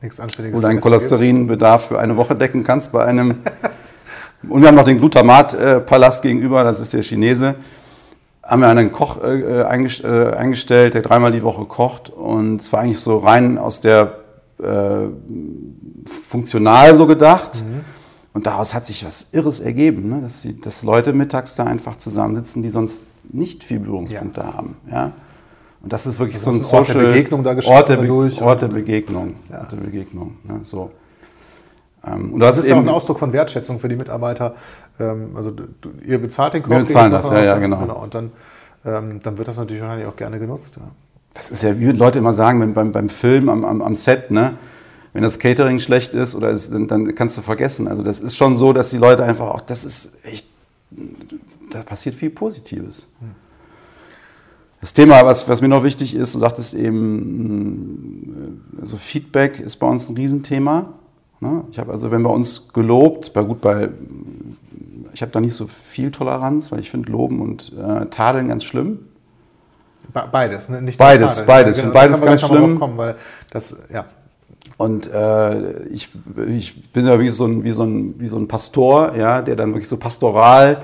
Nichts 0.00 0.20
Anständiges. 0.20 0.56
wo 0.56 0.62
du 0.62 0.68
deinen 0.68 0.80
Cholesterinbedarf 0.80 1.88
für 1.88 1.98
eine 1.98 2.16
Woche 2.16 2.34
decken 2.34 2.64
kannst 2.64 2.92
bei 2.92 3.04
einem. 3.04 3.36
und 4.48 4.60
wir 4.60 4.68
haben 4.68 4.74
noch 4.74 4.84
den 4.84 4.98
Glutamat-Palast 4.98 6.22
gegenüber, 6.22 6.64
das 6.64 6.80
ist 6.80 6.92
der 6.92 7.02
Chinese. 7.02 7.56
Haben 8.42 8.60
wir 8.62 8.68
einen 8.68 8.92
Koch 8.92 9.22
äh, 9.22 9.62
äh, 9.62 9.64
eingestellt, 9.64 10.94
der 10.94 11.02
dreimal 11.02 11.32
die 11.32 11.42
Woche 11.42 11.64
kocht. 11.64 12.10
Und 12.10 12.60
es 12.60 12.72
war 12.72 12.80
eigentlich 12.80 13.00
so 13.00 13.18
rein 13.18 13.56
aus 13.58 13.80
der 13.80 14.18
äh, 14.62 15.06
funktional 16.06 16.94
so 16.94 17.06
gedacht. 17.06 17.64
Mhm 17.64 17.94
und 18.34 18.46
daraus 18.46 18.74
hat 18.74 18.84
sich 18.84 19.06
was 19.06 19.28
Irres 19.30 19.60
ergeben, 19.60 20.08
ne? 20.08 20.20
dass, 20.20 20.42
die, 20.42 20.60
dass 20.60 20.82
Leute 20.82 21.12
mittags 21.12 21.54
da 21.54 21.64
einfach 21.64 21.96
zusammensitzen, 21.96 22.64
die 22.64 22.68
sonst 22.68 23.08
nicht 23.30 23.62
viel 23.62 23.78
Berührungspunkte 23.78 24.40
ja. 24.40 24.52
haben. 24.54 24.76
Ja? 24.90 25.12
Und 25.80 25.92
das 25.92 26.04
ist 26.04 26.18
wirklich 26.18 26.38
also 26.38 26.50
so 26.50 26.56
ein 26.56 26.60
Social... 26.60 26.96
Ort 26.96 27.06
der 27.06 27.12
Begegnung 27.12 27.44
da 27.44 27.56
Ort 27.64 27.88
der, 27.88 27.96
Be 27.96 28.06
durch 28.08 28.42
Ort 28.42 28.62
der 28.62 28.68
Begegnung. 28.68 29.36
Ja. 29.50 29.60
Ort 29.60 29.72
der 29.72 29.76
Begegnung. 29.76 30.36
Ne? 30.42 30.60
So. 30.64 30.90
Ähm, 32.06 32.34
und 32.34 32.40
das, 32.40 32.56
das 32.56 32.64
ist 32.64 32.70
ja 32.70 32.76
auch 32.76 32.80
ein 32.80 32.88
Ausdruck 32.88 33.18
von 33.18 33.32
Wertschätzung 33.32 33.80
für 33.80 33.88
die 33.88 33.96
Mitarbeiter. 33.96 34.54
Ähm, 34.98 35.36
also 35.36 35.50
du, 35.50 35.68
ihr 36.04 36.20
bezahlt 36.20 36.54
den 36.54 36.62
Koch. 36.62 36.70
Wir 36.70 36.78
bezahlen 36.78 37.12
das, 37.12 37.30
ja, 37.30 37.42
ja, 37.42 37.58
genau. 37.58 37.80
genau. 37.80 38.02
Und 38.02 38.14
dann, 38.14 38.32
ähm, 38.84 39.18
dann 39.22 39.38
wird 39.38 39.48
das 39.48 39.56
natürlich 39.56 39.82
wahrscheinlich 39.82 40.06
auch 40.06 40.16
gerne 40.16 40.38
genutzt. 40.38 40.76
Ja. 40.76 40.82
Das 41.34 41.50
ist 41.50 41.62
ja, 41.62 41.78
wie 41.78 41.90
Leute 41.90 42.18
immer 42.18 42.32
sagen, 42.32 42.74
beim, 42.74 42.92
beim 42.92 43.08
Film 43.08 43.48
am, 43.48 43.64
am, 43.64 43.82
am 43.82 43.94
Set, 43.94 44.30
ne? 44.30 44.54
wenn 45.14 45.22
das 45.22 45.38
Catering 45.38 45.78
schlecht 45.78 46.12
ist 46.12 46.34
oder 46.34 46.50
ist, 46.50 46.72
dann, 46.72 46.88
dann, 46.88 47.14
kannst 47.14 47.38
du 47.38 47.42
vergessen. 47.42 47.88
Also 47.88 48.02
das 48.02 48.20
ist 48.20 48.36
schon 48.36 48.56
so, 48.56 48.72
dass 48.72 48.90
die 48.90 48.98
Leute 48.98 49.24
einfach 49.24 49.48
auch, 49.48 49.60
das 49.60 49.84
ist 49.84 50.12
echt, 50.24 50.46
da 51.70 51.82
passiert 51.84 52.16
viel 52.16 52.30
Positives. 52.30 53.12
Das 54.80 54.92
Thema, 54.92 55.24
was, 55.24 55.48
was 55.48 55.62
mir 55.62 55.68
noch 55.68 55.84
wichtig 55.84 56.14
ist, 56.14 56.34
du 56.34 56.40
sagtest 56.40 56.74
eben, 56.74 58.60
also 58.80 58.96
Feedback 58.96 59.60
ist 59.60 59.76
bei 59.76 59.86
uns 59.86 60.08
ein 60.08 60.16
Riesenthema. 60.16 60.92
Ne? 61.44 61.64
Ich 61.70 61.78
habe 61.78 61.92
also, 61.92 62.10
wenn 62.10 62.22
bei 62.22 62.30
uns 62.30 62.68
gelobt, 62.72 63.34
bei 63.34 63.42
gut 63.42 63.60
bei, 63.60 63.90
ich 65.12 65.20
habe 65.20 65.30
da 65.30 65.40
nicht 65.40 65.52
so 65.52 65.66
viel 65.66 66.10
Toleranz, 66.10 66.72
weil 66.72 66.80
ich 66.80 66.90
finde 66.90 67.12
Loben 67.12 67.40
und 67.40 67.72
äh, 67.72 68.06
Tadeln 68.06 68.48
ganz 68.48 68.64
schlimm. 68.64 69.00
Beides, 70.32 70.70
ne? 70.70 70.80
nicht 70.80 70.96
beides, 70.96 71.44
beides. 71.44 71.76
Ja, 71.76 71.82
genau, 71.82 71.94
beides 71.94 72.20
ganz 72.22 72.40
schlimm. 72.46 72.78
Kommen, 72.78 72.96
weil 72.96 73.16
das, 73.50 73.76
ja. 73.92 74.06
Und 74.78 75.12
äh, 75.12 75.82
ich, 75.88 76.10
ich 76.48 76.90
bin 76.92 77.06
ja 77.06 77.20
wie 77.20 77.28
so, 77.28 77.44
ein, 77.44 77.62
wie, 77.62 77.72
so 77.72 77.84
ein, 77.84 78.14
wie 78.18 78.26
so 78.26 78.38
ein 78.38 78.48
Pastor, 78.48 79.14
ja, 79.14 79.42
der 79.42 79.56
dann 79.56 79.70
wirklich 79.70 79.88
so 79.88 79.98
pastoral 79.98 80.78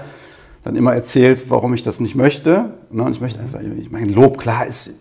dann 0.63 0.77
immer 0.77 0.95
erzählt, 0.95 1.49
warum 1.49 1.73
ich 1.73 1.83
das 1.83 2.01
nicht 2.01 2.15
möchte. 2.15 2.75
Ne? 2.91 3.03
Und 3.03 3.13
ich 3.13 3.21
möchte 3.21 3.41
einfach, 3.41 3.61
ich 3.61 3.91
meine, 3.91 4.13
Lob, 4.13 4.37
klar, 4.37 4.67
ist 4.67 4.93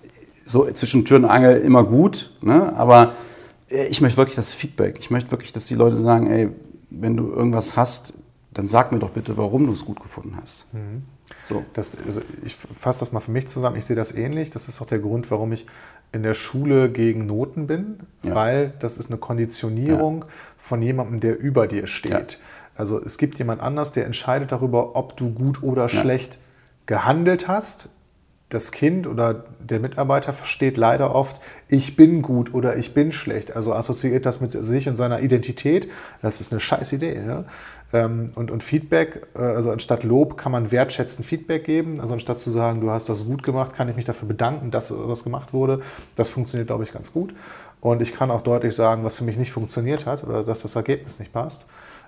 so 0.45 0.65
zwischen 0.71 1.03
Tür 1.03 1.17
und 1.17 1.25
Angel 1.25 1.57
immer 1.57 1.83
gut, 1.83 2.31
ne? 2.41 2.73
aber 2.77 3.13
ich 3.69 4.01
möchte 4.01 4.17
wirklich 4.17 4.35
das 4.35 4.53
Feedback. 4.53 4.99
Ich 4.99 5.09
möchte 5.11 5.31
wirklich, 5.31 5.51
dass 5.51 5.65
die 5.65 5.75
Leute 5.75 5.95
sagen, 5.95 6.27
ey, 6.27 6.49
wenn 6.89 7.15
du 7.15 7.31
irgendwas 7.31 7.75
hast, 7.75 8.13
dann 8.51 8.67
sag 8.67 8.91
mir 8.91 8.99
doch 8.99 9.11
bitte, 9.11 9.37
warum 9.37 9.67
du 9.67 9.73
es 9.73 9.85
gut 9.85 9.99
gefunden 9.99 10.35
hast. 10.41 10.73
Mhm. 10.73 11.03
So. 11.43 11.63
Das, 11.73 11.95
also 12.05 12.21
ich 12.43 12.55
fasse 12.55 13.01
das 13.01 13.11
mal 13.11 13.19
für 13.19 13.31
mich 13.31 13.47
zusammen. 13.47 13.77
Ich 13.77 13.85
sehe 13.85 13.95
das 13.95 14.15
ähnlich. 14.15 14.49
Das 14.49 14.67
ist 14.67 14.81
auch 14.81 14.87
der 14.87 14.99
Grund, 14.99 15.29
warum 15.29 15.51
ich 15.51 15.65
in 16.11 16.23
der 16.23 16.33
Schule 16.33 16.89
gegen 16.91 17.27
Noten 17.27 17.67
bin, 17.67 17.99
ja. 18.23 18.33
weil 18.33 18.73
das 18.79 18.97
ist 18.97 19.11
eine 19.11 19.19
Konditionierung 19.19 20.21
ja. 20.21 20.27
von 20.57 20.81
jemandem, 20.81 21.19
der 21.19 21.39
über 21.39 21.67
dir 21.67 21.85
steht. 21.85 22.33
Ja. 22.33 22.39
Also 22.75 22.99
es 23.03 23.17
gibt 23.17 23.37
jemand 23.37 23.61
anders, 23.61 23.91
der 23.91 24.05
entscheidet 24.05 24.51
darüber, 24.51 24.95
ob 24.95 25.17
du 25.17 25.31
gut 25.31 25.61
oder 25.61 25.89
schlecht 25.89 26.39
gehandelt 26.85 27.47
hast. 27.47 27.89
Das 28.49 28.71
Kind 28.71 29.05
oder 29.05 29.45
der 29.59 29.79
Mitarbeiter 29.79 30.33
versteht 30.33 30.75
leider 30.75 31.13
oft, 31.13 31.39
ich 31.67 31.95
bin 31.95 32.23
gut 32.23 32.53
oder 32.53 32.77
ich 32.77 32.95
bin 32.95 33.11
schlecht. 33.11 33.55
Also 33.55 33.73
assoziiert 33.73 34.25
das 34.25 34.41
mit 34.41 34.51
sich 34.51 34.89
und 34.89 34.95
seiner 34.95 35.21
Identität. 35.21 35.89
Das 36.21 36.41
ist 36.41 36.51
eine 36.51 36.59
scheiß 36.59 36.91
Idee. 36.93 37.21
Ja? 37.25 37.45
Ähm, 37.93 38.31
und, 38.35 38.51
und 38.51 38.63
Feedback, 38.63 39.27
äh, 39.35 39.39
also 39.39 39.71
anstatt 39.71 40.03
Lob 40.03 40.37
kann 40.37 40.51
man 40.51 40.71
wertschätzend 40.71 41.25
Feedback 41.25 41.63
geben. 41.63 42.01
Also 42.01 42.13
anstatt 42.13 42.39
zu 42.39 42.49
sagen, 42.49 42.81
du 42.81 42.89
hast 42.91 43.09
das 43.09 43.25
gut 43.25 43.43
gemacht, 43.43 43.73
kann 43.73 43.89
ich 43.89 43.95
mich 43.95 44.05
dafür 44.05 44.27
bedanken, 44.27 44.71
dass 44.71 44.89
das 44.89 45.23
gemacht 45.23 45.53
wurde. 45.53 45.81
Das 46.15 46.29
funktioniert, 46.29 46.67
glaube 46.67 46.83
ich, 46.83 46.91
ganz 46.91 47.13
gut. 47.13 47.33
Und 47.81 48.01
ich 48.01 48.13
kann 48.13 48.29
auch 48.29 48.41
deutlich 48.41 48.75
sagen, 48.75 49.03
was 49.03 49.17
für 49.17 49.23
mich 49.23 49.37
nicht 49.37 49.51
funktioniert 49.51 50.05
hat 50.05 50.23
oder 50.23 50.43
dass 50.43 50.63
das 50.63 50.75
Ergebnis 50.75 51.19
nicht 51.19 51.33
passt. 51.33 51.65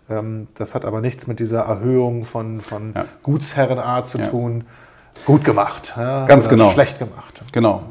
Ähm, 0.10 0.48
das 0.58 0.76
hat 0.76 0.86
aber 0.86 1.02
nichts 1.02 1.28
mit 1.28 1.40
dieser 1.40 1.62
Erhöhung 1.62 2.26
von, 2.26 2.60
von 2.60 2.94
ja. 2.96 3.06
Gutsherrenart 3.24 4.08
zu 4.08 4.20
ja. 4.20 4.28
tun. 4.28 4.66
Gut 5.26 5.44
gemacht. 5.44 5.94
Ja, 5.98 6.26
Ganz 6.26 6.50
genau. 6.50 6.72
Schlecht 6.72 7.00
gemacht. 7.00 7.42
Genau. 7.52 7.84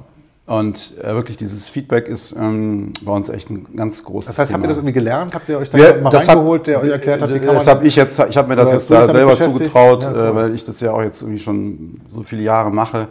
Und 0.47 0.95
äh, 0.99 1.15
wirklich 1.15 1.37
dieses 1.37 1.69
Feedback 1.69 2.09
ist 2.09 2.33
ähm, 2.33 2.93
bei 3.03 3.13
uns 3.13 3.29
echt 3.29 3.51
ein 3.51 3.69
ganz 3.77 4.03
großes 4.03 4.27
Das 4.35 4.39
heißt, 4.41 4.49
Thema. 4.51 4.57
habt 4.59 4.65
ihr 4.65 4.69
das 4.69 4.77
irgendwie 4.79 4.95
gelernt? 4.95 5.33
Habt 5.33 5.49
ihr 5.49 5.59
euch 5.59 5.71
da 5.71 5.79
ja, 5.79 6.01
mal 6.01 6.09
reingeholt, 6.11 6.67
der 6.67 6.83
euch 6.83 6.91
erklärt 6.91 7.23
hat, 7.23 7.33
wie 7.33 7.39
kann 7.39 7.55
Das 7.55 7.69
habe 7.69 7.87
ich 7.87 7.95
jetzt, 7.95 8.19
ich 8.19 8.37
habe 8.37 8.49
mir 8.49 8.57
das 8.57 8.73
jetzt 8.73 8.91
da 8.91 9.07
selber 9.07 9.39
zugetraut, 9.39 10.03
ja, 10.03 10.11
cool. 10.11 10.19
äh, 10.19 10.35
weil 10.35 10.55
ich 10.55 10.65
das 10.65 10.81
ja 10.81 10.93
auch 10.93 11.03
jetzt 11.03 11.23
irgendwie 11.23 11.39
schon 11.39 12.01
so 12.09 12.25
viele 12.25 12.43
Jahre 12.43 12.73
mache, 12.73 13.07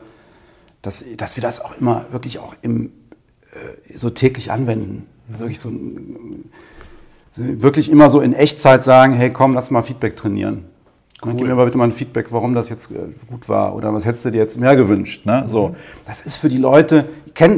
dass, 0.81 1.05
dass 1.15 1.37
wir 1.37 1.41
das 1.41 1.63
auch 1.63 1.77
immer 1.77 2.05
wirklich 2.11 2.39
auch 2.39 2.55
im, 2.61 2.87
äh, 3.53 3.95
so 3.95 4.09
täglich 4.09 4.51
anwenden. 4.51 5.07
Also 5.31 5.45
wirklich 5.45 5.61
so 5.61 5.71
wirklich 7.35 7.89
immer 7.89 8.09
so 8.09 8.19
in 8.19 8.33
Echtzeit 8.33 8.83
sagen, 8.83 9.13
hey 9.13 9.29
komm, 9.29 9.53
lass 9.53 9.71
mal 9.71 9.83
Feedback 9.83 10.17
trainieren. 10.17 10.65
Cool. 11.21 11.35
Gib 11.35 11.47
mir 11.47 11.55
mal 11.55 11.65
bitte 11.65 11.77
mal 11.77 11.83
ein 11.83 11.91
Feedback, 11.91 12.31
warum 12.31 12.53
das 12.55 12.69
jetzt 12.69 12.91
äh, 12.91 12.95
gut 13.29 13.49
war 13.49 13.75
oder 13.75 13.93
was 13.93 14.05
hättest 14.05 14.23
du 14.25 14.31
dir 14.31 14.37
jetzt 14.37 14.57
mehr 14.57 14.77
gewünscht. 14.77 15.25
Ne? 15.25 15.43
Mhm. 15.45 15.51
So, 15.51 15.75
das 16.05 16.21
ist 16.21 16.37
für 16.37 16.47
die 16.47 16.57
Leute, 16.57 17.09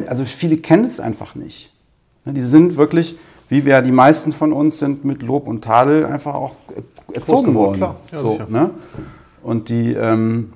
also 0.07 0.25
viele 0.25 0.57
kennen 0.57 0.85
es 0.85 0.99
einfach 0.99 1.35
nicht. 1.35 1.71
Ne, 2.25 2.33
die 2.33 2.41
sind 2.41 2.75
wirklich, 2.77 3.17
wie 3.49 3.65
wir 3.65 3.81
die 3.81 3.91
meisten 3.91 4.33
von 4.33 4.51
uns 4.51 4.79
sind, 4.79 5.05
mit 5.05 5.21
Lob 5.21 5.47
und 5.47 5.63
Tadel 5.63 6.05
einfach 6.05 6.33
auch 6.33 6.55
äh, 6.75 7.15
erzogen 7.15 7.53
worden. 7.53 7.77
Klar. 7.77 7.95
Ja, 8.11 8.17
so, 8.17 8.39
ne? 8.47 8.71
Und 9.43 9.69
die, 9.69 9.93
ähm, 9.93 10.53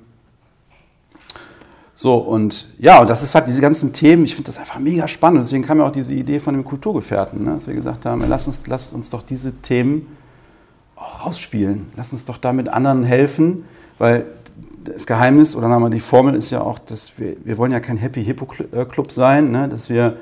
so, 1.94 2.16
und 2.16 2.68
ja, 2.78 3.00
und 3.00 3.08
das 3.08 3.22
ist 3.22 3.34
halt 3.34 3.48
diese 3.48 3.60
ganzen 3.60 3.92
Themen, 3.92 4.24
ich 4.24 4.34
finde 4.34 4.48
das 4.48 4.58
einfach 4.58 4.78
mega 4.78 5.08
spannend. 5.08 5.42
Deswegen 5.42 5.62
kam 5.62 5.78
ja 5.78 5.86
auch 5.86 5.92
diese 5.92 6.12
Idee 6.12 6.40
von 6.40 6.54
dem 6.54 6.64
Kulturgefährten, 6.64 7.44
ne? 7.44 7.54
dass 7.54 7.66
wir 7.66 7.74
gesagt 7.74 8.04
haben, 8.04 8.22
lass 8.28 8.46
uns, 8.46 8.66
lass 8.66 8.92
uns 8.92 9.10
doch 9.10 9.22
diese 9.22 9.52
Themen 9.62 10.06
auch 10.96 11.26
rausspielen. 11.26 11.86
Lass 11.96 12.12
uns 12.12 12.24
doch 12.24 12.38
damit 12.38 12.68
anderen 12.68 13.04
helfen, 13.04 13.64
weil 13.98 14.26
das 14.84 15.06
Geheimnis 15.06 15.54
oder 15.56 15.68
wir, 15.68 15.90
die 15.90 16.00
Formel 16.00 16.34
ist 16.34 16.50
ja 16.50 16.60
auch, 16.60 16.78
dass 16.78 17.18
wir, 17.18 17.36
wir 17.44 17.58
wollen 17.58 17.72
ja 17.72 17.80
kein 17.80 17.96
Happy 17.96 18.24
Hippo 18.24 18.46
Club 18.46 19.12
sein, 19.12 19.50
ne? 19.50 19.68
dass 19.68 19.88
wir 19.88 20.16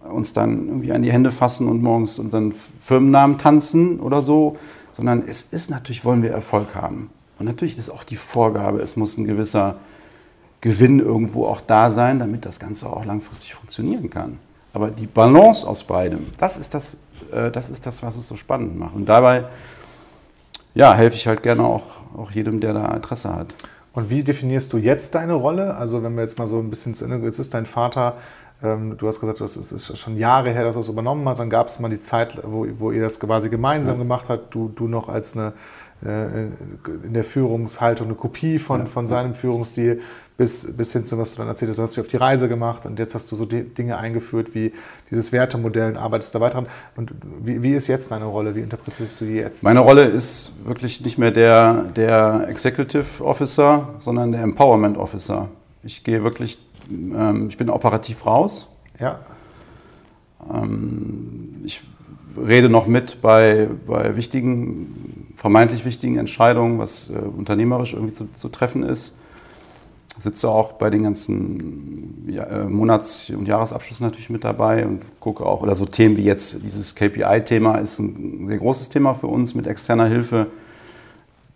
uns 0.00 0.32
dann 0.32 0.68
irgendwie 0.68 0.92
an 0.92 1.02
die 1.02 1.12
Hände 1.12 1.30
fassen 1.30 1.68
und 1.68 1.82
morgens 1.82 2.18
unseren 2.18 2.52
Firmennamen 2.80 3.38
tanzen 3.38 4.00
oder 4.00 4.22
so, 4.22 4.56
sondern 4.92 5.24
es 5.26 5.42
ist 5.42 5.70
natürlich, 5.70 6.04
wollen 6.04 6.22
wir 6.22 6.30
Erfolg 6.30 6.74
haben. 6.74 7.10
Und 7.38 7.46
natürlich 7.46 7.78
ist 7.78 7.90
auch 7.90 8.04
die 8.04 8.16
Vorgabe, 8.16 8.80
es 8.80 8.96
muss 8.96 9.16
ein 9.16 9.26
gewisser 9.26 9.76
Gewinn 10.60 11.00
irgendwo 11.00 11.46
auch 11.46 11.60
da 11.60 11.90
sein, 11.90 12.18
damit 12.18 12.44
das 12.44 12.60
Ganze 12.60 12.88
auch 12.88 13.04
langfristig 13.04 13.54
funktionieren 13.54 14.10
kann. 14.10 14.38
Aber 14.72 14.88
die 14.88 15.06
Balance 15.06 15.66
aus 15.66 15.84
beidem, 15.84 16.26
das 16.38 16.56
ist 16.56 16.74
das, 16.74 16.96
äh, 17.32 17.50
das, 17.50 17.70
ist 17.70 17.86
das 17.86 18.02
was 18.02 18.16
es 18.16 18.26
so 18.26 18.36
spannend 18.36 18.78
macht. 18.78 18.94
Und 18.94 19.06
dabei 19.06 19.44
ja, 20.74 20.94
helfe 20.94 21.16
ich 21.16 21.26
halt 21.26 21.42
gerne 21.42 21.64
auch, 21.64 21.84
auch 22.16 22.30
jedem, 22.30 22.60
der 22.60 22.74
da 22.74 22.86
Interesse 22.94 23.34
hat. 23.34 23.54
Und 23.92 24.08
wie 24.10 24.22
definierst 24.22 24.72
du 24.72 24.78
jetzt 24.78 25.14
deine 25.14 25.34
Rolle? 25.34 25.74
Also 25.74 26.02
wenn 26.02 26.14
wir 26.14 26.22
jetzt 26.22 26.38
mal 26.38 26.46
so 26.46 26.58
ein 26.58 26.70
bisschen 26.70 26.94
zu 26.94 27.04
Ende, 27.04 27.18
jetzt 27.26 27.38
ist 27.38 27.52
dein 27.54 27.66
Vater, 27.66 28.14
ähm, 28.62 28.96
du 28.96 29.08
hast 29.08 29.20
gesagt, 29.20 29.40
das 29.40 29.56
ist 29.56 29.98
schon 29.98 30.16
Jahre 30.16 30.50
her, 30.50 30.64
dass 30.64 30.74
du 30.74 30.80
es 30.80 30.88
übernommen 30.88 31.28
hast, 31.28 31.40
dann 31.40 31.50
gab 31.50 31.68
es 31.68 31.80
mal 31.80 31.88
die 31.88 32.00
Zeit, 32.00 32.38
wo, 32.44 32.66
wo 32.78 32.92
ihr 32.92 33.02
das 33.02 33.18
quasi 33.18 33.48
gemeinsam 33.48 33.96
ja. 33.96 34.02
gemacht 34.02 34.26
habt, 34.28 34.54
du, 34.54 34.68
du 34.68 34.86
noch 34.86 35.08
als 35.08 35.36
eine 35.36 35.54
in 36.02 37.12
der 37.12 37.24
Führungshaltung 37.24 38.06
eine 38.06 38.16
Kopie 38.16 38.58
von, 38.58 38.86
von 38.86 39.06
seinem 39.06 39.34
Führungsstil 39.34 40.00
bis, 40.40 40.74
bis 40.74 40.94
hin 40.94 41.04
zu, 41.04 41.18
was 41.18 41.32
du 41.32 41.36
dann 41.36 41.48
erzählt 41.48 41.70
hast, 41.70 41.78
hast 41.78 41.98
du 41.98 42.00
auf 42.00 42.08
die 42.08 42.16
Reise 42.16 42.48
gemacht 42.48 42.86
und 42.86 42.98
jetzt 42.98 43.14
hast 43.14 43.30
du 43.30 43.36
so 43.36 43.44
Dinge 43.44 43.98
eingeführt 43.98 44.54
wie 44.54 44.72
dieses 45.10 45.32
Wertemodell 45.32 45.90
und 45.90 45.96
arbeitest 45.98 46.34
da 46.34 46.40
weiter 46.40 46.62
dran. 46.62 46.66
Und 46.96 47.12
wie, 47.42 47.62
wie 47.62 47.72
ist 47.72 47.88
jetzt 47.88 48.10
deine 48.10 48.24
Rolle? 48.24 48.54
Wie 48.54 48.60
interpretierst 48.60 49.20
du 49.20 49.26
die 49.26 49.34
jetzt? 49.34 49.62
Meine 49.62 49.80
Rolle 49.80 50.04
ist 50.04 50.52
wirklich 50.64 51.02
nicht 51.02 51.18
mehr 51.18 51.30
der, 51.30 51.84
der 51.94 52.46
Executive 52.48 53.22
Officer, 53.22 53.90
sondern 53.98 54.32
der 54.32 54.40
Empowerment 54.40 54.96
Officer. 54.96 55.50
Ich 55.82 56.04
gehe 56.04 56.24
wirklich, 56.24 56.58
ähm, 56.90 57.48
ich 57.50 57.58
bin 57.58 57.68
operativ 57.68 58.24
raus. 58.24 58.66
Ja. 58.98 59.18
Ähm, 60.50 61.60
ich 61.64 61.82
rede 62.38 62.70
noch 62.70 62.86
mit 62.86 63.20
bei, 63.20 63.68
bei 63.86 64.16
wichtigen, 64.16 65.19
vermeintlich 65.40 65.84
wichtigen 65.84 66.18
Entscheidungen, 66.18 66.78
was 66.78 67.10
äh, 67.10 67.18
unternehmerisch 67.18 67.94
irgendwie 67.94 68.12
zu, 68.12 68.28
zu 68.34 68.48
treffen 68.48 68.82
ist 68.82 69.14
sitze 70.18 70.48
auch 70.48 70.72
bei 70.72 70.90
den 70.90 71.02
ganzen 71.02 72.24
ja, 72.28 72.44
äh, 72.44 72.64
Monats- 72.64 73.30
und 73.30 73.46
Jahresabschlüssen 73.46 74.04
natürlich 74.04 74.30
mit 74.30 74.44
dabei 74.44 74.86
und 74.86 75.02
gucke 75.20 75.44
auch, 75.44 75.62
oder 75.62 75.74
so 75.74 75.86
Themen 75.86 76.16
wie 76.16 76.24
jetzt 76.24 76.62
dieses 76.62 76.94
KPI-Thema 76.94 77.76
ist 77.76 77.98
ein 77.98 78.46
sehr 78.46 78.58
großes 78.58 78.88
Thema 78.88 79.14
für 79.14 79.28
uns 79.28 79.54
mit 79.54 79.66
externer 79.66 80.06
Hilfe. 80.06 80.48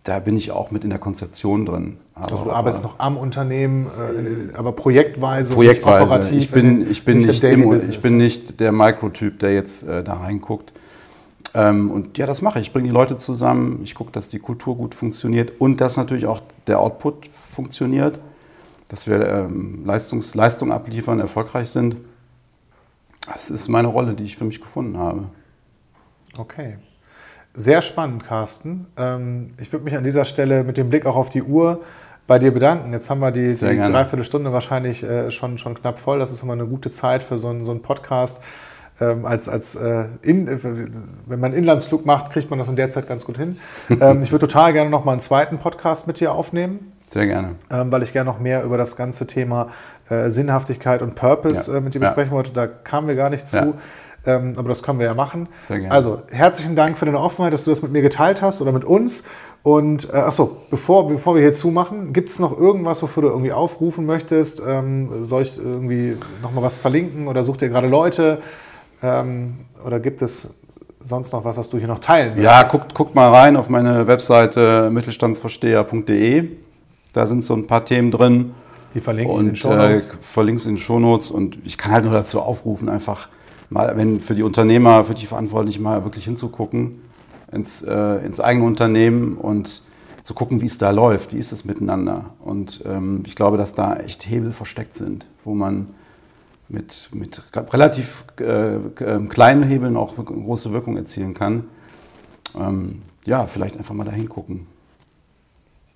Da 0.03 0.18
bin 0.18 0.37
ich 0.37 0.51
auch 0.51 0.70
mit 0.70 0.85
in 0.85 0.91
der 0.91 0.99
Konzeption 0.99 1.64
drin. 1.64 1.97
Aber, 2.14 2.32
also 2.32 2.45
du 2.45 2.51
arbeitest 2.51 2.82
noch 2.82 2.99
am 2.99 3.16
Unternehmen, 3.16 3.87
äh, 3.87 4.57
aber 4.57 4.72
projektweise, 4.72 5.55
projektweise. 5.55 6.05
operativ. 6.05 6.39
Ich 6.39 6.51
bin, 6.51 6.91
ich 6.91 7.05
bin, 7.05 7.18
nicht, 7.18 7.43
im, 7.43 7.91
ich 7.91 8.01
bin 8.01 8.18
nicht 8.18 8.61
der 8.61 8.70
Mikrotyp, 8.72 9.39
der 9.39 9.55
jetzt 9.55 9.87
äh, 9.87 10.05
da 10.05 10.14
reinguckt. 10.14 10.72
Ähm, 11.55 11.90
und 11.90 12.18
ja, 12.18 12.26
das 12.26 12.42
mache 12.42 12.59
ich. 12.59 12.66
Ich 12.68 12.72
bringe 12.72 12.88
die 12.88 12.94
Leute 12.94 13.16
zusammen, 13.16 13.80
ich 13.82 13.94
gucke, 13.94 14.11
dass 14.12 14.28
die 14.28 14.38
Kultur 14.38 14.76
gut 14.76 14.94
funktioniert 14.94 15.61
und 15.61 15.80
dass 15.80 15.96
natürlich 15.96 16.26
auch 16.26 16.40
der 16.66 16.80
Output 16.80 17.26
funktioniert 17.26 18.20
dass 18.88 19.09
wir 19.09 19.26
ähm, 19.28 19.84
Leistungs 19.84 20.34
Leistung 20.34 20.72
abliefern, 20.72 21.20
erfolgreich 21.20 21.68
sind. 21.68 21.96
Das 23.26 23.50
ist 23.50 23.68
meine 23.68 23.88
Rolle, 23.88 24.14
die 24.14 24.24
ich 24.24 24.36
für 24.36 24.44
mich 24.44 24.61
gefunden 24.61 24.98
habe. 24.98 25.24
Okay. 26.36 26.78
Sehr 27.55 27.82
spannend, 27.82 28.24
Carsten. 28.24 28.86
Ähm, 28.96 29.50
ich 29.61 29.72
würde 29.72 29.84
mich 29.84 29.96
an 29.96 30.05
dieser 30.05 30.24
Stelle 30.24 30.64
mit 30.64 30.76
dem 30.76 30.90
Blick 30.90 31.07
auch 31.07 31.16
auf 31.16 31.30
die 31.30 31.42
Uhr 31.42 31.82
bei 32.26 32.38
dir 32.38 32.52
bedanken. 32.52 32.92
Jetzt 32.92 33.09
haben 33.11 33.20
wir 33.20 33.30
die, 33.30 33.52
die 33.52 33.76
Dreiviertelstunde 33.76 34.52
wahrscheinlich 34.52 35.02
äh, 35.02 35.30
schon, 35.30 35.59
schon 35.59 35.74
knapp 35.74 35.98
voll. 35.98 36.18
Das 36.18 36.32
ist 36.32 36.42
immer 36.42 36.55
eine 36.55 36.66
gute 36.66 36.90
Zeit 36.90 37.22
für 37.22 37.38
so 37.38 37.48
einen, 37.48 37.64
so 37.64 37.70
einen 37.70 37.82
Podcast. 37.82 38.42
Ähm, 39.01 39.26
als, 39.26 39.49
als 39.49 39.74
äh, 39.74 40.05
in, 40.22 40.47
wenn 41.26 41.40
man 41.40 41.51
einen 41.51 41.55
Inlandsflug 41.55 42.07
macht, 42.07 42.30
kriegt 42.30 42.49
man 42.49 42.61
das 42.61 42.68
in 42.68 42.76
der 42.76 42.90
Zeit 42.90 43.09
ganz 43.09 43.24
gut 43.24 43.36
hin. 43.36 43.59
Ähm, 43.90 44.22
ich 44.22 44.30
würde 44.30 44.47
total 44.47 44.72
gerne 44.72 44.88
noch 44.88 45.05
mal 45.05 45.12
einen 45.12 45.20
zweiten 45.20 45.59
Podcast 45.59 46.07
mit 46.07 46.20
dir 46.20 46.32
aufnehmen. 46.32 46.92
Sehr 47.09 47.26
gerne. 47.26 47.51
Ähm, 47.70 47.90
weil 47.90 48.03
ich 48.03 48.12
gerne 48.12 48.30
noch 48.30 48.38
mehr 48.38 48.62
über 48.62 48.78
das 48.78 48.97
ganze 48.97 49.26
Thema 49.26 49.68
äh, 50.11 50.30
Sinnhaftigkeit 50.30 51.03
und 51.03 51.14
Purpose 51.16 51.70
ja. 51.70 51.78
äh, 51.78 51.80
mit 51.80 51.95
dir 51.95 52.01
besprechen 52.01 52.30
ja. 52.30 52.36
wollte. 52.36 52.53
Da 52.53 52.66
kamen 52.66 53.09
wir 53.09 53.16
gar 53.16 53.30
nicht 53.30 53.49
zu. 53.49 53.57
Ja. 53.57 53.72
Ähm, 54.26 54.55
aber 54.57 54.68
das 54.68 54.82
können 54.82 54.99
wir 54.99 55.07
ja 55.07 55.14
machen. 55.14 55.49
Sehr 55.62 55.80
gerne. 55.80 55.92
Also, 55.92 56.22
herzlichen 56.30 56.76
Dank 56.76 56.97
für 56.97 57.05
deine 57.05 57.20
Offenheit, 57.20 57.53
dass 57.53 57.64
du 57.64 57.70
das 57.70 57.82
mit 57.82 57.92
mir 57.92 58.01
geteilt 58.01 58.42
hast 58.42 58.62
oder 58.62 58.72
mit 58.72 58.84
uns. 58.84 59.24
Und 59.62 60.12
äh, 60.12 60.16
achso, 60.16 60.59
bevor, 60.70 61.09
bevor 61.09 61.34
wir 61.34 61.42
hier 61.42 61.53
zumachen, 61.53 62.12
gibt 62.12 62.30
es 62.30 62.38
noch 62.38 62.59
irgendwas, 62.59 63.03
wofür 63.03 63.22
du 63.24 63.28
irgendwie 63.28 63.53
aufrufen 63.53 64.07
möchtest? 64.07 64.62
Ähm, 64.66 65.24
soll 65.24 65.42
ich 65.42 65.59
irgendwie 65.59 66.16
nochmal 66.42 66.64
was 66.64 66.78
verlinken 66.78 67.28
oder 67.28 67.45
such 67.45 67.59
dir 67.59 67.68
gerade 67.68 67.86
Leute? 67.86 68.38
Ähm, 69.05 69.55
oder 69.84 70.00
gibt 70.00 70.22
es 70.22 70.55
sonst 71.05 71.32
noch 71.32 71.44
was, 71.44 71.57
was 71.57 71.68
du 71.68 71.78
hier 71.78 71.88
noch 71.88 71.98
teilen 71.98 72.32
willst? 72.34 72.44
Ja, 72.44 72.62
guckt, 72.62 72.94
guckt 72.94 73.14
mal 73.14 73.30
rein 73.30 73.57
auf 73.57 73.68
meine 73.68 74.07
Webseite 74.07 74.90
mittelstandsversteher.de. 74.90 76.48
Da 77.12 77.26
sind 77.26 77.44
so 77.44 77.55
ein 77.55 77.66
paar 77.66 77.84
Themen 77.84 78.11
drin. 78.11 78.55
Die 78.94 79.00
verlinken 79.00 79.34
und, 79.34 79.40
in 79.40 79.46
den 79.48 79.57
Shownotes. 79.57 80.09
Äh, 80.09 80.12
verlinks 80.22 80.66
in 80.66 80.72
den 80.72 80.80
Shownotes. 80.80 81.30
Und 81.30 81.59
ich 81.64 81.76
kann 81.76 81.92
halt 81.92 82.05
nur 82.05 82.14
dazu 82.14 82.40
aufrufen, 82.40 82.88
einfach 82.88 83.28
mal, 83.68 83.96
wenn 83.96 84.20
für 84.20 84.34
die 84.34 84.42
Unternehmer, 84.42 85.05
für 85.05 85.14
die 85.14 85.26
Verantwortlichen 85.26 85.82
mal 85.82 86.05
wirklich 86.05 86.24
hinzugucken 86.24 87.02
ins, 87.52 87.82
äh, 87.82 88.24
ins 88.24 88.40
eigene 88.40 88.64
Unternehmen 88.66 89.36
und 89.36 89.82
zu 90.22 90.32
gucken, 90.32 90.62
wie 90.62 90.66
es 90.66 90.78
da 90.78 90.90
läuft, 90.90 91.34
wie 91.34 91.38
ist 91.38 91.52
es 91.52 91.64
miteinander. 91.64 92.30
Und 92.40 92.82
ähm, 92.86 93.22
ich 93.26 93.36
glaube, 93.36 93.59
dass 93.59 93.74
da 93.74 93.96
echt 93.96 94.26
Hebel 94.28 94.52
versteckt 94.52 94.94
sind, 94.94 95.26
wo 95.44 95.55
man 95.55 95.88
mit, 96.68 97.08
mit 97.12 97.42
relativ 97.72 98.24
äh, 98.40 98.74
äh 98.74 99.26
kleinen 99.28 99.62
Hebeln 99.62 99.96
auch 99.96 100.16
große 100.16 100.72
Wirkung 100.72 100.96
erzielen 100.96 101.34
kann. 101.34 101.64
Ähm, 102.58 103.02
ja, 103.24 103.46
vielleicht 103.46 103.76
einfach 103.76 103.94
mal 103.94 104.04
da 104.04 104.12
hingucken. 104.12 104.66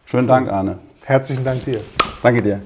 Schönen 0.04 0.28
Dank, 0.28 0.50
Arne. 0.50 0.78
Herzlichen 1.04 1.44
Dank 1.44 1.64
dir. 1.64 1.80
Danke 2.22 2.42
dir. 2.42 2.62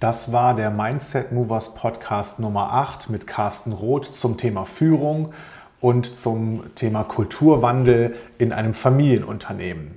Das 0.00 0.32
war 0.32 0.54
der 0.54 0.70
Mindset 0.70 1.32
Movers 1.32 1.74
Podcast 1.74 2.38
Nummer 2.38 2.72
8 2.72 3.08
mit 3.08 3.26
Carsten 3.26 3.72
Roth 3.72 4.14
zum 4.14 4.36
Thema 4.36 4.66
Führung 4.66 5.32
und 5.80 6.14
zum 6.14 6.74
Thema 6.74 7.04
Kulturwandel 7.04 8.14
in 8.36 8.52
einem 8.52 8.74
Familienunternehmen. 8.74 9.92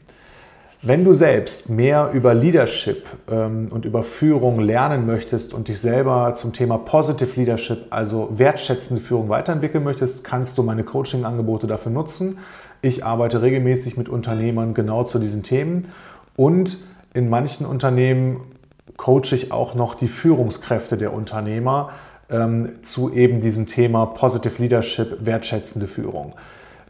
Wenn 0.84 1.04
du 1.04 1.12
selbst 1.12 1.70
mehr 1.70 2.12
über 2.14 2.36
Leadership 2.36 3.06
ähm, 3.32 3.68
und 3.72 3.86
über 3.86 4.04
Führung 4.04 4.60
lernen 4.60 5.08
möchtest 5.08 5.56
und 5.56 5.70
dich 5.70 5.80
selber 5.80 6.36
zum 6.36 6.54
Thema 6.54 6.78
Positive 6.78 7.32
Leadership, 7.36 7.88
also 7.90 8.30
wertschätzende 8.38 9.02
Führung 9.02 9.28
weiterentwickeln 9.28 9.84
möchtest, 9.84 10.24
kannst 10.24 10.56
du 10.60 10.62
meine 10.62 10.84
Coaching-Angebote 10.84 11.66
dafür 11.66 11.92
nutzen. 11.92 12.38
Ich 12.84 13.04
arbeite 13.04 13.42
regelmäßig 13.42 13.98
mit 13.98 14.08
Unternehmern 14.08 14.76
genau 14.76 15.04
zu 15.04 15.18
diesen 15.18 15.42
Themen 15.42 15.92
und 16.36 16.78
in 17.16 17.28
manchen 17.28 17.66
Unternehmen 17.66 18.44
coache 18.98 19.34
ich 19.34 19.52
auch 19.52 19.74
noch 19.74 19.96
die 19.96 20.08
Führungskräfte 20.08 20.96
der 20.96 21.12
Unternehmer 21.12 21.90
ähm, 22.30 22.84
zu 22.84 23.12
eben 23.12 23.42
diesem 23.42 23.66
Thema 23.66 24.06
Positive 24.06 24.62
Leadership, 24.62 25.26
wertschätzende 25.26 25.88
Führung. 25.88 26.36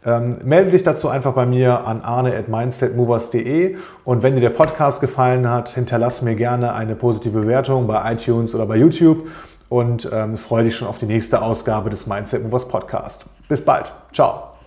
Ähm, 0.08 0.36
melde 0.42 0.70
dich 0.70 0.84
dazu 0.84 1.10
einfach 1.10 1.34
bei 1.34 1.44
mir 1.44 1.86
an 1.86 2.00
arne 2.00 2.34
at 2.34 2.48
mindsetmovers.de 2.48 3.76
und 4.04 4.22
wenn 4.22 4.34
dir 4.36 4.40
der 4.40 4.50
Podcast 4.50 5.02
gefallen 5.02 5.50
hat, 5.50 5.68
hinterlass 5.68 6.22
mir 6.22 6.34
gerne 6.34 6.72
eine 6.72 6.94
positive 6.94 7.40
Bewertung 7.40 7.86
bei 7.86 8.14
iTunes 8.14 8.54
oder 8.54 8.64
bei 8.64 8.76
YouTube 8.76 9.28
und 9.68 10.08
ähm, 10.10 10.38
freue 10.38 10.64
dich 10.64 10.76
schon 10.76 10.88
auf 10.88 10.98
die 10.98 11.04
nächste 11.04 11.42
Ausgabe 11.42 11.90
des 11.90 12.06
Mindset 12.06 12.42
Movers 12.42 12.68
Podcast. 12.68 13.26
Bis 13.50 13.62
bald. 13.62 13.92
Ciao. 14.10 14.57